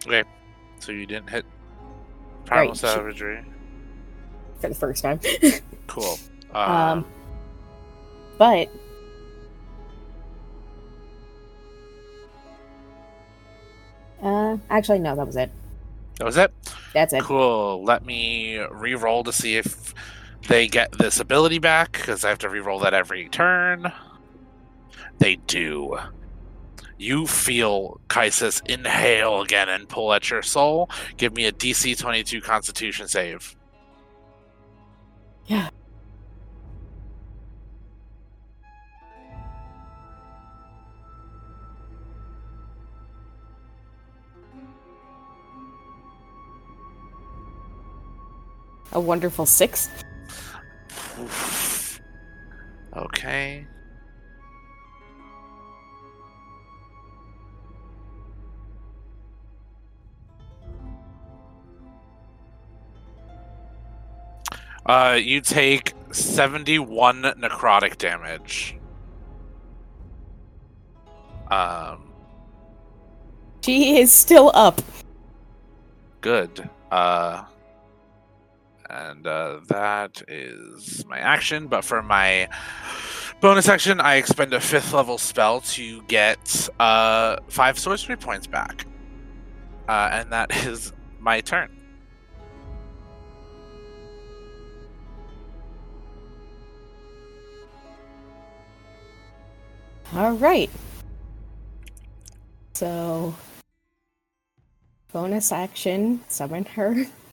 [0.07, 0.23] Okay,
[0.81, 1.45] so you didn't hit
[2.45, 3.45] primal Right, savagery.
[4.61, 5.21] for the first time.
[5.87, 6.19] Cool.
[6.55, 7.05] Um, Um,
[8.39, 8.71] but
[14.23, 15.51] uh, actually, no, that was it.
[16.19, 16.53] That was it.
[16.93, 17.23] That's it.
[17.23, 17.83] Cool.
[17.85, 19.95] Let me re-roll to see if
[20.49, 23.93] they get this ability back because I have to re-roll that every turn.
[25.19, 25.99] They do.
[26.99, 30.89] You feel Caesis inhale again and pull at your soul.
[31.17, 33.57] Give me a DC 22 Constitution save.
[35.47, 35.71] Yeah.
[48.95, 49.89] A wonderful six.
[52.97, 53.67] Okay.
[64.87, 68.77] Uh, you take 71 necrotic damage.
[71.51, 72.11] Um,
[73.65, 74.81] She is still up.
[76.21, 76.69] good.
[76.91, 77.45] Uh,
[78.95, 81.67] and uh, that is my action.
[81.67, 82.49] But for my
[83.41, 88.87] bonus action, I expend a fifth level spell to get uh, five sorcery points back.
[89.89, 91.71] Uh, and that is my turn.
[100.15, 100.71] All right.
[102.75, 103.35] So,
[105.13, 107.07] bonus action, summon her.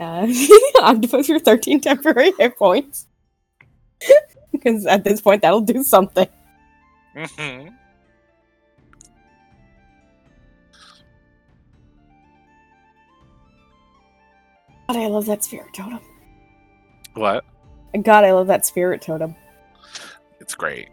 [0.00, 0.26] uh,
[0.82, 3.06] octopus for 13 temporary hit points.
[4.52, 6.28] because at this point, that'll do something.
[7.16, 7.68] hmm
[14.88, 16.00] God, I love that spirit totem.
[17.14, 17.44] What?
[18.02, 19.34] God, I love that spirit totem.
[20.40, 20.88] It's great.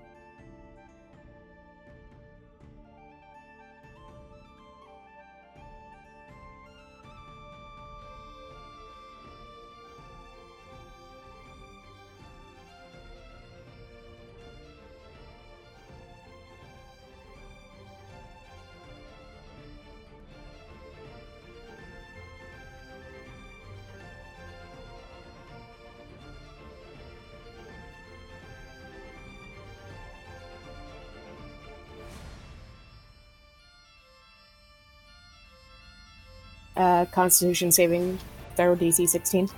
[36.80, 38.18] Uh, Constitution saving
[38.56, 39.49] throw DC 16.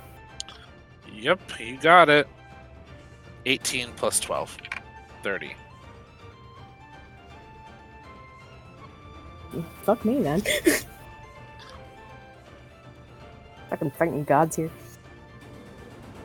[1.14, 2.26] Yep, you got it.
[3.46, 4.58] 18 plus 12.
[5.22, 5.54] 30.
[9.84, 10.40] Fuck me then.
[13.70, 14.70] Fucking fighting gods here.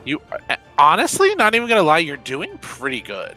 [0.04, 0.20] You
[0.50, 3.36] uh, honestly, not even gonna lie, you're doing pretty good.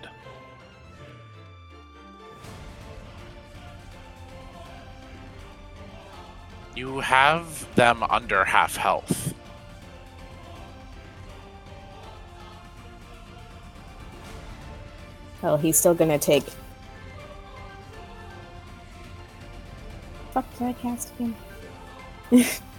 [6.82, 9.36] You have them under half health.
[15.44, 16.46] Oh, he's still gonna take.
[20.32, 21.36] Fuck, did I cast again?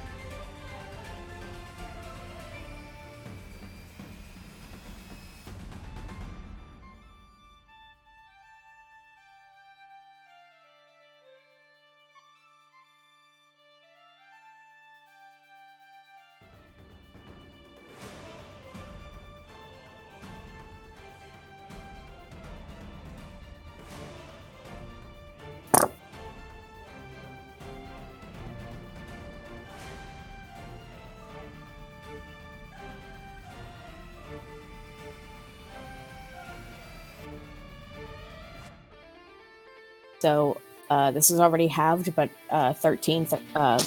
[41.13, 43.79] this is already halved, but uh, 13 th- uh,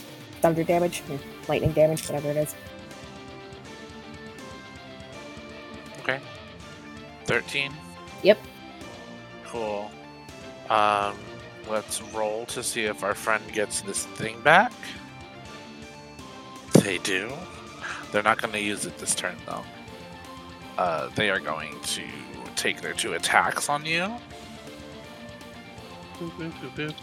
[0.42, 1.04] thunder damage,
[1.48, 2.56] lightning damage, whatever it is.
[6.00, 6.20] Okay.
[7.26, 7.74] 13?
[8.24, 8.38] Yep.
[9.46, 9.92] Cool.
[10.70, 11.16] Um,
[11.70, 14.74] let's roll to see if our friend gets this thing back.
[16.74, 17.32] They do.
[18.12, 19.64] They're not going to use it this turn, though.
[20.78, 22.04] Uh, they are going to
[22.56, 24.04] take their two attacks on you.
[26.20, 26.96] Boop, boop, boop, boop.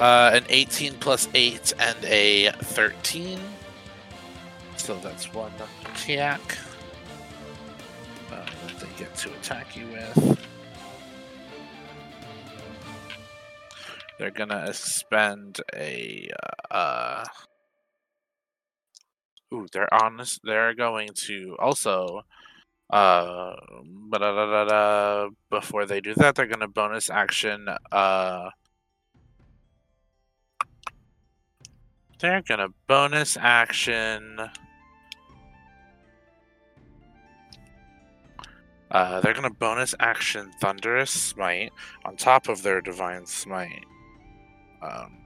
[0.00, 3.38] Uh, an 18 plus 8 and a 13.
[4.78, 5.52] So that's one
[5.84, 6.40] attack
[8.32, 10.40] uh, that they get to attack you with.
[14.18, 16.30] They're gonna spend a
[16.70, 17.24] uh, uh
[19.52, 20.40] Ooh, they're honest.
[20.44, 22.22] They're going to also
[22.88, 23.54] uh
[25.50, 28.50] before they do that, they're gonna bonus action uh
[32.20, 34.38] they're gonna bonus action
[38.90, 41.72] Uh, they're gonna bonus action Thunderous Smite
[42.04, 43.84] on top of their Divine Smite.
[44.82, 45.16] Um,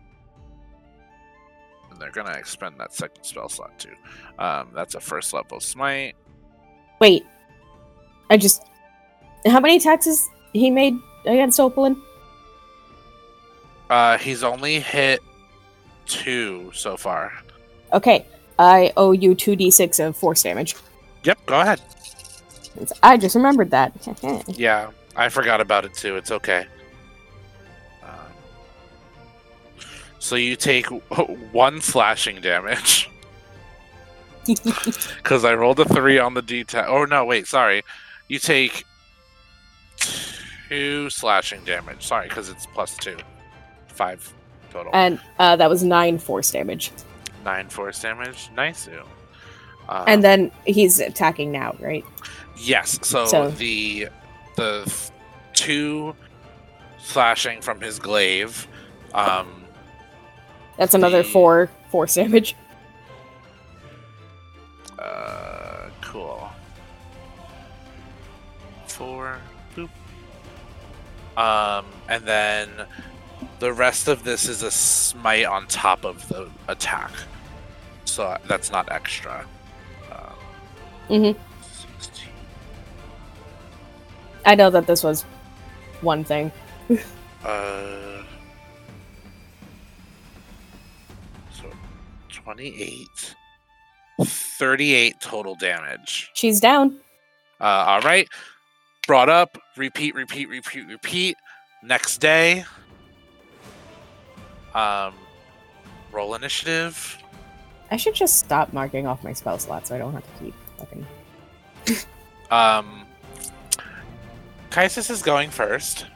[1.90, 3.94] and they're gonna expend that second spell slot too.
[4.38, 6.14] Um, that's a first level Smite.
[7.00, 7.24] Wait,
[8.28, 8.62] I just.
[9.46, 10.94] How many attacks has he made
[11.24, 12.00] against Opalyn?
[13.88, 15.22] Uh, he's only hit
[16.06, 17.32] two so far.
[17.92, 18.26] Okay,
[18.58, 20.74] I owe you 2d6 of force damage.
[21.24, 21.80] Yep, go ahead.
[23.02, 23.92] I just remembered that.
[24.48, 26.16] Yeah, I forgot about it too.
[26.16, 26.66] It's okay.
[28.02, 28.10] Um,
[30.18, 30.86] so you take
[31.52, 33.10] one slashing damage.
[35.16, 36.84] Because I rolled a three on the d10.
[36.86, 37.82] Oh no, wait, sorry.
[38.28, 38.84] You take
[40.68, 42.02] two slashing damage.
[42.04, 43.16] Sorry, because it's plus two.
[43.88, 44.33] Five
[44.74, 44.90] total.
[44.94, 46.90] and uh, that was 9 force damage.
[47.44, 48.50] Nine force damage.
[48.54, 48.88] Nice.
[49.88, 52.04] Um, and then he's attacking now, right?
[52.56, 54.08] yes, so, So- the
[54.56, 55.10] the th-
[55.54, 56.14] two
[56.98, 58.66] slashing from his glaive.
[59.12, 59.64] Um,
[60.78, 62.54] That's another The- 4 force damage.
[64.98, 66.48] Uh, cool.
[68.86, 69.38] Four,
[69.76, 69.88] Boop.
[71.36, 72.70] Um, and then
[73.58, 77.10] the rest of this is a smite on top of the attack.
[78.04, 79.44] So that's not extra.
[80.12, 80.34] Um,
[81.08, 81.36] Mhm.
[81.98, 82.28] 16.
[84.46, 85.22] I know that this was
[86.00, 86.52] one thing.
[87.44, 88.22] Uh,
[91.52, 91.70] so
[92.30, 93.34] 28.
[94.22, 96.30] 38 total damage.
[96.34, 96.98] She's down.
[97.60, 98.28] Uh, all right.
[99.06, 99.58] Brought up.
[99.76, 101.36] Repeat, repeat, repeat, repeat.
[101.82, 102.64] Next day.
[104.74, 105.14] Um,
[106.12, 107.18] roll initiative.
[107.90, 110.54] I should just stop marking off my spell slot so I don't have to keep
[110.78, 111.06] looking.
[112.50, 113.06] Um,
[114.70, 116.06] Caesis is going first.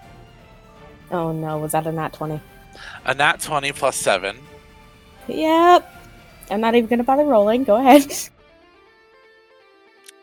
[1.10, 2.40] Oh no, was that a nat 20?
[3.04, 4.36] A nat 20 plus 7.
[5.26, 5.94] Yep.
[6.50, 7.64] I'm not even gonna bother rolling.
[7.64, 8.12] Go ahead.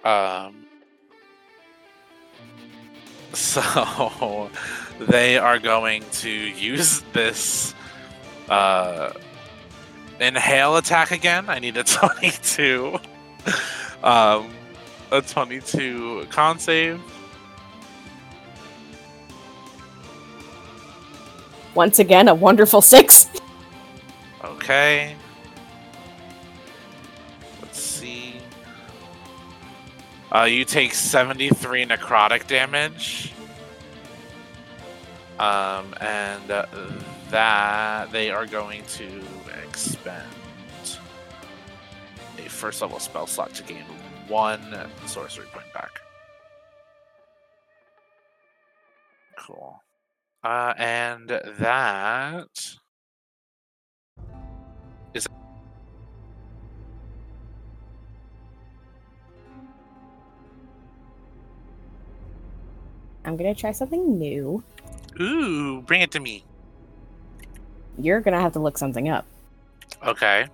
[0.04, 0.66] Um,
[3.34, 4.50] so
[5.00, 7.74] they are going to use this
[8.50, 9.12] uh,
[10.20, 11.50] inhale attack again.
[11.50, 12.98] I need a 22.
[14.04, 14.50] um,
[15.12, 17.02] a 22 con save.
[21.74, 23.30] Once again, a wonderful six.
[24.44, 25.16] Okay.
[27.62, 28.36] Let's see.
[30.32, 33.34] Uh, you take 73 necrotic damage.
[35.38, 36.66] Um, and uh,
[37.32, 39.22] that they are going to
[39.64, 40.26] expend
[42.38, 43.84] a first level spell slot to gain
[44.28, 44.62] one
[45.06, 46.02] sorcery point back.
[49.38, 49.82] Cool.
[50.44, 52.48] Uh, and that
[55.14, 55.28] is.
[63.24, 64.64] I'm gonna try something new.
[65.20, 66.44] Ooh, bring it to me.
[67.98, 69.26] You're gonna have to look something up.
[70.06, 70.48] Okay.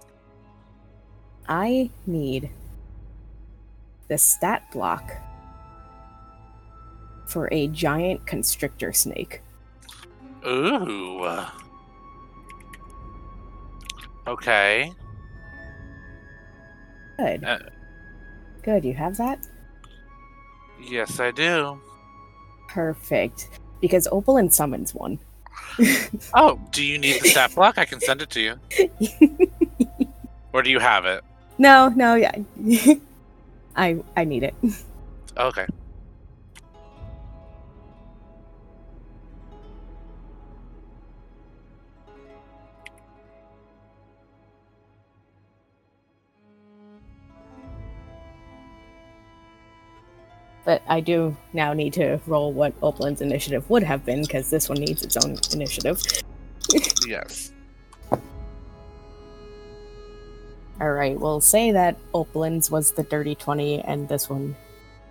[1.47, 2.49] I need
[4.07, 5.11] the stat block
[7.26, 9.41] for a giant constrictor snake.
[10.45, 11.26] Ooh.
[14.27, 14.91] Okay.
[17.18, 17.43] Good.
[17.43, 17.59] Uh.
[18.63, 19.47] Good, you have that?
[20.81, 21.80] Yes, I do.
[22.68, 23.49] Perfect.
[23.81, 25.19] Because Opalyn summons one.
[26.34, 27.78] Oh, do you need the stat block?
[27.78, 28.60] I can send it to you.
[30.54, 31.24] Or do you have it?
[31.58, 32.32] no, no, yeah.
[33.76, 34.54] I I need it.
[35.38, 35.66] Okay.
[50.64, 54.70] But I do now need to roll what Opalyn's initiative would have been, because this
[54.70, 56.02] one needs its own initiative.
[57.08, 57.52] Yes.
[60.80, 64.56] Alright, we'll say that Opalyn's was the dirty 20, and this one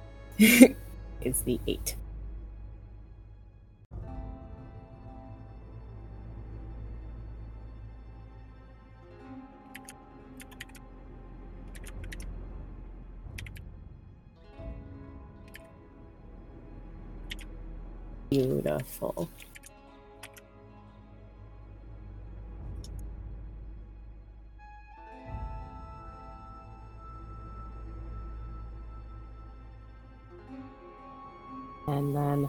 [0.39, 1.97] is the 8.
[18.31, 19.29] Beautiful.
[31.89, 32.49] And then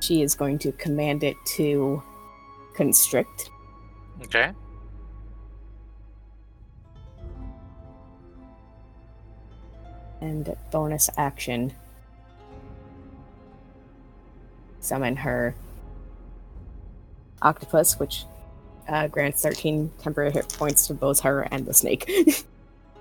[0.00, 2.02] she is going to command it to
[2.74, 3.50] constrict.
[4.22, 4.50] Okay.
[10.20, 11.72] And bonus action
[14.80, 15.54] summon her
[17.42, 18.24] octopus, which
[18.88, 22.10] uh, grants 13 temporary hit points to both her and the snake.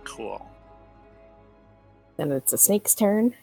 [0.06, 0.50] Cool.
[2.18, 3.36] then it's the snake's turn.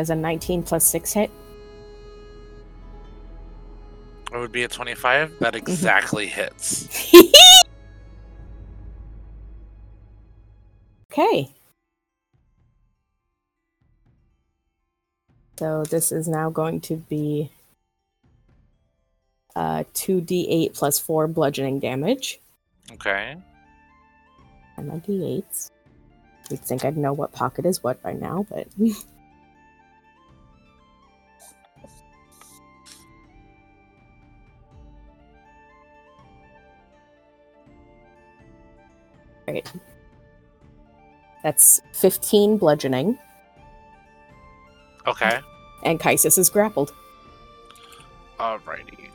[0.00, 1.30] Does a 19 plus 6 hit?
[4.32, 5.38] It would be a 25.
[5.40, 7.12] That exactly hits.
[11.12, 11.50] Okay.
[15.58, 17.50] So this is now going to be
[19.56, 22.38] uh, 2d8 plus 4 bludgeoning damage.
[22.92, 23.36] Okay.
[24.76, 25.72] And my d8s.
[26.48, 28.68] You'd think I'd know what pocket is what by now, but.
[39.50, 39.72] Right.
[41.42, 43.18] That's 15 bludgeoning,
[45.06, 45.40] Okay.
[45.84, 46.92] and Caesis is grappled.
[48.38, 49.08] Alrighty.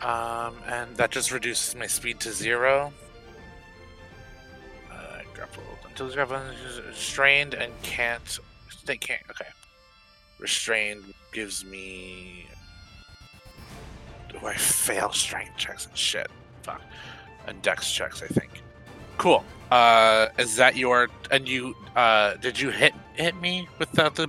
[0.00, 2.92] Um, and that just reduces my speed to zero.
[5.38, 6.42] Grappled until grappled,
[6.88, 8.40] restrained and can't.
[8.86, 9.22] They can't.
[9.30, 9.46] Okay.
[10.40, 12.46] Restrained gives me.
[14.30, 16.28] Do I fail strength checks and shit?
[16.62, 16.82] Fuck.
[17.46, 18.62] And dex checks, I think.
[19.16, 19.44] Cool.
[19.70, 21.76] Uh, is that your and you?
[21.94, 24.28] Uh, did you hit hit me without the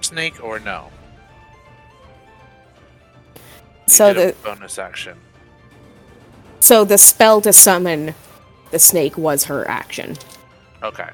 [0.00, 0.90] snake or no?
[3.86, 5.18] So the bonus action.
[6.58, 8.16] so the spell to summon
[8.72, 10.16] the snake was her action.
[10.82, 11.08] Okay.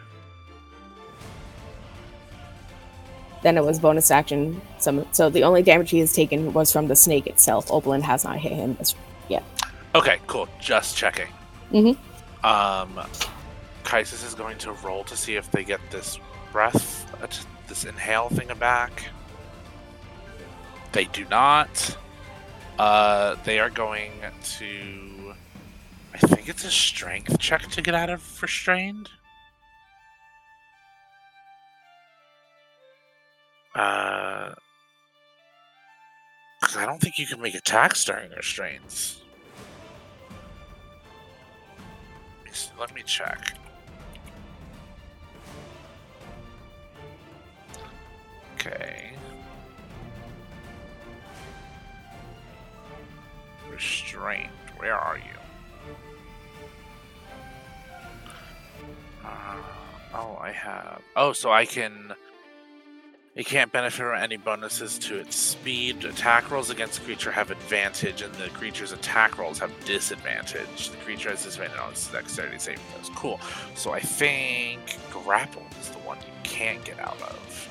[3.43, 4.61] Then it was bonus action.
[4.79, 7.69] Some so the only damage he has taken was from the snake itself.
[7.69, 8.75] Opalyn has not hit him.
[8.75, 8.95] This,
[9.95, 10.19] Okay.
[10.27, 10.49] Cool.
[10.61, 11.29] Just checking.
[11.73, 11.97] Mhm.
[12.45, 13.01] Um,
[13.85, 16.19] Caesis is going to roll to see if they get this
[16.53, 17.27] breath, uh,
[17.67, 19.05] this inhale thing back.
[20.93, 21.97] They do not.
[22.79, 24.13] Uh, they are going
[24.59, 25.35] to.
[26.15, 29.09] I think it's a strength check to get out of restrained.
[33.79, 34.53] Uh,
[36.77, 39.23] I don't think you can make attacks during restraints.
[42.77, 43.57] Let me check.
[48.55, 49.13] Okay.
[53.71, 54.51] Restrained.
[54.79, 55.25] Where are you?
[59.25, 59.57] Uh,
[60.15, 61.01] oh, I have.
[61.15, 62.15] Oh, so I can.
[63.35, 66.05] It can't benefit from any bonuses to its speed.
[66.05, 70.91] Attack rolls against the creature have advantage, and the creature's attack rolls have disadvantage.
[70.91, 73.11] The creature has disadvantage on its dexterity saving throws.
[73.15, 73.41] Cool.
[73.77, 77.69] So I think grapple is the one you can't get out of.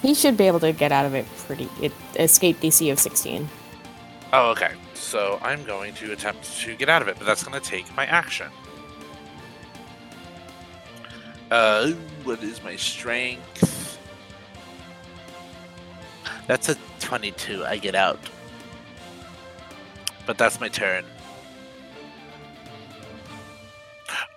[0.00, 1.68] He should be able to get out of it pretty.
[1.80, 3.48] It escape DC of 16.
[4.34, 4.72] Oh, okay.
[4.92, 7.94] So I'm going to attempt to get out of it, but that's going to take
[7.96, 8.48] my action.
[11.50, 11.90] Uh,
[12.24, 13.98] what is my strength?
[16.46, 17.64] That's a 22.
[17.64, 18.18] I get out.
[20.26, 21.04] But that's my turn.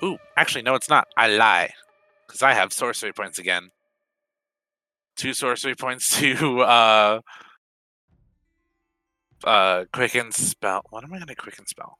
[0.03, 1.07] Ooh, actually, no, it's not.
[1.17, 1.73] I lie.
[2.25, 3.71] Because I have sorcery points again.
[5.15, 7.21] Two sorcery points to, uh,
[9.43, 11.99] uh quicken spell what am i gonna quicken spell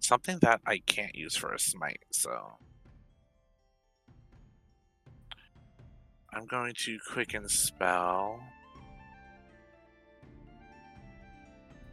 [0.00, 2.58] something that i can't use for a smite so
[6.32, 8.40] i'm going to quicken spell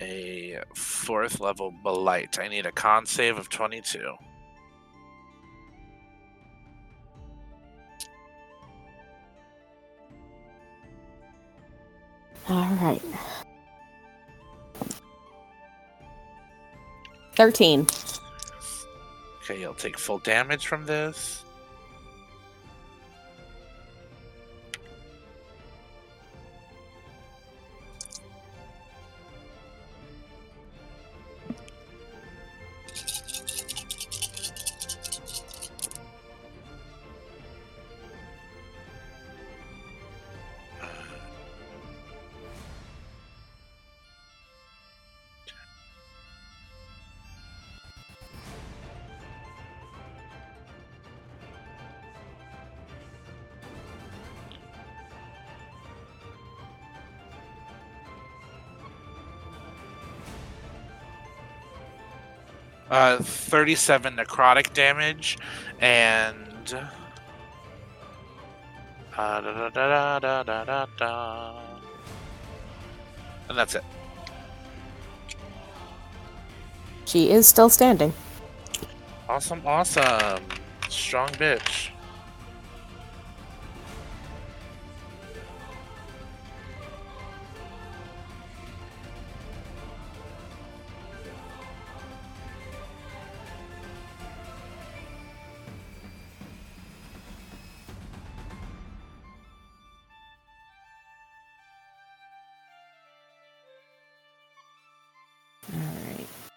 [0.02, 4.14] a fourth level blight i need a con save of 22
[12.50, 13.02] All right.
[17.36, 17.88] 13.
[19.42, 21.43] okay you'll take full damage from this
[63.04, 65.38] uh 37 necrotic damage
[65.80, 66.78] and
[69.18, 70.44] uh, da, da,
[70.98, 71.62] da,
[73.50, 73.84] and that's it.
[77.06, 78.14] She is still standing.
[79.28, 80.44] awesome awesome.
[80.90, 81.93] Strong bitch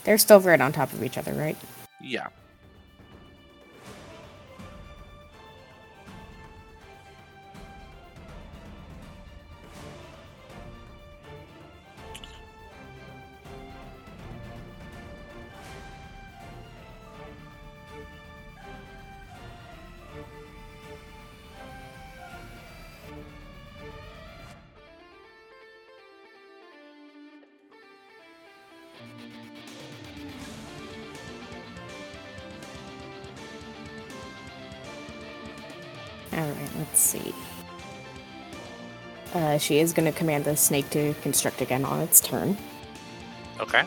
[0.06, 1.56] They're still right on top of each other, right?
[2.00, 2.28] Yeah.
[39.56, 42.54] Uh, she is going to command the snake to construct again on its turn.
[43.58, 43.84] Okay.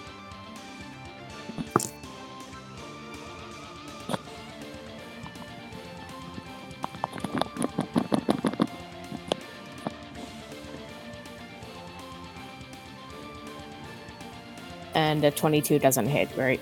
[14.96, 16.60] And a 22 doesn't hit, right?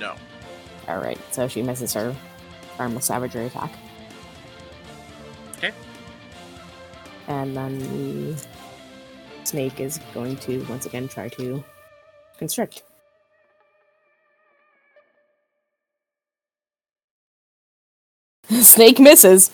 [0.00, 0.16] No.
[0.88, 2.12] Alright, so she misses her
[2.76, 3.72] armless savagery attack.
[7.48, 8.46] And then the
[9.44, 11.64] snake is going to once again try to
[12.36, 12.82] constrict.
[18.60, 19.50] snake misses.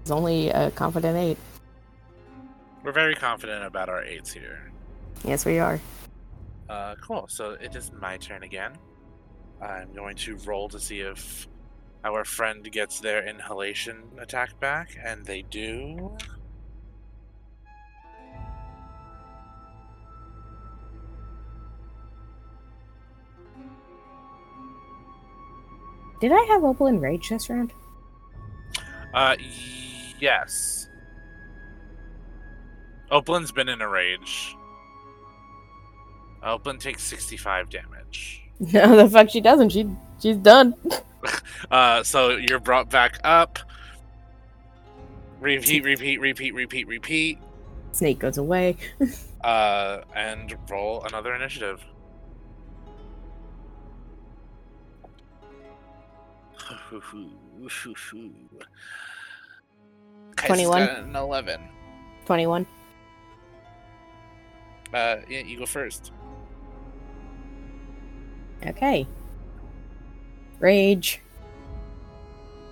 [0.00, 1.38] It's only a confident eight.
[2.82, 4.72] We're very confident about our eights here.
[5.22, 5.80] Yes, we are.
[6.68, 7.26] Uh, cool.
[7.28, 8.72] So it is my turn again.
[9.62, 11.46] I'm going to roll to see if
[12.04, 16.16] our friend gets their inhalation attack back, and they do.
[26.20, 27.72] Did I have Opalyn Rage this round?
[29.12, 29.36] Uh,
[30.18, 30.88] yes.
[33.10, 34.56] Opalyn's been in a rage.
[36.42, 38.42] Opalyn takes 65 damage.
[38.58, 39.68] No, the fuck she doesn't.
[39.68, 39.86] She
[40.18, 40.74] she's done.
[41.70, 43.58] Uh, so you're brought back up.
[45.40, 47.38] Repeat, repeat, repeat, repeat, repeat.
[47.92, 48.76] Snake goes away.
[49.44, 51.84] Uh, and roll another initiative.
[60.36, 61.14] 21.
[61.14, 61.60] eleven.
[62.24, 62.66] Twenty-one.
[64.92, 66.10] Uh, yeah, you go first.
[68.66, 69.06] Okay.
[70.58, 71.20] Rage.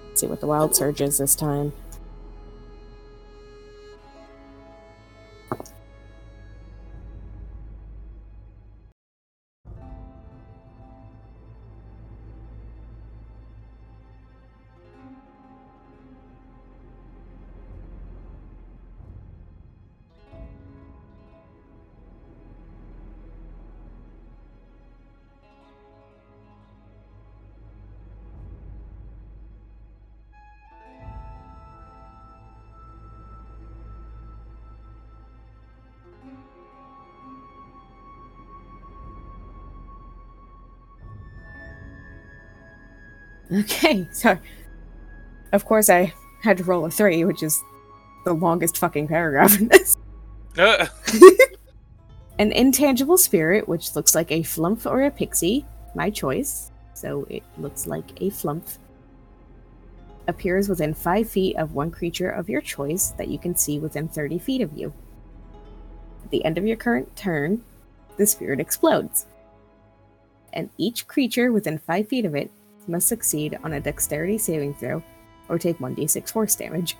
[0.08, 1.72] Let's see what the wild surge is this time.
[43.64, 44.38] Okay, so
[45.52, 46.12] of course I
[46.42, 47.62] had to roll a three, which is
[48.24, 49.96] the longest fucking paragraph in this.
[50.56, 50.86] Uh,
[52.38, 57.44] An intangible spirit, which looks like a flump or a pixie, my choice, so it
[57.58, 58.66] looks like a flump,
[60.26, 64.08] appears within five feet of one creature of your choice that you can see within
[64.08, 64.92] 30 feet of you.
[66.24, 67.62] At the end of your current turn,
[68.16, 69.26] the spirit explodes.
[70.52, 72.50] And each creature within five feet of it
[72.86, 75.02] must succeed on a dexterity saving throw
[75.48, 76.96] or take 1d6 force damage.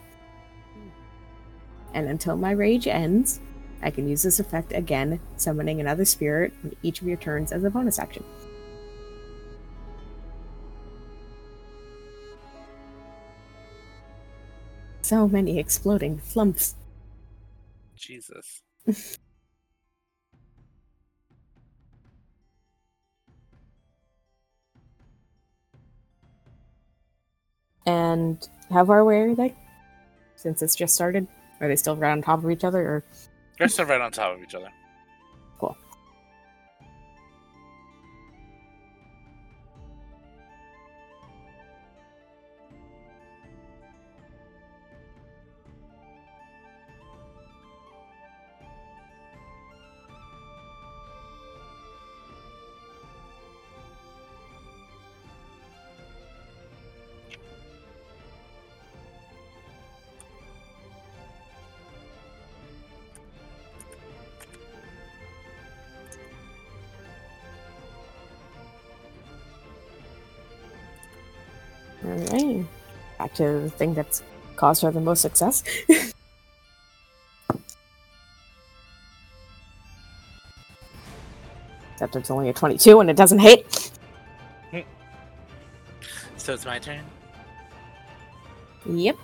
[1.93, 3.41] And until my rage ends,
[3.83, 7.65] I can use this effect again, summoning another spirit on each of your turns as
[7.65, 8.25] a bonus action.
[15.03, 16.75] So many exploding flumps.
[17.95, 18.63] Jesus.
[27.87, 29.55] And how far away are they?
[30.37, 31.27] Since it's just started?
[31.61, 33.05] Are they still right on top of each other or
[33.59, 34.71] They're still right on top of each other.
[73.35, 74.23] To the thing that's
[74.57, 75.63] caused her the most success.
[81.93, 83.91] Except it's only a 22 and it doesn't hit.
[86.37, 87.01] So it's my turn.
[88.85, 89.17] Yep.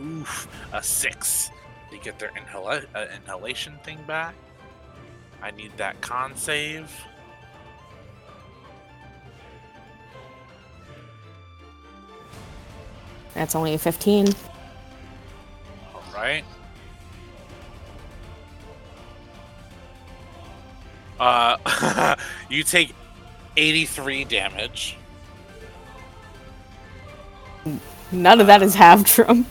[0.00, 1.50] Oof, a six.
[1.92, 4.34] They get their inhala- uh, inhalation thing back.
[5.40, 6.90] I need that con save.
[13.40, 14.34] That's only a 15.
[15.94, 16.44] All right.
[21.18, 22.16] Uh,
[22.50, 22.94] you take
[23.56, 24.98] 83 damage.
[28.12, 29.46] None of that is halved from.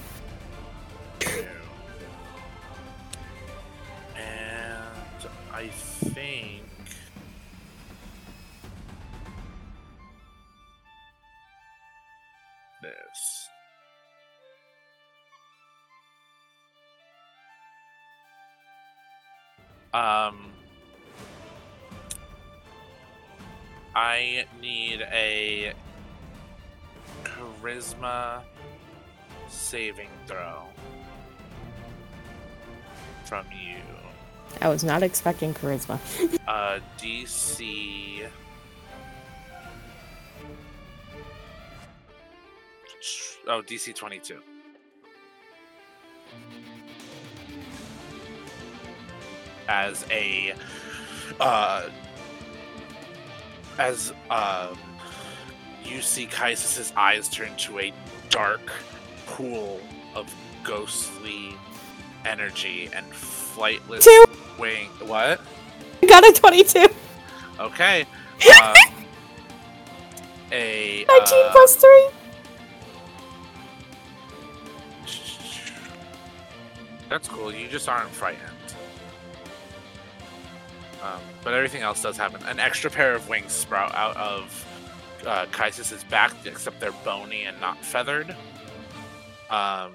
[34.80, 36.00] Was not expecting charisma.
[36.48, 38.28] Uh, DC.
[43.48, 44.40] Oh, DC 22.
[49.68, 50.56] As a,
[51.40, 51.90] uh,
[53.78, 54.80] as um,
[55.84, 57.94] you see Caesis's eyes turn to a
[58.32, 58.72] dark
[59.28, 59.80] pool
[60.16, 60.34] of
[60.64, 61.54] ghostly
[62.26, 64.39] energy and flightless Two.
[64.60, 64.90] Wing.
[65.06, 65.42] What?
[66.04, 66.88] I got a 22.
[67.60, 68.06] Okay.
[68.62, 68.76] Um,
[70.52, 72.10] a 19 uh, plus 3.
[77.10, 77.54] That's cool.
[77.54, 78.50] You just aren't frightened.
[81.04, 82.42] Um, but everything else does happen.
[82.48, 84.66] An extra pair of wings sprout out of
[85.26, 88.36] uh, Caesis's back, except they're bony and not feathered.
[89.50, 89.94] Um,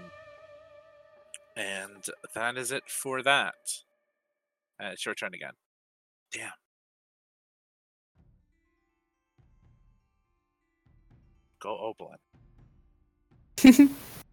[1.56, 3.82] and that is it for that.
[4.82, 5.52] Uh, it's your turn again.
[6.32, 6.50] Damn.
[11.60, 12.18] Go Opalyn.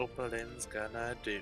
[0.00, 1.40] Opalyn's gonna do.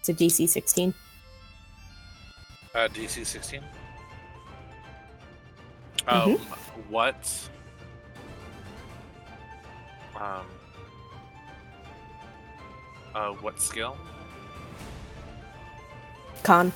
[0.00, 0.94] It's a DC 16.
[2.74, 3.62] Uh, DC 16.
[6.06, 6.36] Um,
[6.90, 7.48] what?
[10.26, 10.46] Um.
[13.14, 13.96] Uh, what skill?
[16.42, 16.72] Con.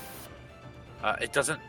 [1.03, 1.61] Uh, it doesn't.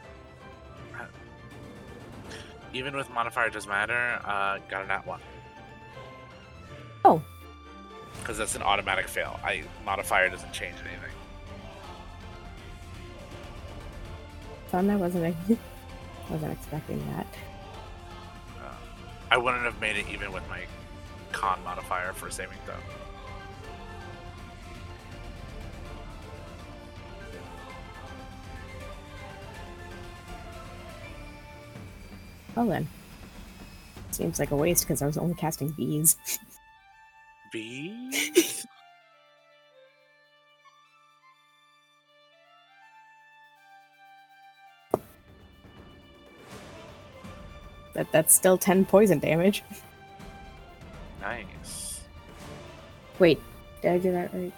[2.74, 4.22] Even with modifier, it doesn't matter.
[4.24, 5.19] Uh, got a nat one.
[7.03, 7.22] Oh.
[8.19, 9.40] Because that's an automatic fail.
[9.43, 11.10] I modifier doesn't change anything.
[14.68, 15.35] Fun, I wasn't,
[16.30, 17.27] wasn't expecting that.
[18.58, 18.74] Uh,
[19.32, 20.61] I wouldn't have made it even with my
[21.42, 22.76] con modifier for saving throw.
[32.56, 32.88] Well then.
[34.11, 36.16] Seems like a waste because I was only casting bees.
[37.52, 38.68] Bees?
[47.94, 49.64] That That's still 10 poison damage.
[53.22, 53.40] Wait,
[53.83, 54.51] did I do that right?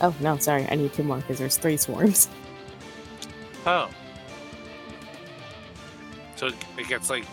[0.00, 2.28] Oh no, sorry, I need two more because there's three swarms.
[3.66, 3.90] Oh.
[6.36, 7.26] So it gets like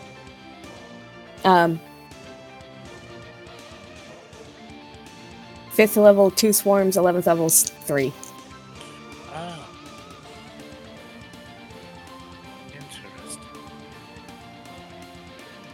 [1.46, 1.80] Um,
[5.78, 8.12] fifth level two swarms, eleventh level three.
[9.32, 9.70] oh.
[12.74, 13.42] Interesting.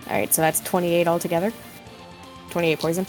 [0.07, 1.53] All right, so that's twenty-eight altogether.
[2.49, 3.07] Twenty-eight poison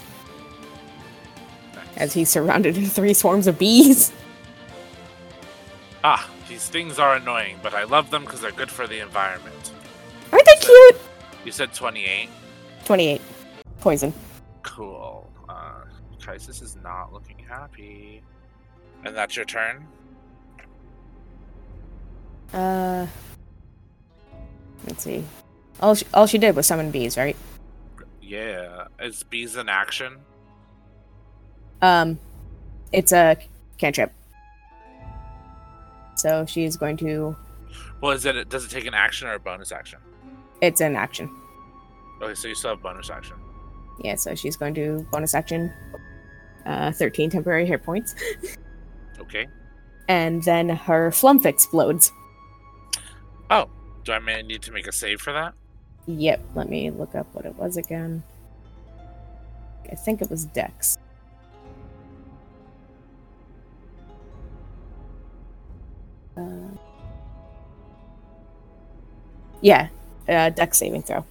[1.97, 4.11] as he's surrounded in three swarms of bees.
[6.07, 9.71] Ah, these things are annoying, but I love them because they're good for the environment.
[10.31, 10.97] Aren't they cute?
[11.43, 12.29] You said 28.
[12.83, 13.21] Twenty-eight
[13.79, 14.13] poison.
[14.61, 15.14] Cool.
[16.25, 18.21] Caesis is not looking happy.
[19.03, 19.85] And that's your turn?
[22.53, 23.05] Uh,
[24.87, 25.23] let's see.
[25.79, 27.35] All she, all she did was summon bees, right?
[28.21, 28.87] Yeah.
[28.99, 30.17] Is bees in action?
[31.81, 32.19] Um,
[32.91, 33.37] it's a
[33.77, 34.11] cantrip.
[36.15, 37.35] So she's going to.
[38.01, 38.49] Well, is it?
[38.49, 39.99] Does it take an action or a bonus action?
[40.61, 41.29] It's an action.
[42.21, 43.35] Okay, so you still have bonus action.
[43.99, 45.71] Yeah, so she's going to bonus action.
[46.65, 48.15] Uh, thirteen temporary hit points,
[49.19, 49.47] Okay.
[50.07, 52.11] and then her flump explodes.
[53.51, 53.69] Oh,
[54.03, 55.53] do I need to make a save for that?
[56.07, 56.41] Yep.
[56.55, 58.23] Let me look up what it was again.
[59.91, 60.97] I think it was Dex.
[66.37, 66.41] Uh,
[69.61, 69.87] yeah,
[70.27, 71.25] uh, Dex saving throw.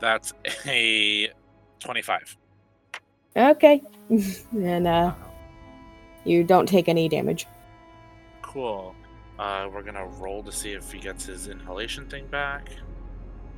[0.00, 0.32] That's
[0.66, 1.30] a
[1.80, 2.36] 25.
[3.36, 3.82] Okay,
[4.52, 5.14] and uh,
[6.24, 7.46] you don't take any damage.
[8.42, 8.94] Cool.
[9.38, 12.70] Uh, we're gonna roll to see if he gets his inhalation thing back.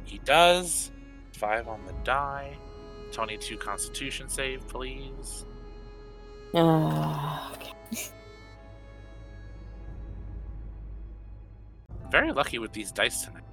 [0.04, 0.90] He does.
[1.32, 2.56] Five on the die.
[3.12, 5.46] 22 Constitution save, please.
[6.54, 7.72] Uh, okay.
[12.10, 13.44] Very lucky with these dice tonight.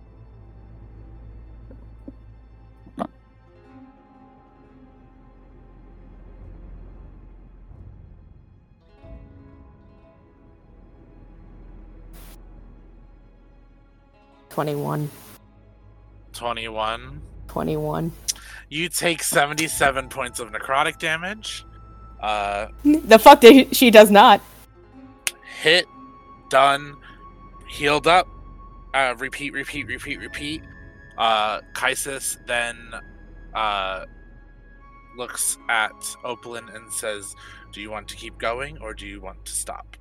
[14.58, 15.08] Twenty-one.
[16.34, 17.22] 21.
[17.48, 18.12] Twenty-one.
[18.70, 21.64] You take 77 points of necrotic damage.
[22.20, 24.42] Uh, The fuck did she does not.
[25.62, 25.86] hit,
[26.50, 26.96] done,
[27.70, 28.28] healed up.
[28.96, 30.64] Uh, repeat, repeat, repeat, repeat.
[31.20, 32.76] Uh, Caesis then
[33.54, 34.06] uh,
[35.18, 35.92] looks at
[36.26, 37.36] Opalyn and says,
[37.74, 39.96] Do you want to keep going or do you want to stop?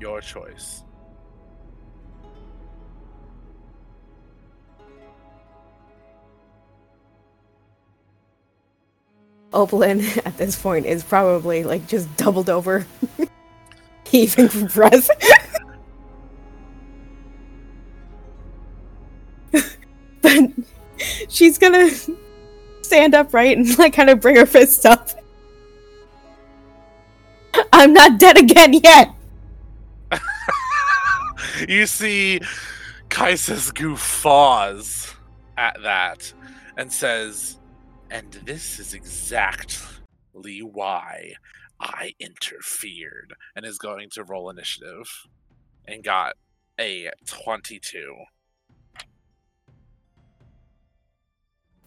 [0.00, 0.82] Your choice.
[9.52, 12.86] Opalyn at this point is probably like just doubled over,
[14.06, 15.10] heaving for breath.
[20.20, 20.50] but
[21.28, 21.90] she's gonna
[22.82, 25.10] stand upright and like kind of bring her fists up.
[27.72, 29.15] I'm not dead again yet.
[31.68, 32.40] You see
[33.08, 35.14] Caesis guffaws
[35.56, 36.32] at that
[36.76, 37.58] and says,
[38.10, 41.32] and this is exactly why
[41.80, 45.26] I interfered, and is going to roll initiative
[45.86, 46.34] and got
[46.78, 48.14] a 22.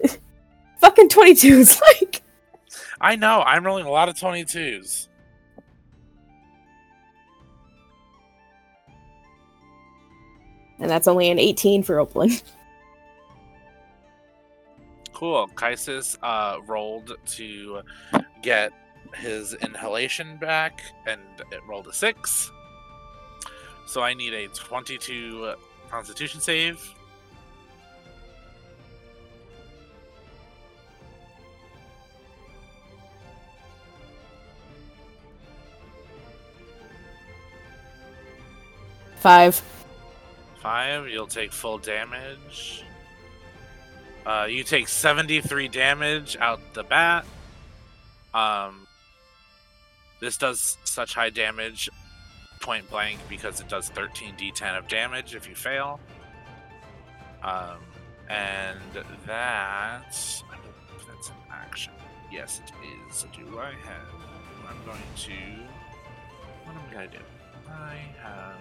[0.80, 2.22] Fucking 22 is like
[3.02, 5.09] I know, I'm rolling a lot of 22s.
[10.80, 12.42] And that's only an 18 for Opalyn.
[15.12, 15.50] Cool.
[15.54, 17.82] Caesis uh, rolled to
[18.42, 18.72] get
[19.16, 21.20] his inhalation back, and
[21.52, 22.50] it rolled a six.
[23.86, 25.56] So I need a 22
[25.90, 26.82] Constitution save.
[39.18, 39.62] Five.
[40.62, 41.08] Five.
[41.08, 42.84] You'll take full damage.
[44.26, 47.26] Uh, you take 73 damage out the bat.
[48.34, 48.88] Um,
[50.20, 51.90] this does such high damage
[52.60, 56.00] point blank because it does 13d10 of damage if you fail.
[57.42, 57.78] Um,
[58.30, 58.80] and
[59.26, 60.44] that.
[60.52, 61.94] I believe that's an action.
[62.32, 62.74] Yes, it
[63.10, 63.26] is.
[63.36, 64.70] Do I have.
[64.70, 65.32] I'm going to.
[66.66, 67.24] What am I going to do?
[67.68, 68.56] I have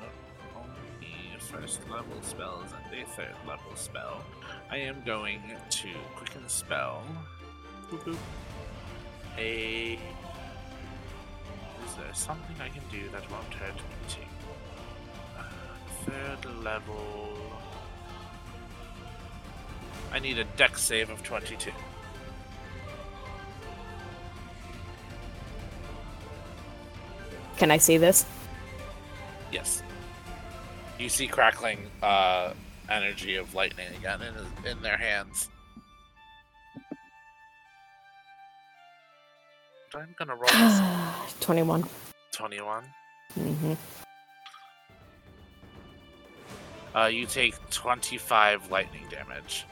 [1.50, 4.22] first level spells and a third level spell.
[4.70, 7.02] I am going to quicken spell.
[7.90, 8.16] Boop, boop.
[9.38, 9.98] A.
[11.86, 14.20] Is there something I can do that won't hurt me too?
[15.38, 15.42] Uh,
[16.04, 17.38] third level.
[20.12, 21.70] I need a dex save of 22.
[27.56, 28.26] Can I see this?
[29.50, 29.82] Yes.
[30.98, 32.52] You see crackling uh,
[32.90, 35.48] energy of lightning again in, in their hands.
[39.94, 41.84] I'm gonna roll this 21.
[42.32, 42.84] 21.
[43.38, 43.72] Mm-hmm.
[46.94, 49.66] Uh, you take 25 lightning damage.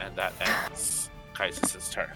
[0.00, 2.10] And that ends Caesis' turn.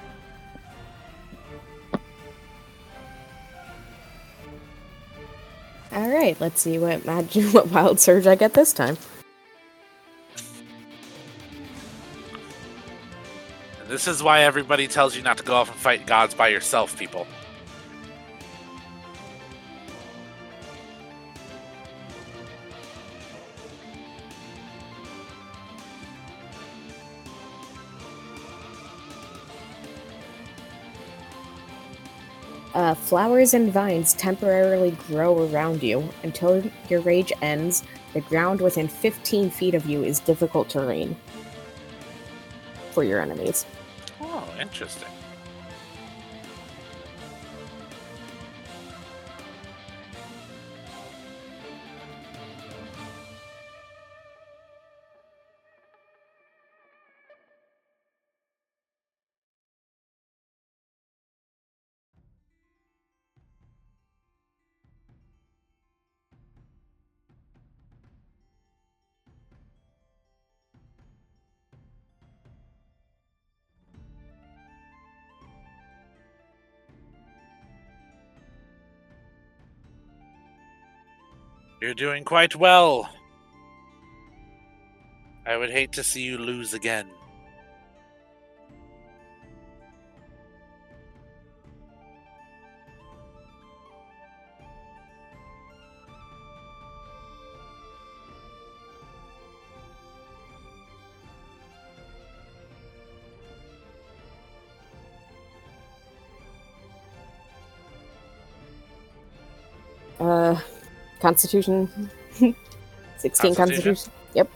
[5.93, 8.97] All right, let's see what magic, what wild surge I get this time.
[13.81, 16.49] And this is why everybody tells you not to go off and fight gods by
[16.49, 17.27] yourself, people.
[32.75, 37.83] Uh, flowers and vines temporarily grow around you until your rage ends.
[38.13, 41.17] The ground within 15 feet of you is difficult terrain
[42.93, 43.67] for your enemies.
[44.21, 45.09] Oh, interesting.
[81.81, 83.09] You're doing quite well.
[85.47, 87.09] I would hate to see you lose again.
[111.31, 111.89] Constitution.
[113.19, 113.55] 16 Constitution?
[113.55, 114.13] Constitution.
[114.35, 114.51] Yep.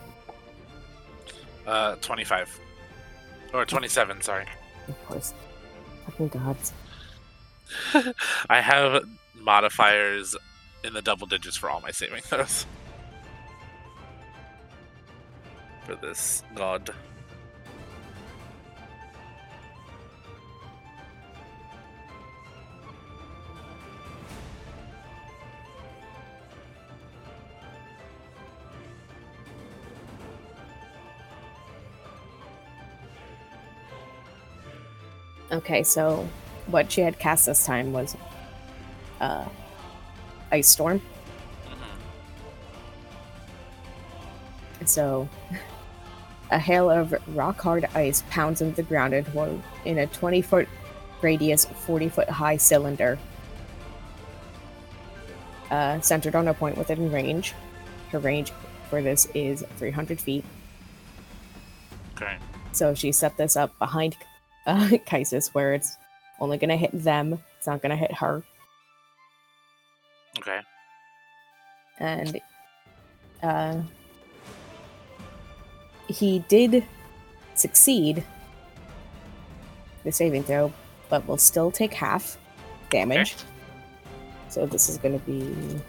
[1.69, 2.61] Uh, 25.
[3.53, 4.47] Or 27, sorry.
[4.89, 5.35] Of course.
[6.07, 6.73] Fucking gods.
[8.51, 9.05] I have
[9.36, 10.35] modifiers
[10.83, 12.67] in the double digits for all my saving throws.
[15.85, 16.91] For this god.
[35.55, 36.28] Okay, so
[36.66, 38.16] what she had cast this time was
[39.20, 39.47] uh
[40.50, 41.00] Ice Storm.
[44.81, 44.89] Mhm.
[44.89, 45.28] So
[46.50, 50.68] a hail of rock hard ice pounds into the ground in in a 20 foot
[51.23, 53.18] radius, 40 foot high cylinder.
[55.70, 57.55] Uh, centered on a point within range.
[58.10, 58.52] Her range
[58.91, 60.44] for this is 300 feet.
[62.15, 62.36] Okay.
[62.73, 64.16] So she set this up behind
[64.67, 65.97] uh, Caesis, where it's
[66.41, 67.39] only going to hit them.
[67.59, 68.43] It's not going to hit her.
[70.39, 70.60] Okay.
[71.99, 72.41] and
[73.43, 73.76] uh,
[76.09, 76.84] he did
[77.55, 78.25] succeed
[80.02, 80.73] the saving throw,
[81.09, 82.36] but will still take half
[82.91, 83.36] damage.
[84.49, 85.81] So this is going to be.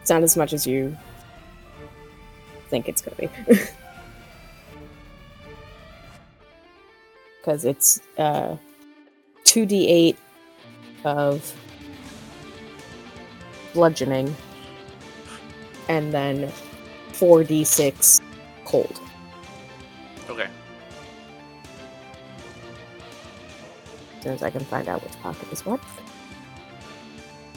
[0.00, 0.96] It's not as much as you
[2.68, 3.60] think it's going to be.
[7.48, 8.58] Because it's uh,
[9.44, 10.18] 2d8
[11.06, 11.54] of
[13.72, 14.36] bludgeoning
[15.88, 16.52] and then
[17.12, 18.20] 4d6
[18.66, 19.00] cold.
[20.28, 20.46] Okay.
[24.18, 25.80] As soon as I can find out which pocket is what.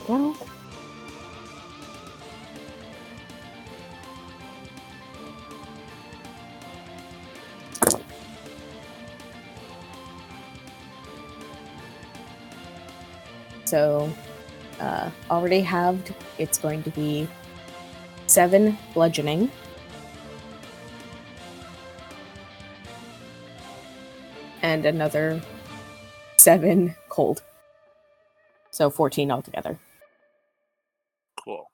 [0.08, 0.38] Well,
[13.72, 14.12] So,
[14.82, 17.26] uh, already halved, it's going to be
[18.28, 19.50] seven bludgeoning.
[24.62, 25.42] And another
[26.36, 27.44] seven cold.
[28.72, 29.80] So 14 altogether.
[31.42, 31.72] Cool.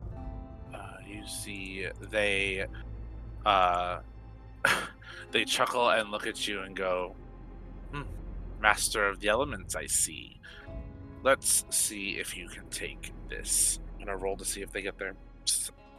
[0.00, 2.66] Uh, you see, they
[3.44, 3.98] uh,
[5.32, 7.16] they chuckle and look at you and go,
[7.90, 8.02] hmm,
[8.60, 10.40] "Master of the elements, I see.
[11.22, 14.98] Let's see if you can take this." I'm gonna roll to see if they get
[14.98, 15.14] their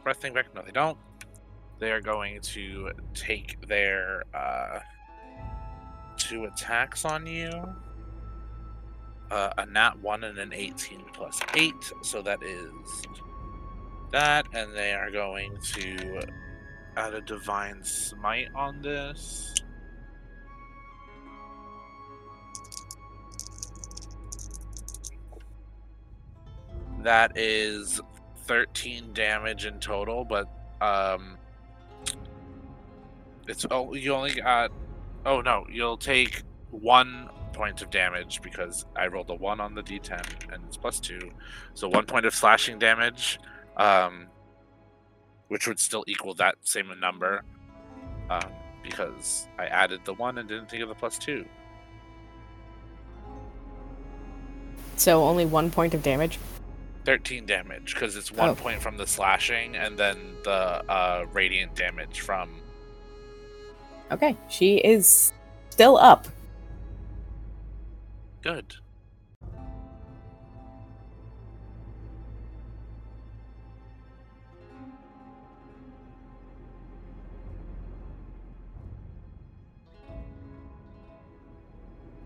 [0.02, 0.54] breath thing back.
[0.54, 0.98] No, they don't.
[1.78, 4.80] They are going to take their uh,
[6.16, 7.50] two attacks on you
[9.30, 13.02] uh, a nat 1 and an 18 plus 8 so that is
[14.10, 16.20] that and they are going to
[16.96, 19.54] add a divine smite on this
[27.02, 28.00] that is
[28.44, 30.48] 13 damage in total but
[30.80, 31.36] um
[33.46, 34.70] it's oh you only got
[35.26, 37.28] oh no you'll take one
[37.58, 41.32] point of damage because I rolled a one on the d10 and it's plus two.
[41.74, 43.40] So one point of slashing damage,
[43.76, 44.28] um,
[45.48, 47.42] which would still equal that same number
[48.30, 48.52] um,
[48.82, 51.44] because I added the one and didn't think of the plus two.
[54.96, 56.38] So only one point of damage.
[57.08, 58.54] 13 damage because it's one Oh.
[58.54, 60.52] point from the slashing and then the
[60.90, 62.50] uh, radiant damage from.
[64.12, 65.32] Okay, she is
[65.70, 66.28] still up.
[68.42, 68.74] Good.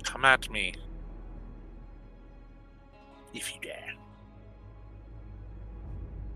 [0.05, 0.75] Come at me.
[3.35, 3.95] If you dare.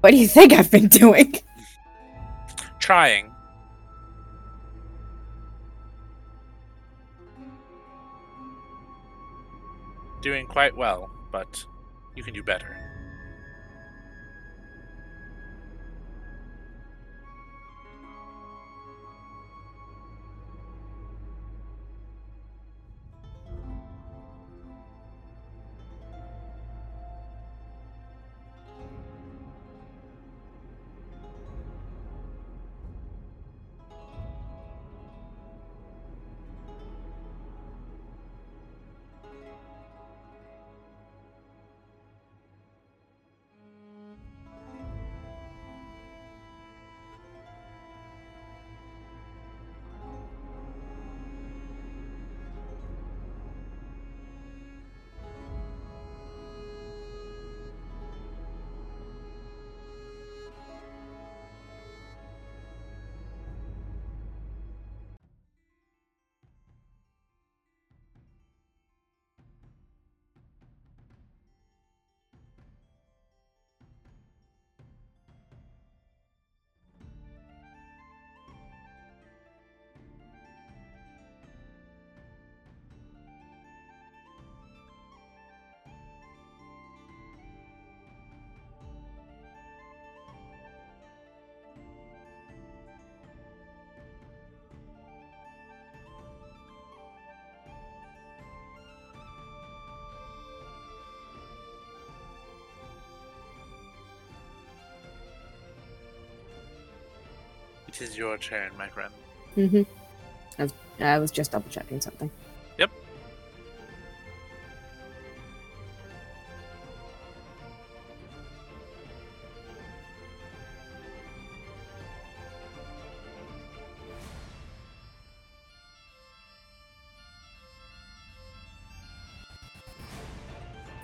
[0.00, 1.34] What do you think I've been doing?
[2.78, 3.32] Trying.
[10.22, 11.64] Doing quite well, but
[12.14, 12.85] you can do better.
[107.98, 109.12] It is your turn, my friend.
[109.56, 109.82] Mm-hmm.
[110.58, 112.30] I was, I was just double checking something.
[112.78, 112.90] Yep.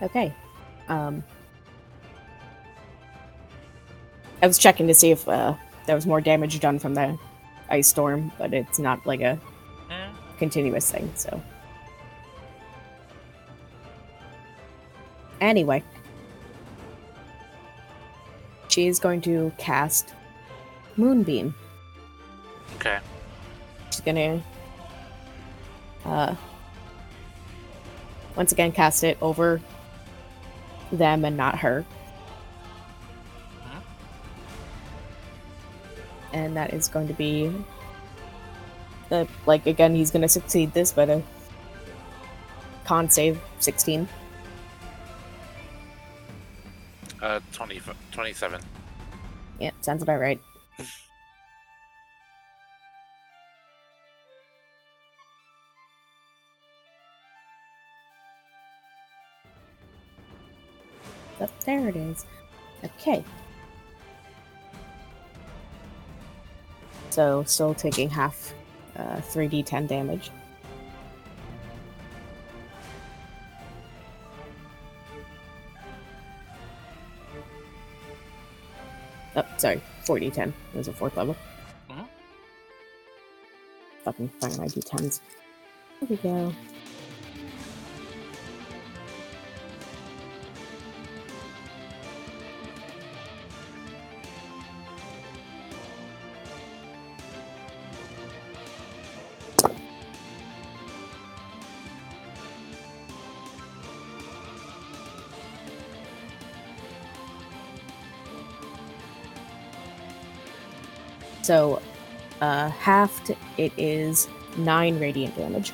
[0.03, 0.35] Okay.
[0.89, 1.25] Um,
[4.43, 5.55] I was checking to see if uh,
[5.87, 7.19] there was more damage done from the
[7.69, 9.39] ice storm, but it's not like a
[10.39, 11.11] continuous thing.
[11.15, 11.41] So,
[15.41, 15.83] anyway,
[18.69, 20.15] she is going to cast
[20.97, 21.55] Moonbeam.
[22.77, 22.99] Okay.
[23.91, 24.43] She's gonna
[26.05, 26.35] uh
[28.35, 29.61] once again cast it over
[30.91, 31.85] them and not her.
[36.53, 37.51] And that is going to be
[39.09, 41.23] the like again he's gonna succeed this, but uh,
[42.85, 44.07] con save 16.
[47.23, 48.61] Uh, 20, 27.
[49.61, 50.39] Yeah, sounds about right.
[61.39, 62.27] But there it is.
[62.85, 63.25] Okay.
[67.13, 68.55] So, still taking half
[68.97, 70.31] uh, 3d10 damage.
[79.37, 80.49] Oh, sorry, 4d10.
[80.49, 81.37] It was a fourth level.
[81.91, 82.07] Mhm.
[84.05, 85.21] Fucking find my d10s.
[86.01, 86.55] There we go.
[112.83, 115.73] Halved, it is 9 radiant damage.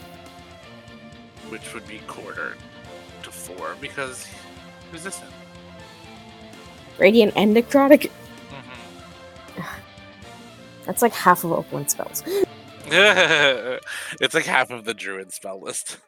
[1.48, 2.58] which would be quartered
[3.22, 4.26] to four because
[4.92, 5.32] resistant.
[6.98, 8.10] Radiant and necrotic?
[8.50, 9.62] hmm
[10.84, 12.22] That's like half of Opalyn spells.
[12.86, 15.98] it's like half of the druid spell list.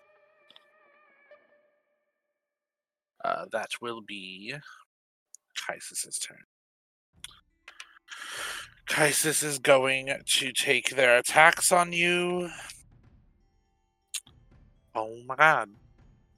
[3.24, 4.54] Uh, that will be
[5.56, 6.44] Caesis' turn.
[8.90, 12.50] Caesis is going to take their attacks on you.
[14.96, 15.70] Oh my god.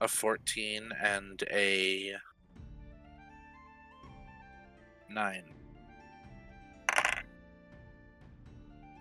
[0.03, 2.13] A 14 and a
[5.09, 5.43] 9.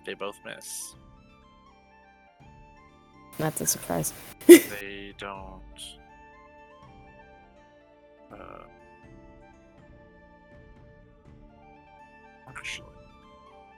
[0.05, 0.95] They both miss.
[3.37, 4.13] That's a surprise.
[4.47, 5.61] they don't.
[8.31, 8.63] Uh,
[12.47, 12.87] actually,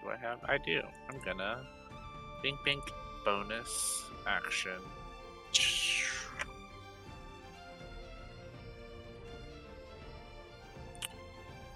[0.03, 0.39] do I have?
[0.45, 0.81] I do.
[1.09, 1.65] I'm gonna.
[2.41, 2.83] Bink bink
[3.23, 4.79] bonus action.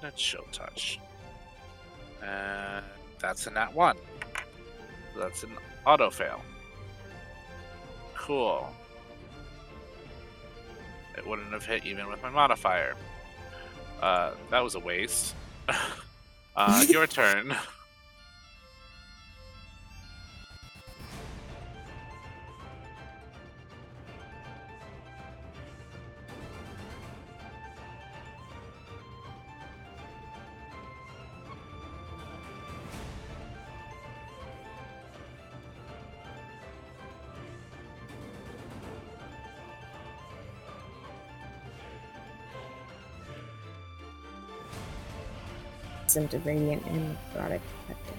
[0.04, 1.00] Let's show touch.
[2.24, 2.86] And
[3.20, 3.98] that's a nat one.
[5.18, 5.52] That's an
[5.86, 6.42] auto fail.
[8.16, 8.68] Cool.
[11.18, 12.96] It wouldn't have hit even with my modifier.
[14.02, 15.34] Uh, that was a waste.
[16.56, 17.56] uh, your turn.
[46.18, 47.62] Into radiant and necrotic.
[47.84, 48.18] effective.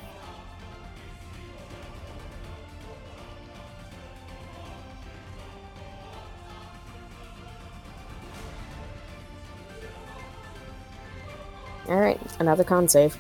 [11.89, 13.19] Alright, another con save.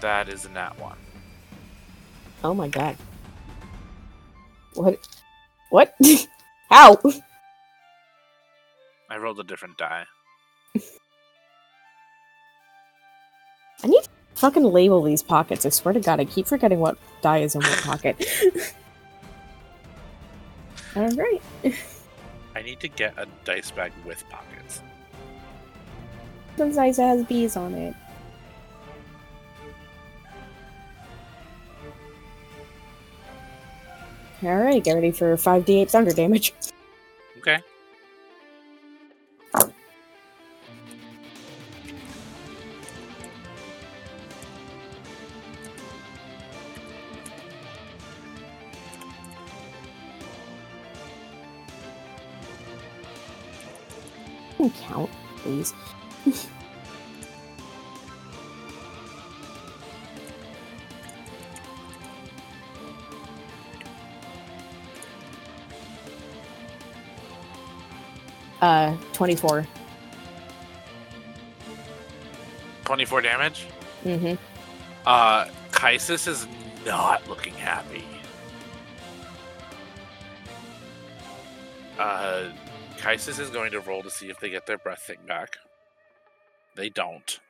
[0.00, 0.98] That is a nat one.
[2.44, 2.96] Oh my god.
[4.74, 4.98] What?
[5.70, 5.96] What?
[6.70, 6.96] How?
[9.32, 10.04] I rolled a different die.
[13.82, 15.64] I need to fucking label these pockets.
[15.64, 18.22] I swear to god, I keep forgetting what die is in what pocket.
[20.94, 21.42] Alright.
[22.54, 24.82] I need to get a dice bag with pockets.
[26.58, 27.94] This ice has bees on it.
[34.44, 36.52] Alright, get ready for 5d8 thunder damage.
[37.38, 37.62] Okay.
[55.62, 55.74] Please.
[68.60, 69.66] uh, 24.
[72.84, 73.66] 24 damage.
[74.04, 74.34] Mm-hmm.
[75.06, 76.46] Uh, Caesis is
[76.84, 78.04] not looking happy.
[81.98, 82.50] Uh,
[83.02, 85.56] Caesis is going to roll to see if they get their breath thing back.
[86.76, 87.40] They don't.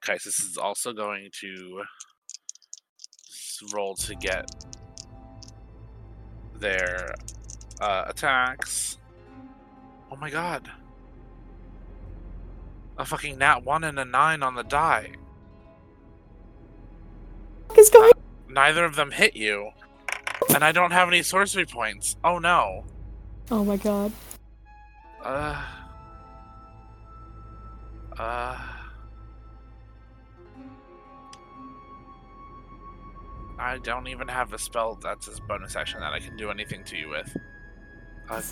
[0.00, 1.82] Caesis is also going to
[3.74, 4.48] roll to get
[6.54, 7.16] their
[7.80, 8.98] uh, attacks.
[10.12, 10.70] Oh my god.
[12.96, 15.10] A fucking nat 1 and a 9 on the die.
[17.76, 18.12] Is going?
[18.48, 19.70] Neither of them hit you.
[20.54, 22.14] And I don't have any sorcery points.
[22.22, 22.84] Oh no.
[23.50, 24.12] Oh my god.
[25.24, 25.62] Uh.
[28.18, 28.58] Uh.
[33.58, 36.84] I don't even have a spell that's a bonus action that I can do anything
[36.84, 37.36] to you with.
[38.28, 38.42] Uh,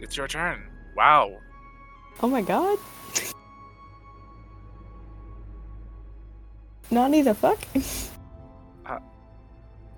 [0.00, 0.68] it's your turn.
[0.96, 1.38] Wow.
[2.22, 2.78] Oh my god.
[6.90, 7.58] Nani the fuck?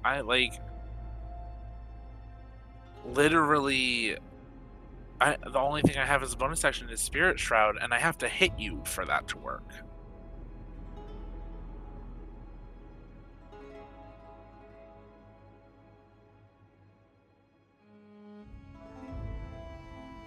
[0.05, 0.53] I like
[3.07, 4.17] literally
[5.21, 7.99] I the only thing I have as a bonus action is Spirit Shroud, and I
[7.99, 9.63] have to hit you for that to work.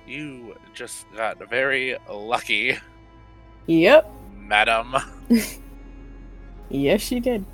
[0.07, 2.77] You just got very lucky,
[3.67, 4.09] Yep.
[4.38, 4.95] madam.
[6.69, 7.45] Yes, she did.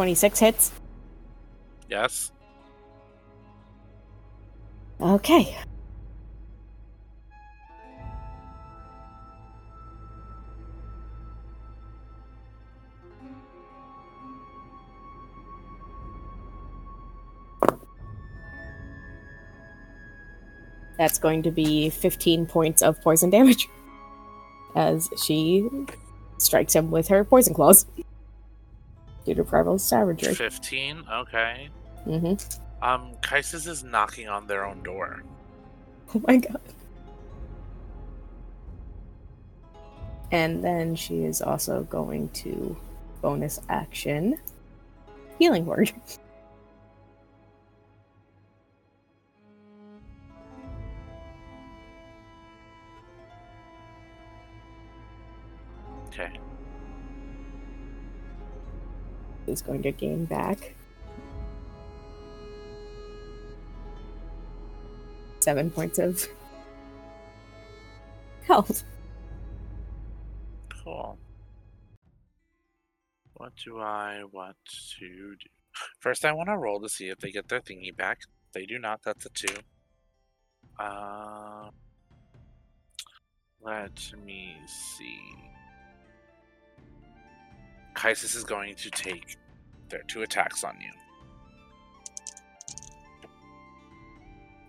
[0.00, 0.72] Twenty-six hits.
[1.90, 2.32] Yes.
[4.98, 5.54] Okay.
[20.96, 23.68] That's going to be 15 points of poison damage
[24.74, 25.68] as she
[26.38, 27.84] strikes him with her poison claws
[29.24, 30.34] due to primal savagery.
[30.34, 31.04] 15.
[31.12, 31.68] Okay.
[32.06, 32.84] Mm-hmm.
[32.84, 35.22] Um, Caesis is knocking on their own door.
[36.14, 36.60] Oh my god.
[40.32, 42.76] And then she is also going to
[43.20, 44.38] bonus action
[45.38, 45.92] healing word.
[59.50, 60.74] Is going to gain back
[65.40, 66.26] seven points of
[68.46, 68.84] health.
[70.84, 71.18] Cool.
[73.34, 74.56] What do I want
[74.98, 75.48] to do?
[75.98, 78.20] First, I want to roll to see if they get their thingy back.
[78.52, 79.54] They do not, that's a two.
[80.78, 81.70] Uh,
[83.62, 85.18] let me see.
[87.94, 89.36] Caesis is going to take
[89.90, 90.90] their two attacks on you.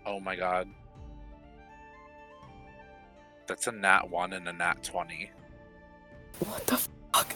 [0.04, 0.68] Oh my god.
[3.46, 5.30] That's a nat 1 and a nat 20.
[6.40, 6.76] What the
[7.12, 7.34] fuck?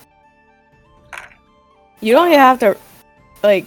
[2.01, 2.77] You don't even have to,
[3.43, 3.67] like,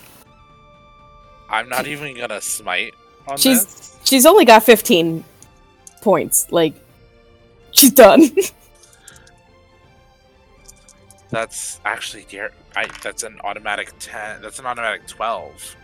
[1.50, 2.94] I'm not even gonna smite
[3.28, 3.98] on She's- this.
[4.04, 5.24] she's only got 15
[6.02, 6.52] points.
[6.52, 6.74] Like,
[7.72, 8.30] she's done.
[11.32, 14.42] That's actually Gar- I, that's an automatic 10.
[14.42, 15.76] That's an automatic 12.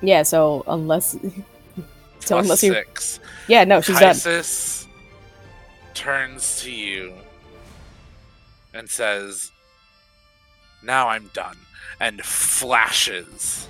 [0.00, 1.16] yeah, so unless.
[2.24, 2.72] So plus unless you.
[2.72, 3.20] 6.
[3.48, 4.14] Yeah, no, she's done.
[4.14, 4.86] Caesis
[5.92, 7.14] turns to you
[8.72, 9.50] and says,
[10.84, 11.56] Now I'm done.
[11.98, 13.66] And flashes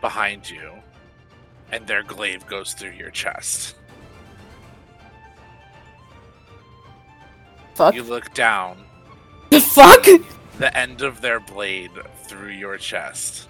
[0.00, 0.72] behind you.
[1.70, 3.76] And their glaive goes through your chest.
[7.74, 7.94] Fuck.
[7.94, 8.78] You look down.
[9.50, 10.06] The fuck?
[10.58, 11.92] the end of their blade
[12.24, 13.48] through your chest.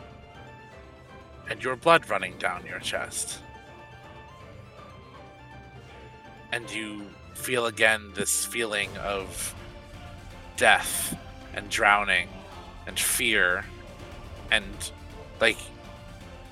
[1.49, 3.41] And your blood running down your chest.
[6.53, 9.55] And you feel again this feeling of
[10.57, 11.17] death
[11.55, 12.29] and drowning
[12.87, 13.65] and fear.
[14.51, 14.91] And
[15.41, 15.59] like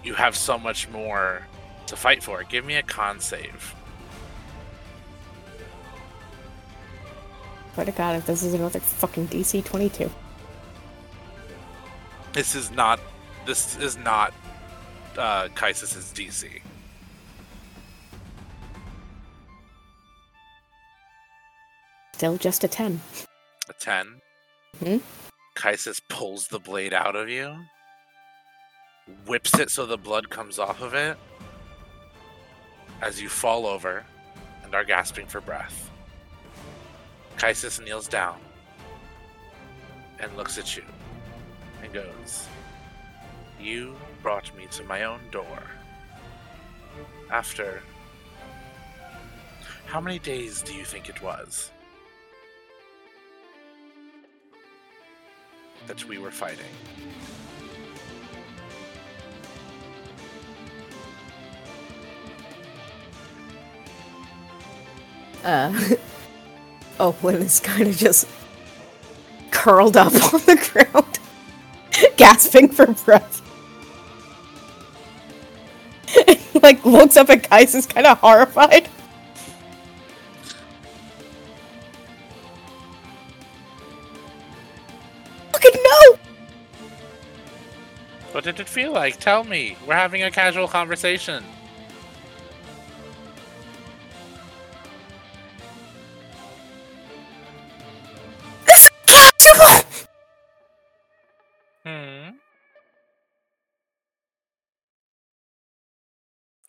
[0.02, 1.46] you have so much more
[1.86, 2.42] to fight for.
[2.44, 3.74] Give me a con save.
[7.76, 10.10] Swear to God, if this is another fucking DC 22.
[12.32, 12.98] This is not
[13.44, 14.32] this is not
[15.18, 16.62] uh Caesis's DC.
[22.14, 22.98] Still just a 10.
[23.68, 24.22] A 10.
[24.80, 25.02] Mhm.
[25.54, 27.58] Caesis pulls the blade out of you,
[29.26, 31.18] whips it so the blood comes off of it,
[33.02, 34.06] as you fall over
[34.64, 35.90] and are gasping for breath.
[37.36, 38.38] Caesis kneels down
[40.20, 40.82] and looks at you
[41.82, 42.46] and goes,
[43.60, 45.62] You brought me to my own door.
[47.30, 47.82] After.
[49.84, 51.70] How many days do you think it was?
[55.86, 56.64] That we were fighting.
[65.44, 65.96] Uh,
[66.98, 68.26] Oh, Opalyn is kind of just
[69.50, 71.18] curled up on the ground,
[72.16, 73.42] gasping for breath.
[76.62, 78.88] like looks up at Caesis kind of horrified.
[85.52, 86.18] Fucking no!
[88.32, 89.18] What did it feel like?
[89.18, 89.76] Tell me.
[89.86, 91.44] We're having a casual conversation.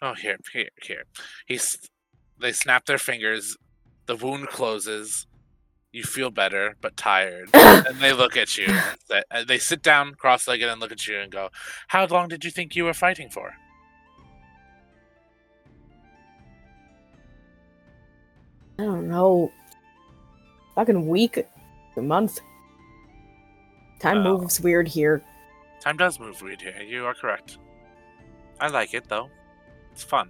[0.02, 1.04] Oh, here, here, here.
[1.46, 1.78] He's.
[2.40, 3.58] They snap their fingers.
[4.06, 5.26] The wound closes.
[5.92, 7.50] You feel better, but tired.
[7.54, 8.68] and they look at you.
[9.10, 11.50] Uh, they sit down, cross-legged, and look at you and go,
[11.88, 13.54] "How long did you think you were fighting for?"
[18.80, 19.52] I don't know.
[20.76, 21.44] Fucking week,
[21.96, 22.40] a month.
[24.00, 25.24] Time moves weird here.
[25.82, 26.80] Time does move weird here.
[26.82, 27.58] You are correct.
[28.60, 29.30] I like it though.
[29.98, 30.30] It's fun.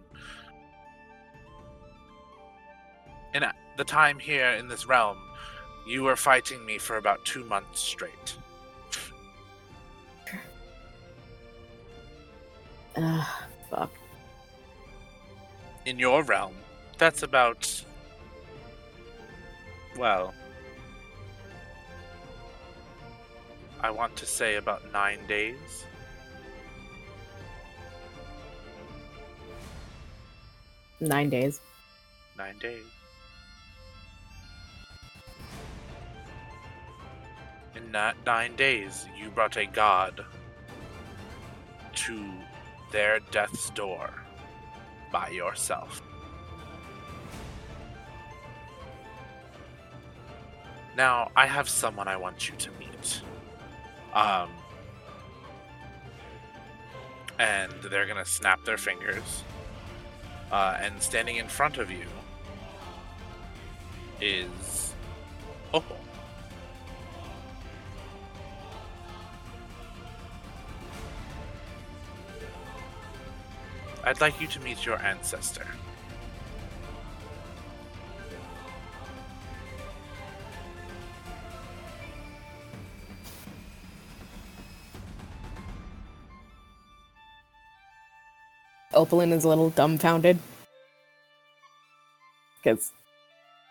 [3.34, 3.44] In
[3.76, 5.18] the time here in this realm,
[5.86, 8.38] you were fighting me for about two months straight.
[12.96, 13.24] Uh,
[13.70, 13.92] fuck.
[15.86, 16.56] In your realm,
[16.98, 17.84] that's about.
[19.98, 20.34] Well.
[23.82, 25.86] I want to say about nine days.
[31.00, 31.62] Nine days.
[32.38, 32.84] Nine days.
[37.76, 40.26] In that nine days, you brought a god
[41.94, 42.26] to
[42.92, 44.12] their death's door
[45.12, 46.02] by yourself.
[50.96, 53.22] Now, I have someone I want you to meet.
[54.14, 54.50] Um,
[57.38, 59.44] and they're gonna snap their fingers.
[60.52, 62.06] Uh, and standing in front of you
[64.22, 64.94] is
[65.74, 66.00] Opal.
[74.06, 75.68] I'd like you to meet your ancestor.
[88.98, 90.40] Opalyn is a little dumbfounded.
[92.62, 92.92] Because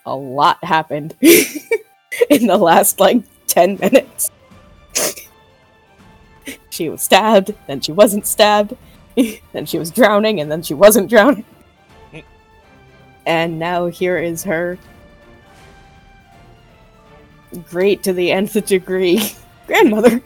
[0.06, 4.30] a lot happened in the last, like, 10 minutes.
[6.70, 8.76] she was stabbed, then she wasn't stabbed,
[9.52, 11.44] then she was drowning, and then she wasn't drowning.
[13.26, 14.78] And now here is her
[17.68, 19.20] great to the nth degree
[19.66, 20.22] grandmother.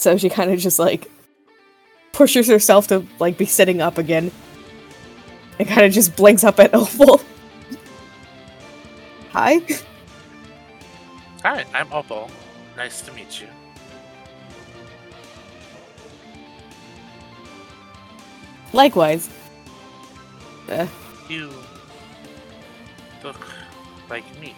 [0.00, 1.10] So she kind of just like
[2.12, 4.30] pushes herself to like be sitting up again.
[5.58, 7.20] And kind of just blinks up at Opal.
[9.32, 9.60] Hi.
[11.42, 12.30] Hi, I'm Opal.
[12.78, 13.46] Nice to meet you.
[18.72, 19.28] Likewise.
[20.70, 20.86] Uh,
[21.28, 21.52] You
[23.22, 23.46] look
[24.08, 24.54] like me.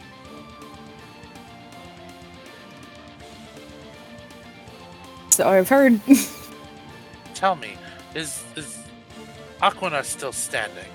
[5.33, 6.01] So I've heard.
[7.35, 7.77] Tell me,
[8.15, 8.79] is is
[9.61, 10.91] Aquina still standing?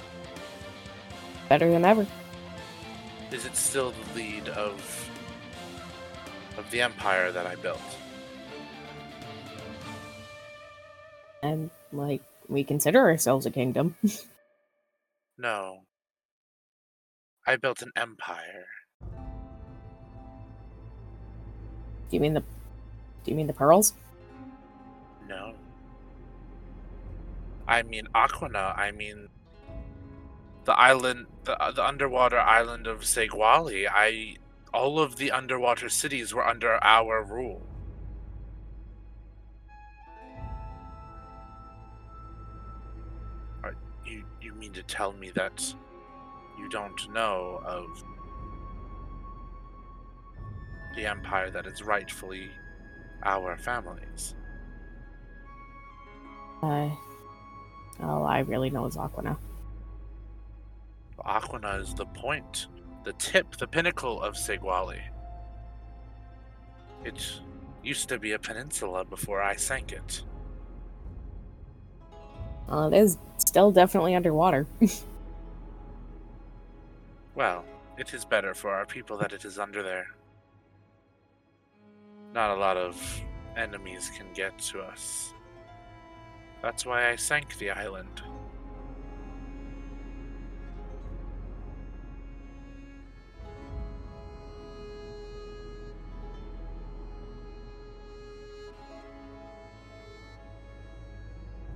[1.49, 2.05] Better than ever.
[3.31, 5.09] Is it still the lead of
[6.57, 7.81] of the empire that I built?
[11.43, 13.95] And like we consider ourselves a kingdom.
[15.37, 15.83] No.
[17.45, 18.65] I built an empire.
[22.09, 22.39] Do you mean the?
[23.23, 23.93] Do you mean the pearls?
[25.27, 25.53] No.
[27.67, 28.77] I mean Aquana.
[28.77, 29.29] I mean
[30.63, 33.87] the island, the, uh, the underwater island of Seguali.
[33.91, 34.35] I
[34.73, 37.61] all of the underwater cities were under our rule.
[43.63, 43.75] Are,
[44.05, 45.73] you you mean to tell me that
[46.59, 47.85] you don't know of
[50.95, 52.49] the empire that is rightfully
[53.23, 54.35] our families?
[56.61, 56.89] Uh,
[58.01, 59.37] all I really know is Aquina.
[61.19, 62.67] Aquina is the point,
[63.03, 64.99] the tip, the pinnacle of Sigwali.
[67.03, 67.41] It
[67.83, 70.23] used to be a peninsula before I sank it.
[72.69, 74.67] Uh, it is still definitely underwater.
[77.37, 77.65] Well,
[77.99, 80.07] it is better for our people that it is under there.
[82.33, 82.99] Not a lot of
[83.55, 85.35] enemies can get to us.
[86.67, 88.21] That's why I sank the island.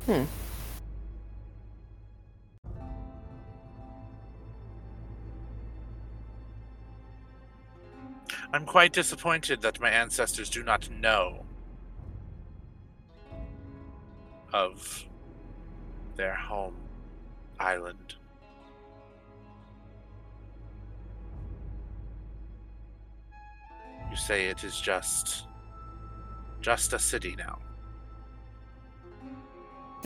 [0.05, 0.23] Hmm.
[8.51, 11.45] I'm quite disappointed that my ancestors do not know
[14.53, 15.05] of
[16.15, 16.75] their home
[17.59, 18.15] island.
[24.09, 25.45] You say it is just
[26.59, 27.59] just a city now.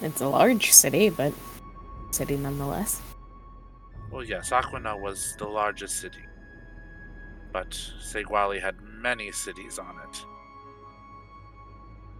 [0.02, 1.34] It's a large city, but
[2.12, 3.02] city nonetheless.
[4.12, 6.24] Well, yes, Aquina was the largest city,
[7.52, 10.26] but Segwali had many cities on it.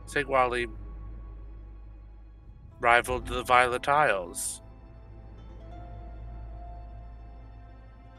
[0.08, 0.68] Segwali
[2.80, 4.62] rivaled the Violet Isles.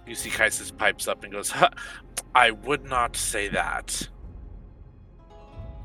[0.07, 1.71] You see Caesis pipes up and goes, "Ha,
[2.35, 4.09] I would not say that.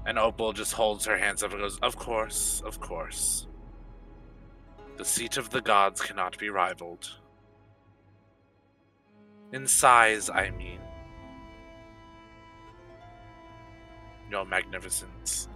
[0.05, 3.47] And Opal just holds her hands up and goes, Of course, of course.
[4.97, 7.09] The seat of the gods cannot be rivaled.
[9.53, 10.79] In size, I mean.
[14.29, 15.47] No magnificence.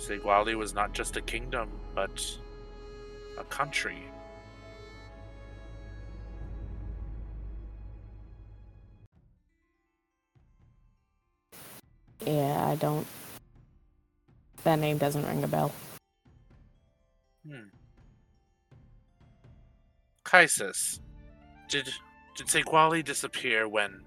[0.00, 2.38] Sigwali was not just a kingdom, but
[3.38, 3.98] a country.
[12.24, 13.06] Yeah, I don't.
[14.64, 15.72] That name doesn't ring a bell.
[17.46, 17.68] Hmm.
[20.24, 21.00] Caesis,
[21.68, 21.88] did
[22.36, 24.02] did Segwali disappear when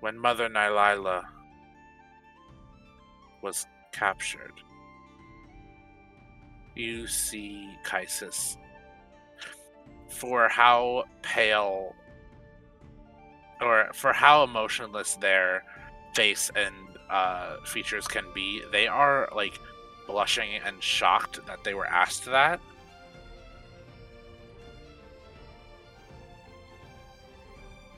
[0.00, 1.22] when Mother Nylila
[3.42, 3.66] was
[3.98, 4.52] captured?
[6.74, 8.56] You see Caesis
[10.08, 11.94] for how pale
[13.60, 15.64] or for how emotionless their
[16.14, 16.74] face and
[17.10, 19.58] uh, features can be, they are like
[20.06, 22.60] blushing and shocked that they were asked that.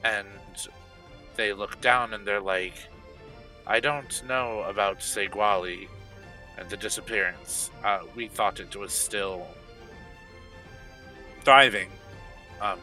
[0.02, 0.28] And
[1.36, 2.74] they look down and they're like,
[3.66, 5.88] I don't know about Segwali
[6.58, 7.70] and the disappearance.
[7.84, 9.46] Uh, we thought it was still
[11.44, 11.88] thriving,
[12.60, 12.78] um,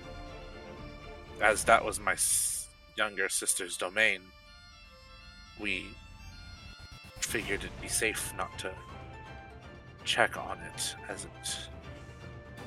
[1.41, 4.21] as that was my s- younger sister's domain.
[5.59, 5.85] We
[7.19, 8.71] figured it'd be safe not to
[10.05, 11.57] check on it as it.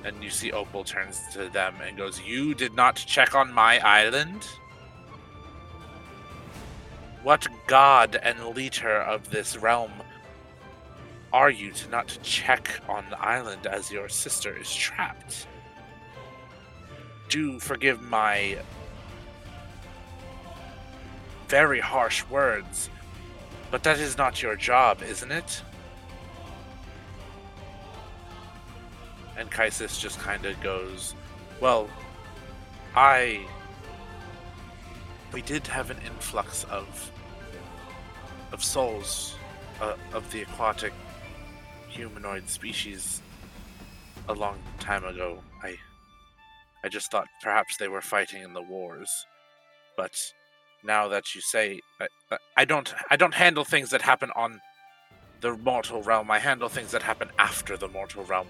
[0.04, 3.78] And you see Opal turns to them and goes, You did not check on my
[3.80, 4.46] island?
[7.22, 9.92] What god and leader of this realm
[11.32, 15.46] are you to not check on the island as your sister is trapped?
[17.28, 18.58] Do forgive my
[21.48, 22.90] very harsh words,
[23.70, 25.62] but that is not your job, isn't it?
[29.36, 31.14] And Caesis just kind of goes,
[31.60, 31.88] Well,
[32.94, 33.46] I.
[35.32, 37.09] We did have an influx of.
[38.52, 39.36] Of souls
[39.80, 40.92] uh, of the aquatic
[41.88, 43.22] humanoid species
[44.28, 45.38] a long time ago.
[45.62, 45.76] I.
[46.82, 49.10] I just thought perhaps they were fighting in the wars.
[49.96, 50.12] But
[50.82, 51.80] now that you say.
[52.00, 52.06] I,
[52.56, 52.92] I- don't.
[53.10, 54.60] I don't handle things that happen on
[55.40, 56.30] the mortal realm.
[56.30, 58.46] I handle things that happen after the mortal realm.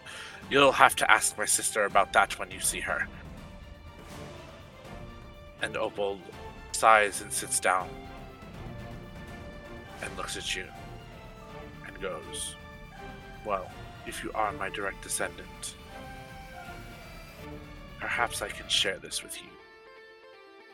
[0.51, 3.07] You'll have to ask my sister about that when you see her.
[5.63, 6.19] And Opal
[6.73, 7.89] sighs and sits down
[10.03, 10.65] and looks at you
[11.87, 12.57] and goes,
[13.45, 13.71] Well,
[14.07, 15.77] if you are my direct descendant,
[17.99, 19.49] perhaps I can share this with you.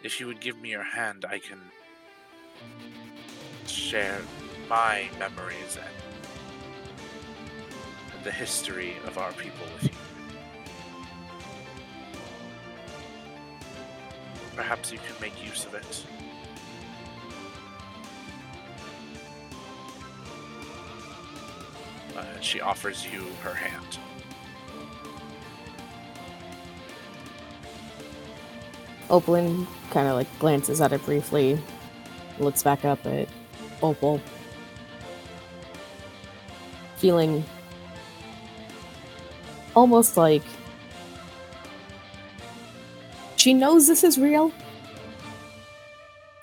[0.02, 1.60] If you would give me your hand, I can
[3.66, 4.20] share
[4.68, 5.86] my memories and,
[8.24, 9.98] the history of our people with you.
[14.56, 16.06] Perhaps you can make use of it.
[22.16, 23.98] Uh, she offers you her hand.
[29.10, 31.60] Opalyn kind of like glances at it briefly,
[32.38, 33.28] looks back up at
[33.82, 34.20] Opal,
[36.96, 37.44] feeling
[39.74, 40.42] almost like
[43.36, 44.50] she knows this is real,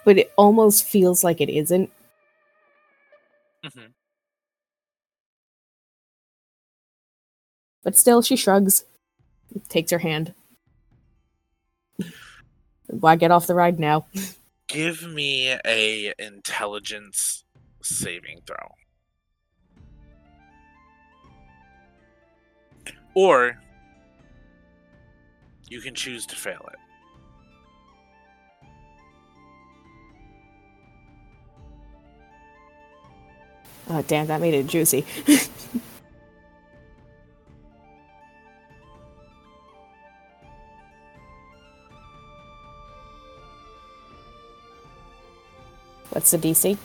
[0.06, 1.92] but it almost feels like it isn't.
[3.66, 4.03] Mm-hmm.
[7.84, 8.86] But still, she shrugs,
[9.70, 10.34] takes her hand.
[12.88, 14.06] Why get off the ride now?
[14.68, 17.44] Give me a intelligence
[17.82, 18.76] saving throw.
[23.16, 23.60] Or
[25.70, 26.80] you can choose to fail it.
[33.90, 35.06] Oh, damn, that made it juicy.
[46.14, 46.78] What's the DC?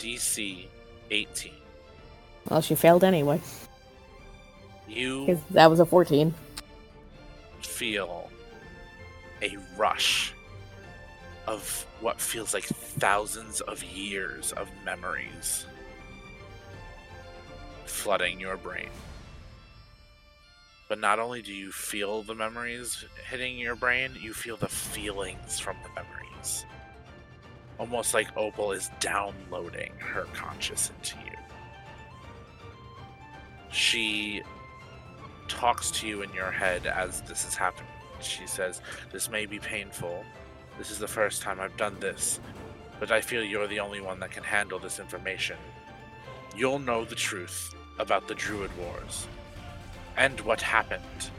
[0.00, 0.66] DC
[1.12, 1.52] 18.
[2.48, 3.40] Well, she failed anyway.
[4.88, 6.34] You that was a 14.
[7.62, 8.28] feel
[9.40, 10.34] a rush
[11.46, 15.66] of what feels like thousands of years of memories
[17.84, 18.90] flooding your brain.
[20.88, 25.60] But not only do you feel the memories hitting your brain, you feel the feelings
[25.60, 26.64] from the memories.
[27.80, 31.36] Almost like Opal is downloading her conscious into you.
[33.72, 34.42] She
[35.48, 37.88] talks to you in your head as this is happening.
[38.20, 40.26] She says, This may be painful.
[40.76, 42.38] This is the first time I've done this,
[42.98, 45.56] but I feel you're the only one that can handle this information.
[46.54, 49.26] You'll know the truth about the Druid Wars,
[50.18, 51.30] and what happened,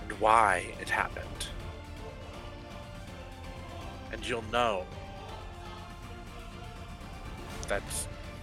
[0.00, 1.48] and why it happened.
[4.14, 4.84] And you'll know
[7.66, 7.82] that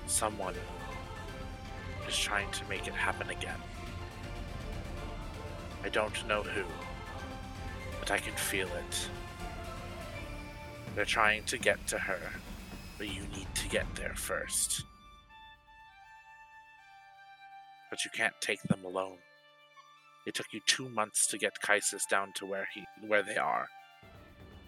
[0.06, 0.54] someone
[2.10, 3.58] is trying to make it happen again.
[5.82, 6.66] I don't know who,
[8.02, 9.10] but I can feel it.
[10.94, 12.20] They're trying to get to her,
[12.98, 14.84] but you need to get there first.
[17.90, 19.20] But you can't take them alone.
[20.28, 23.68] It took you two months to get Caesis down to where he where they are.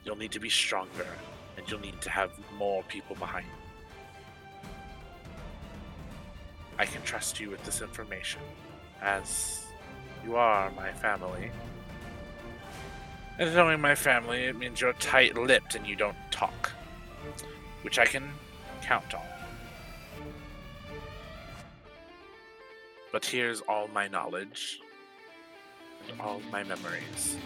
[0.06, 1.08] You'll need to be stronger,
[1.58, 4.70] and you'll need to have more people behind you.
[6.78, 8.42] I can trust you with this information,
[9.02, 9.66] as
[10.26, 11.52] you are my family.
[13.40, 16.72] And knowing my family, it means you're tight lipped and you don't talk,
[17.82, 18.32] which I can
[18.82, 19.22] count on.
[23.12, 24.80] But here's all my knowledge
[26.10, 27.38] and all my memories.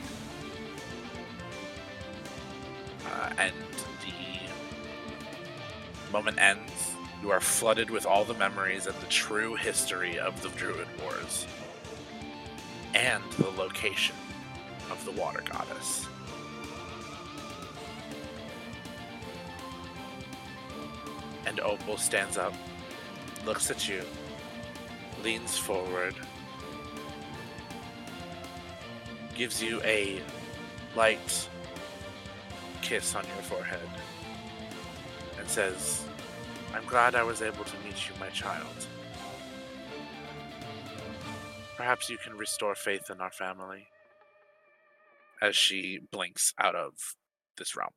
[3.06, 3.53] Uh, and
[4.01, 4.14] the
[6.11, 6.93] moment ends.
[7.22, 11.48] You are flooded with all the memories and the true history of the Druid Wars
[12.93, 14.16] and the location
[14.92, 16.08] of the water goddess.
[21.45, 22.53] And Opal stands up,
[23.45, 24.03] looks at you,
[25.24, 26.16] leans forward,
[29.35, 30.22] gives you a
[30.95, 31.48] light
[32.88, 33.90] kiss on your forehead,
[35.38, 36.06] and says,
[36.74, 38.88] I'm glad I was able to meet you, my child.
[41.75, 43.88] Perhaps you can restore faith in our family.
[45.41, 46.93] As she blinks out of
[47.57, 47.91] this realm.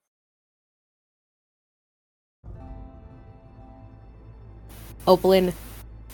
[5.07, 5.55] Opalyn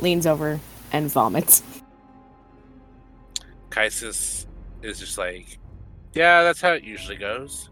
[0.01, 0.61] leans over
[0.93, 1.63] and vomits.
[3.71, 4.47] Caesis
[4.83, 5.59] is just like,
[6.15, 7.71] yeah, that's how it usually goes.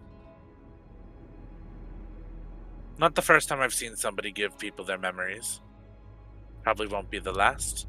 [2.99, 5.61] Not the first time I've seen somebody give people their memories.
[6.63, 7.89] Probably won't be the last.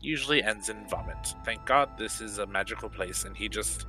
[0.00, 1.34] Usually ends in vomit.
[1.44, 3.86] Thank God this is a magical place, and he just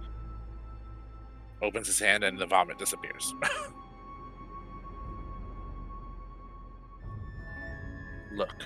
[1.62, 3.34] opens his hand and the vomit disappears.
[8.36, 8.64] Look,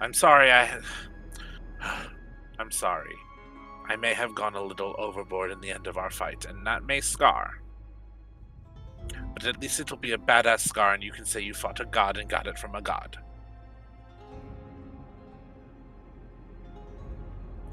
[0.00, 0.80] I'm sorry I.
[2.58, 3.14] I'm sorry.
[3.86, 6.84] I may have gone a little overboard in the end of our fight, and that
[6.84, 7.62] may scar.
[9.34, 11.84] But at least it'll be a badass scar and you can say you fought a
[11.84, 13.18] god and got it from a god.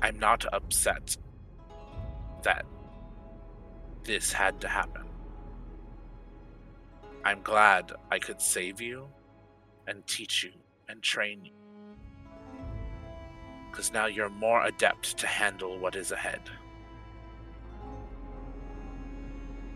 [0.01, 1.17] I'm not upset
[2.43, 2.65] that
[4.03, 5.05] this had to happen.
[7.23, 9.07] I'm glad I could save you
[9.87, 10.51] and teach you
[10.87, 11.53] and train you.
[13.71, 16.41] Because now you're more adept to handle what is ahead.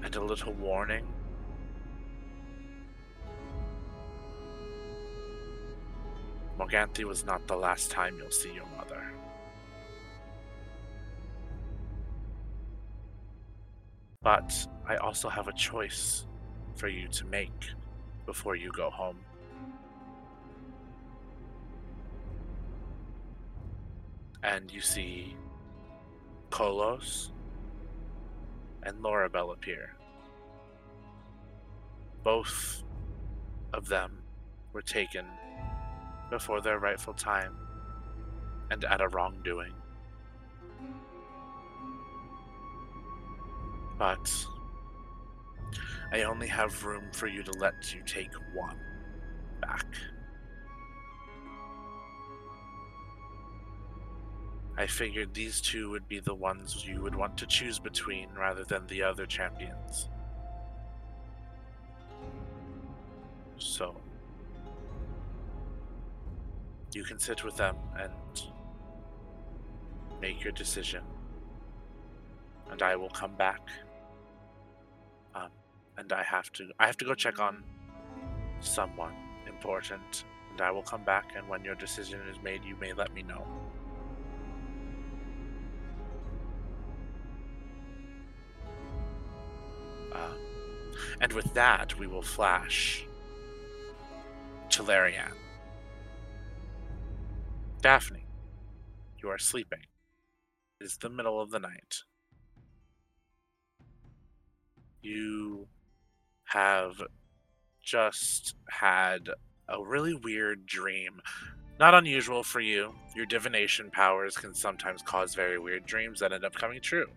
[0.04, 1.08] And a little warning
[6.60, 9.02] Morganthi was not the last time you'll see your mother.
[14.22, 16.28] But I also have a choice
[16.76, 17.70] for you to make
[18.26, 19.20] before you go home.
[24.44, 25.38] And you see
[26.50, 27.32] Kolos
[28.84, 29.94] and Lorabelle appear.
[32.22, 32.84] Both
[33.74, 34.24] of them
[34.74, 35.26] were taken
[36.30, 37.56] before their rightful time
[38.72, 39.74] and at a wrongdoing.
[43.98, 44.46] But
[46.12, 48.80] I only have room for you to let you take one
[49.62, 49.86] back.
[54.78, 58.64] I figured these two would be the ones you would want to choose between rather
[58.64, 60.08] than the other champions.
[63.58, 63.94] So,
[66.94, 68.12] you can sit with them and
[70.22, 71.04] make your decision.
[72.72, 73.62] And I will come back.
[75.36, 75.50] Um,
[75.98, 77.64] and I have to I have to go check on
[78.60, 79.14] someone
[79.48, 80.26] important.
[80.52, 83.24] And I will come back and when your decision is made you may let me
[83.24, 83.46] know.
[90.12, 90.34] Uh,
[91.22, 93.06] and with that, we will flash
[94.70, 95.32] to Larian.
[97.82, 98.26] Daphne,
[99.24, 99.80] you are sleeping.
[100.82, 102.04] It is the middle of the night.
[105.02, 105.68] You
[106.46, 107.02] have
[107.82, 109.30] just had
[109.70, 111.22] a really weird dream.
[111.80, 112.94] Not unusual for you.
[113.16, 117.08] Your divination powers can sometimes cause very weird dreams that end up coming true.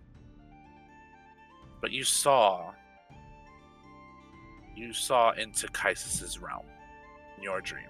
[1.81, 2.73] But you saw
[4.77, 6.67] you saw into Caesis's realm
[7.37, 7.89] in your dream.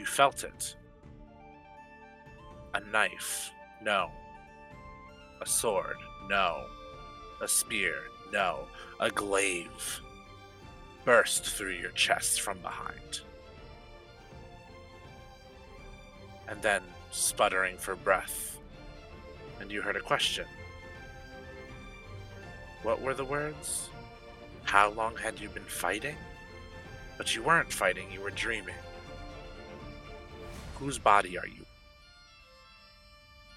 [0.00, 0.76] You felt it.
[2.72, 3.50] A knife,
[3.82, 4.10] no.
[5.42, 6.64] A sword, no.
[7.42, 7.96] A spear,
[8.32, 8.66] no.
[8.98, 10.00] A glaive
[11.04, 13.20] burst through your chest from behind.
[16.48, 16.80] And then,
[17.10, 18.56] sputtering for breath,
[19.60, 20.46] and you heard a question.
[22.84, 23.90] What were the words?
[24.62, 26.16] How long had you been fighting?
[27.18, 28.76] But you weren't fighting, you were dreaming.
[30.80, 31.66] Whose body are you?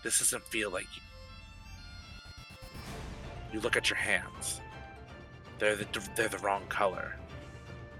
[0.03, 1.01] This doesn't feel like you.
[3.53, 4.59] You look at your hands.
[5.57, 5.87] They're the,
[6.17, 7.15] they're the wrong color.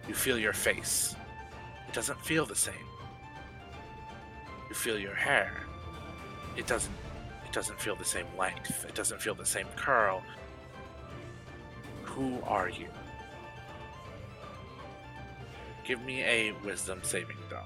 [0.10, 1.16] You feel your face.
[1.88, 2.74] It doesn't feel the same.
[4.68, 5.54] You feel your hair.
[6.58, 6.94] It doesn't
[7.46, 8.84] it doesn't feel the same length.
[8.84, 10.22] It doesn't feel the same curl.
[12.02, 12.88] Who are you?
[15.86, 17.62] Give me a wisdom saving throw.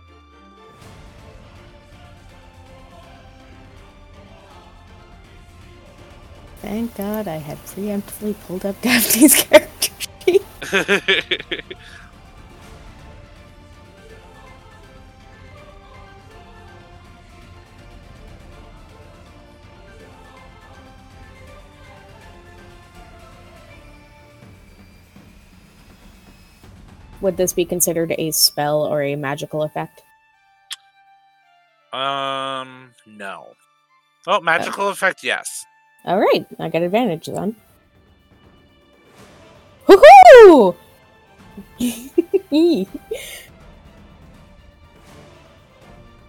[6.61, 9.91] Thank God I had preemptively pulled up Daphne's character
[10.25, 10.43] sheet.
[27.21, 30.01] Would this be considered a spell or a magical effect?
[31.93, 33.53] um, no.
[34.27, 35.65] Oh, magical effect, yes.
[36.07, 37.55] All right, I got advantage then.
[39.87, 40.75] Woohoo!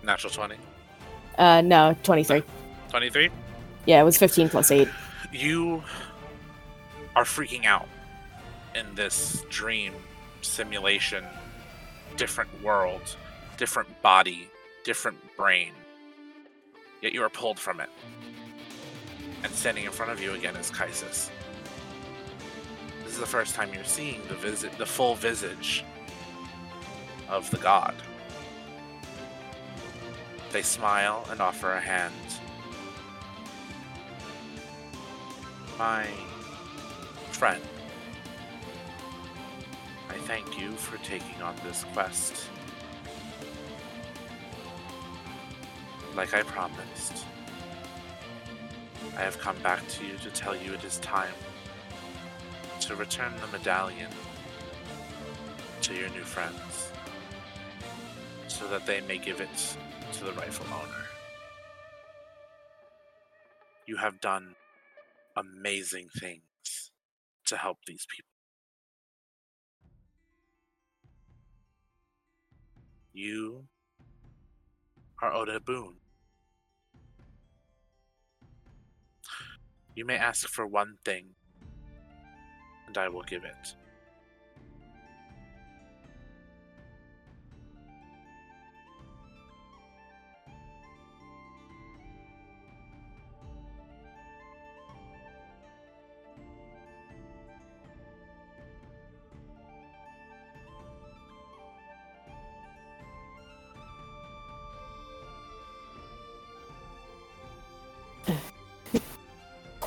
[0.03, 0.57] Natural 20.
[1.39, 2.43] uh, no, 23.
[2.91, 3.31] 23.
[3.87, 4.89] Yeah, it was 15 plus 8.
[5.33, 5.83] You
[7.15, 7.87] are freaking out
[8.75, 9.93] in this dream
[10.43, 11.25] simulation,
[12.17, 13.17] different world,
[13.57, 14.49] different body,
[14.85, 15.73] different brain.
[17.01, 17.91] Yet you are pulled from it.
[19.43, 21.31] And standing in front of you again is Caesis.
[23.05, 25.85] This is the first time you're seeing the visit the full visage
[27.29, 27.95] of the god.
[30.51, 32.15] They smile and offer a hand.
[35.79, 36.07] My
[37.31, 37.63] friend,
[40.09, 42.49] I thank you for taking on this quest.
[46.17, 47.25] Like I promised,
[49.17, 51.35] I have come back to you to tell you it is time
[52.81, 54.09] to return the medallion
[55.83, 56.93] to your new friends
[58.47, 59.77] so that they may give it
[60.13, 61.05] to the rightful owner.
[63.87, 64.55] You have done
[65.37, 66.43] amazing things
[67.47, 68.29] to help these people.
[73.13, 73.65] You
[75.23, 75.97] are owed a boon.
[79.99, 81.35] You may ask for one thing,
[82.87, 83.75] and I will give it.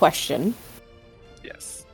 [0.05, 0.55] Question.
[1.43, 1.85] Yes.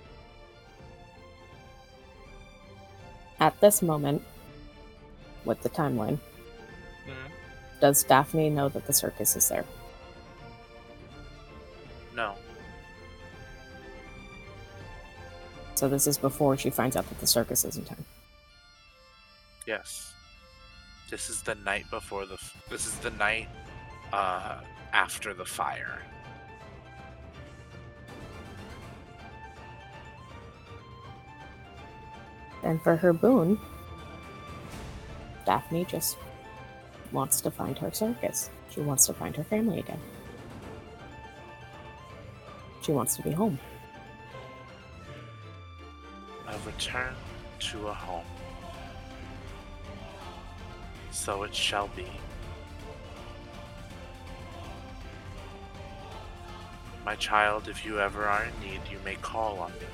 [3.41, 4.23] At this moment,
[5.43, 6.17] with the timeline,
[7.05, 7.31] Mhm.
[7.81, 9.65] does Daphne know that the circus is there?
[12.13, 12.37] No.
[15.75, 18.05] So this is before she finds out that the circus is in town.
[19.65, 20.13] Yes.
[21.09, 22.35] This is the night before the.
[22.35, 23.49] f- This is the night
[24.13, 24.61] uh,
[24.93, 26.01] after the fire.
[32.67, 33.57] And for her boon,
[35.45, 36.17] Daphne just
[37.13, 38.49] wants to find her circus.
[38.69, 40.01] She wants to find her family again.
[42.81, 43.57] She wants to be home.
[46.49, 47.13] A return
[47.59, 48.25] to a home.
[51.11, 52.07] So it shall be.
[57.05, 59.85] My child, if you ever are in need, you may call on me.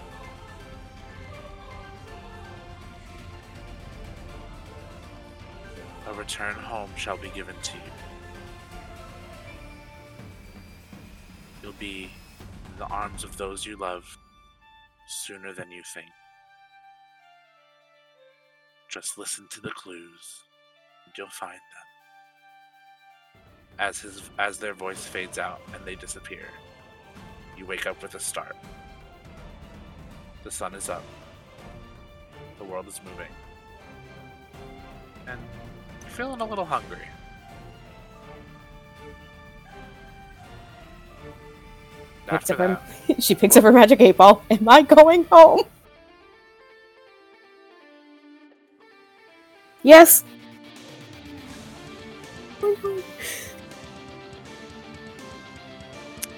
[6.23, 7.91] Return home shall be given to you.
[11.61, 12.09] You'll be
[12.71, 14.05] in the arms of those you love
[15.25, 16.07] sooner than you think.
[18.89, 20.43] Just listen to the clues,
[21.05, 21.87] and you'll find them.
[23.79, 26.47] As his as their voice fades out and they disappear,
[27.57, 28.55] you wake up with a start.
[30.45, 31.03] The sun is up.
[32.59, 33.33] The world is moving.
[35.27, 35.39] And
[36.13, 37.07] feeling a little hungry.
[42.27, 42.79] Picks her,
[43.19, 44.43] she picks up her magic eight ball.
[44.51, 45.63] Am I going home?
[49.81, 50.23] Yes.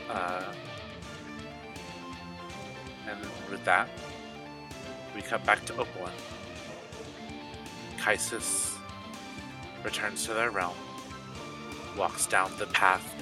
[0.08, 0.54] Uh,
[3.10, 3.20] and
[3.52, 3.90] with that,
[5.14, 6.10] we come back to Opalyn.
[7.98, 8.75] Caesis
[9.86, 10.76] returns to their realm,
[11.96, 13.14] walks down the path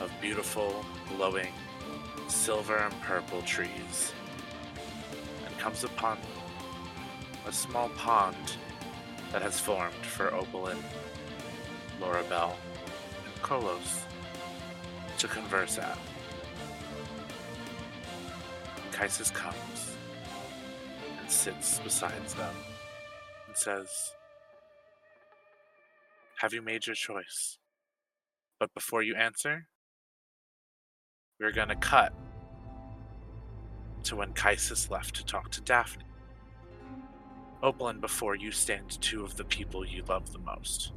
[0.00, 1.48] of beautiful, glowing
[2.28, 4.12] silver and purple trees,
[5.46, 6.18] and comes upon
[7.46, 8.36] a small pond
[9.32, 10.76] that has formed for Opalyn,
[11.98, 12.54] Lorabelle,
[13.24, 14.02] and Kolos
[15.16, 15.98] to converse at.
[18.92, 19.96] Caesis comes
[21.18, 22.54] and sits beside them
[23.46, 24.12] and says,
[26.38, 27.58] Have you made your choice?
[28.60, 29.66] But before you answer,
[31.40, 32.12] we're gonna cut
[34.04, 36.04] to when Caesis left to talk to Daphne.
[37.60, 40.92] Opalyn, before you stand two of the people you love the most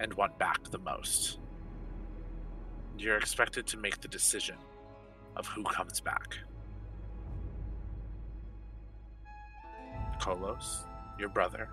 [0.00, 1.38] and want back the most.
[2.96, 4.56] You're expected to make the decision
[5.36, 6.38] of who comes back.
[10.18, 10.86] Kolos,
[11.18, 11.68] your brother,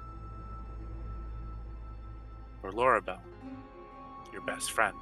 [2.63, 3.21] or Lorabelle,
[4.31, 4.97] your best friend.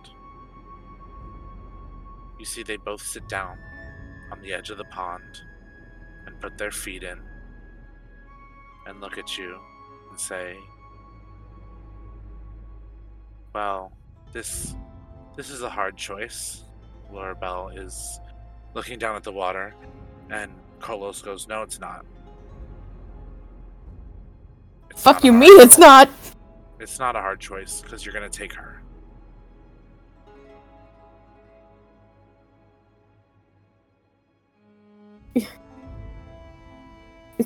[2.39, 3.57] You see, they both sit down
[4.31, 5.41] on the edge of the pond
[6.25, 7.19] and put their feet in
[8.85, 9.59] and look at you
[10.09, 10.55] and say,
[13.53, 13.91] Well,
[14.31, 14.75] this
[15.35, 16.63] this is a hard choice.
[17.11, 18.19] Lorabelle is
[18.73, 19.73] looking down at the water,
[20.29, 22.05] and Kolos goes, No, it's not.
[24.91, 26.09] It's Fuck not you, mean it's not.
[26.79, 28.81] It's not a hard choice because you're gonna take her.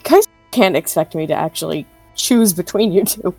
[0.04, 3.34] Kai's can't expect me to actually choose between you two.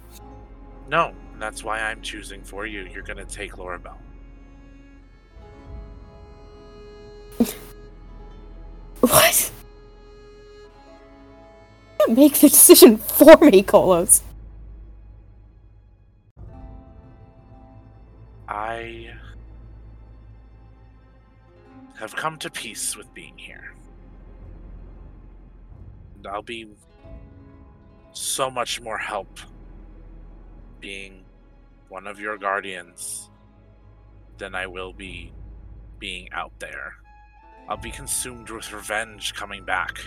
[0.88, 2.88] No, that's why I'm choosing for you.
[2.92, 3.98] You're gonna take Lorabelle.
[9.00, 9.52] What?
[12.00, 14.22] You can't make the decision for me, Kolos.
[22.44, 23.72] To peace with being here.
[26.14, 26.68] And I'll be
[28.12, 29.40] so much more help
[30.78, 31.24] being
[31.88, 33.30] one of your guardians
[34.36, 35.32] than I will be
[35.98, 36.96] being out there.
[37.66, 39.98] I'll be consumed with revenge coming back.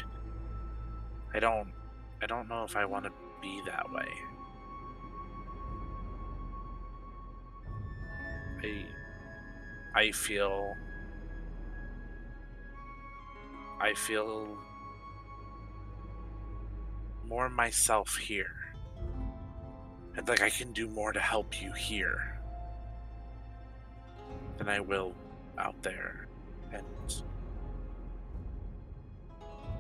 [1.33, 1.73] I don't
[2.21, 4.09] I don't know if I want to be that way.
[8.63, 10.75] I I feel
[13.79, 14.57] I feel
[17.27, 18.73] more myself here.
[20.15, 22.39] And like I can do more to help you here
[24.57, 25.13] than I will
[25.57, 26.27] out there.
[26.73, 26.85] And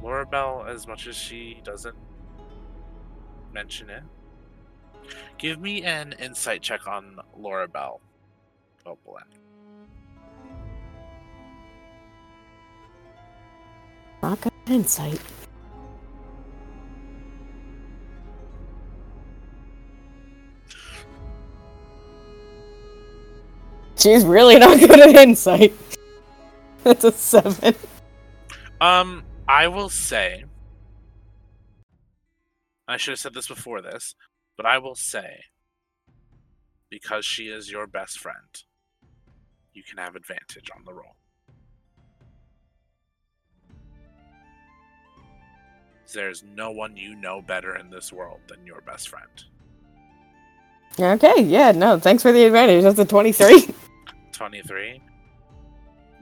[0.03, 1.97] Lorabelle, as much as she doesn't
[3.51, 4.03] mention it,
[5.37, 7.99] give me an insight check on Lorabelle.
[8.85, 9.19] Oh boy.
[14.27, 15.21] Not good insight.
[23.95, 25.73] She's really not good at insight.
[26.83, 27.75] That's a seven.
[28.81, 30.43] Um, I will say,
[32.85, 34.13] I should have said this before this,
[34.57, 35.45] but I will say,
[36.89, 38.61] because she is your best friend,
[39.71, 41.15] you can have advantage on the roll.
[46.13, 49.27] There's no one you know better in this world than your best friend.
[50.99, 52.83] Okay, yeah, no, thanks for the advantage.
[52.83, 53.69] That's a 23.
[54.31, 55.01] 23.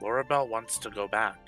[0.02, 1.38] Lorabelle wants to go back.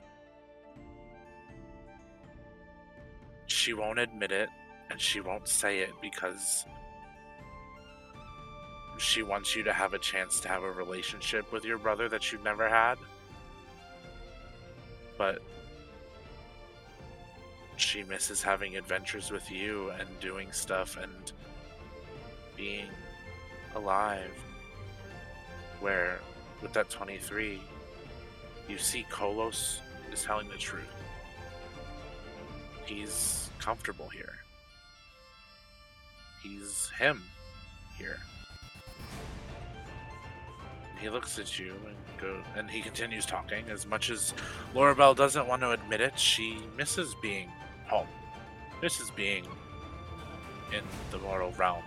[3.46, 4.48] She won't admit it,
[4.90, 6.64] and she won't say it because
[8.98, 12.30] she wants you to have a chance to have a relationship with your brother that
[12.32, 12.98] you've never had.
[15.16, 15.42] But
[17.80, 21.32] she misses having adventures with you and doing stuff and
[22.56, 22.88] being
[23.74, 24.32] alive.
[25.80, 26.20] Where,
[26.60, 27.60] with that 23,
[28.68, 29.78] you see Kolos
[30.12, 30.84] is telling the truth.
[32.84, 34.34] He's comfortable here.
[36.42, 37.22] He's him
[37.96, 38.18] here.
[41.00, 41.94] He looks at you and
[42.56, 43.64] and he continues talking.
[43.70, 44.34] As much as
[44.74, 47.48] Lorabelle doesn't want to admit it, she misses being
[47.88, 48.06] home.
[48.80, 49.44] This is being
[50.72, 51.82] in the mortal realm,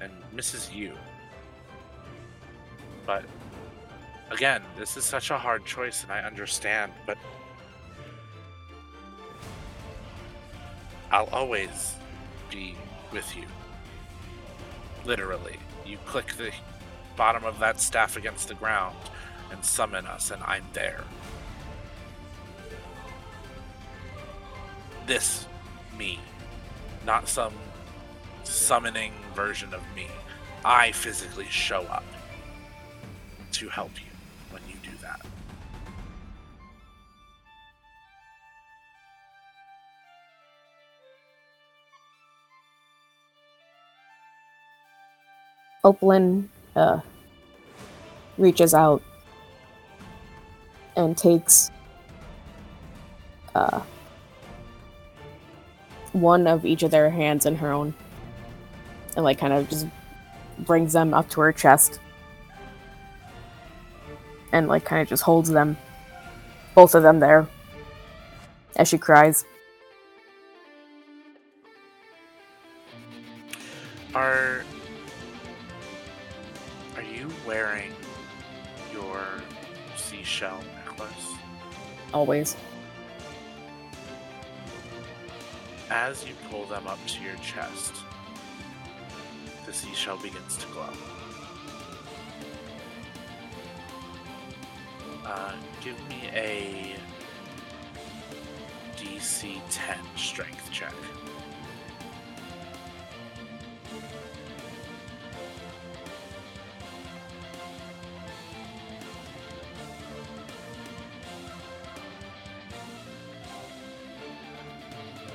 [0.00, 0.94] and misses you.
[3.06, 3.24] But
[4.30, 6.92] again, this is such a hard choice, and I understand.
[7.06, 7.16] But
[11.10, 11.94] I'll always
[12.50, 12.76] be
[13.12, 13.44] with you.
[15.04, 15.56] Literally,
[15.86, 16.52] you click the
[17.16, 18.96] bottom of that staff against the ground
[19.50, 21.04] and summon us, and I'm there.
[25.08, 25.46] This
[25.96, 26.20] me,
[27.06, 27.54] not some
[28.44, 30.06] summoning version of me.
[30.66, 32.04] I physically show up
[33.52, 34.10] to help you
[34.50, 35.24] when you do that.
[45.82, 47.00] Opalyn uh,
[48.36, 49.02] reaches out
[50.96, 51.70] and takes
[53.54, 53.80] uh,
[56.20, 57.94] one of each of their hands in her own
[59.16, 59.86] and like kind of just
[60.60, 62.00] brings them up to her chest.
[64.52, 65.76] And like kind of just holds them
[66.74, 67.48] both of them there
[68.76, 69.44] as she cries.
[74.14, 74.62] Are
[76.96, 77.92] are you wearing
[78.92, 79.20] your
[79.96, 81.34] seashell necklace?
[82.14, 82.56] always
[85.90, 87.94] As you pull them up to your chest,
[89.64, 90.90] the seashell begins to glow.
[95.24, 95.52] Uh,
[95.82, 96.96] give me a
[98.96, 100.94] DC 10 strength check.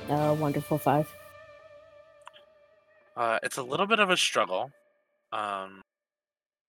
[0.08, 1.12] Uh, wonderful five.
[3.16, 4.70] Uh, it's a little bit of a struggle,
[5.32, 5.82] um,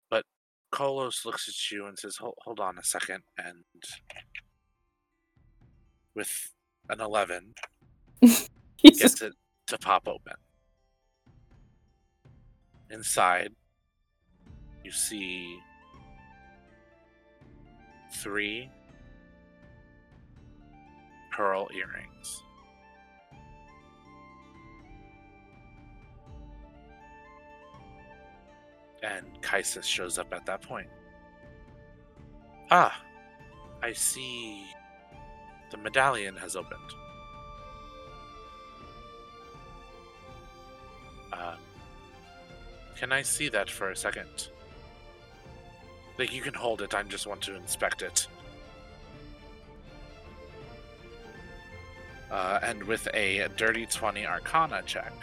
[0.09, 0.23] but
[0.71, 3.23] Kolos looks at you and says, "Hold, hold on a second.
[3.37, 3.63] And
[6.13, 6.51] with
[6.89, 7.53] an eleven,
[8.77, 9.33] gets it
[9.67, 10.35] to pop open.
[12.91, 13.53] Inside,
[14.83, 15.57] you see
[18.21, 18.69] three
[21.31, 22.43] pearl earrings.
[29.03, 30.87] And Caesis shows up at that point.
[32.71, 33.03] Ah,
[33.83, 34.63] I see
[35.69, 36.79] the medallion has opened.
[41.33, 41.57] Um,
[42.97, 44.47] can I see that for a second?
[46.17, 48.27] Like, you can hold it, I just want to inspect it.
[52.31, 55.13] Uh, and with a dirty 20 arcana check,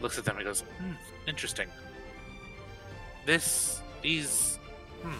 [0.00, 0.92] looks at them and goes, hmm,
[1.26, 1.68] interesting.
[3.28, 4.58] This, these,
[5.02, 5.12] hmm.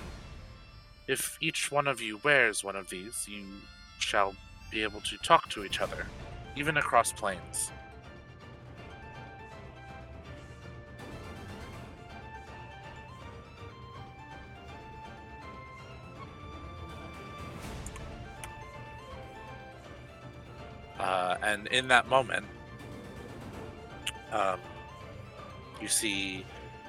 [1.08, 3.44] If each one of you wears one of these, you
[3.98, 4.34] shall
[4.70, 6.06] be able to talk to each other,
[6.56, 7.70] even across planes.
[20.98, 22.46] Uh, and in that moment,
[24.32, 24.58] um,
[25.82, 26.46] you see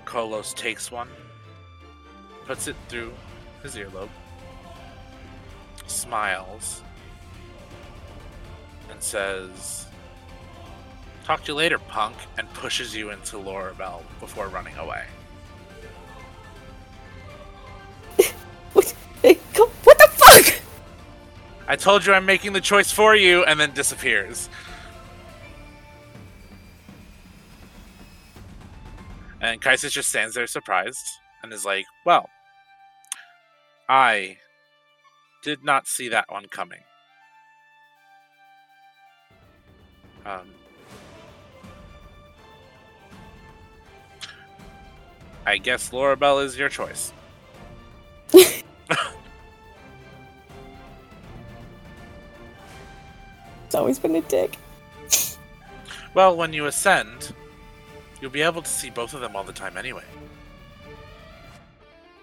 [0.09, 1.07] Kolos takes one,
[2.47, 3.13] puts it through
[3.61, 4.09] his earlobe,
[5.85, 6.81] smiles,
[8.89, 9.85] and says,
[11.25, 15.03] Talk to you later, punk, and pushes you into Lorabelle before running away.
[18.73, 20.59] what, what the fuck?
[21.67, 24.49] I told you I'm making the choice for you, and then disappears.
[29.49, 31.03] And Caesis just stands there surprised
[31.41, 32.29] and is like, Well,
[33.89, 34.37] I
[35.43, 36.81] did not see that one coming.
[40.23, 40.51] Um,
[45.47, 47.11] I guess Lorabelle is your choice.
[53.65, 54.57] It's always been a dick.
[56.15, 57.35] Well, when you ascend,
[58.21, 60.03] you'll be able to see both of them all the time anyway.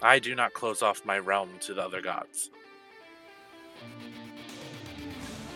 [0.03, 2.51] I do not close off my realm to the other gods.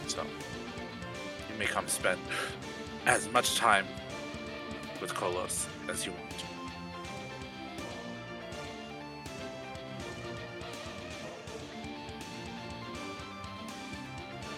[0.07, 2.21] So, you may come spend
[3.07, 3.87] as much time
[5.01, 6.45] with Kolos as you want.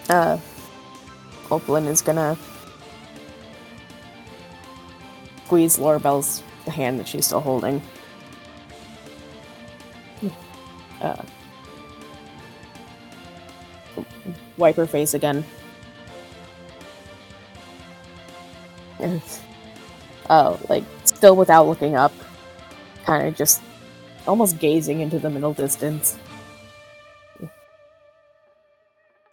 [0.09, 0.39] Uh,
[1.45, 2.37] Copeland is gonna
[5.53, 7.83] squeeze Lorabelle's hand that she's still holding.
[10.99, 11.23] Uh,
[14.57, 15.45] wipe her face again.
[20.31, 22.13] Oh, like still without looking up,
[23.05, 23.61] kind of just
[24.27, 26.17] almost gazing into the middle distance.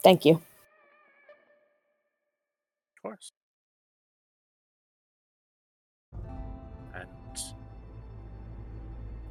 [0.04, 0.42] Thank you.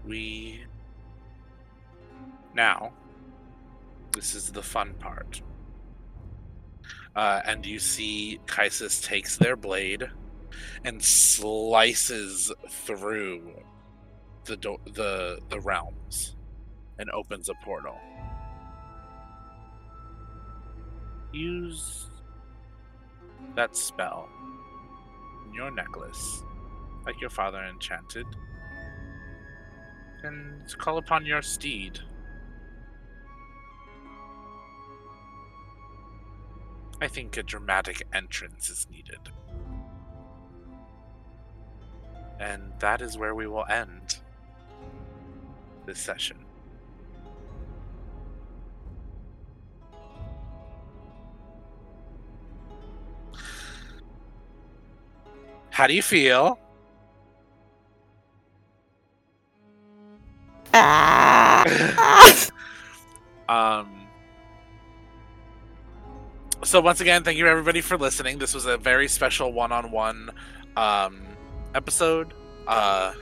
[0.09, 0.65] We
[2.55, 2.93] now
[4.13, 5.43] this is the fun part.
[7.15, 10.09] Uh, and you see Caesis takes their blade
[10.85, 13.53] and slices through
[14.45, 16.37] the do- the the realms
[16.99, 17.99] and opens a portal.
[21.33, 22.09] Use
[23.55, 24.29] that spell
[25.47, 26.43] in your necklace,
[27.05, 28.27] like your father enchanted,
[30.23, 31.99] and call upon your steed.
[37.01, 39.21] I think a dramatic entrance is needed.
[42.41, 44.19] And that is where we will end
[45.87, 46.39] this session.
[55.71, 56.59] How do you feel?
[63.49, 64.07] um
[66.63, 70.31] so once again thank you everybody for listening this was a very special one-on-one
[70.77, 71.23] um
[71.75, 72.35] episode
[72.67, 73.13] uh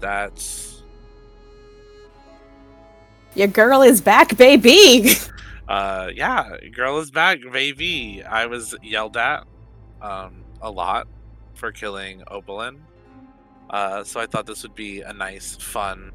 [0.00, 0.74] that's
[3.34, 5.10] Your girl is back, baby.
[5.68, 8.22] uh, yeah, girl is back, baby.
[8.22, 9.44] I was yelled at
[10.00, 11.08] um, a lot
[11.54, 12.78] for killing Opalyn.
[13.74, 16.12] Uh, so I thought this would be a nice, fun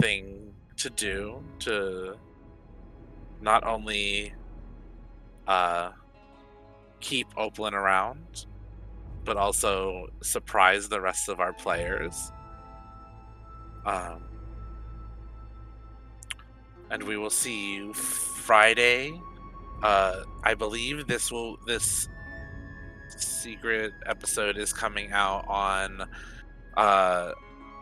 [0.00, 2.16] thing to do to
[3.40, 4.34] not only
[5.46, 5.92] uh,
[6.98, 8.46] keep Opalyn around,
[9.24, 12.32] but also surprise the rest of our players.
[13.86, 14.24] Um,
[16.90, 19.12] and we will see you Friday.
[19.84, 22.08] Uh, I believe this will this
[23.18, 26.08] secret episode is coming out on
[26.76, 27.32] uh,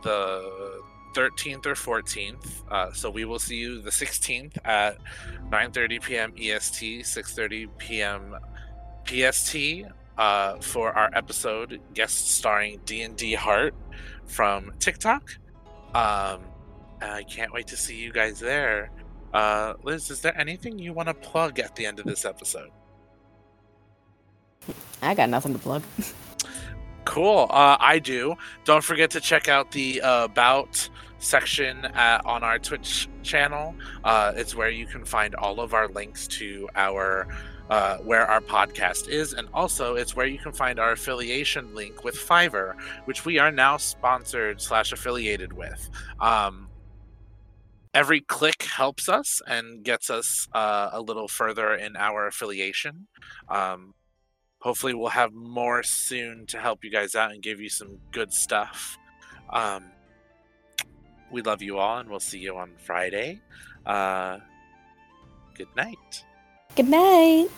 [0.03, 0.83] the
[1.15, 2.63] 13th or 14th.
[2.71, 4.99] Uh, so we will see you the 16th at
[5.51, 6.33] 9:30 p.m.
[6.39, 8.37] EST, 6:30 p.m.
[9.07, 13.75] PST uh, for our episode guest starring D&D Heart
[14.27, 15.37] from TikTok.
[15.95, 16.41] Um,
[17.01, 18.91] I can't wait to see you guys there.
[19.35, 22.71] Uh, Liz, is there anything you want to plug at the end of this episode?
[25.03, 25.83] I got nothing to plug.
[27.05, 27.47] Cool.
[27.51, 28.37] Uh, I do.
[28.65, 33.75] Don't forget to check out the uh, about section at, on our Twitch channel.
[34.05, 37.27] Uh, it's where you can find all of our links to our
[37.71, 42.05] uh, where our podcast is, and also it's where you can find our affiliation link
[42.05, 45.89] with Fiverr, which we are now sponsored slash affiliated with.
[46.21, 46.69] Um,
[47.95, 53.07] every click helps us and gets us uh, a little further in our affiliation.
[53.49, 53.95] Um,
[54.63, 58.33] hopefully, we'll have more soon to help you guys out and give you some good
[58.33, 58.97] stuff.
[59.51, 59.91] Um,
[61.31, 63.41] we love you all, and we'll see you on Friday.
[63.85, 64.39] Uh,
[65.55, 66.25] good night.
[66.77, 67.49] Good night.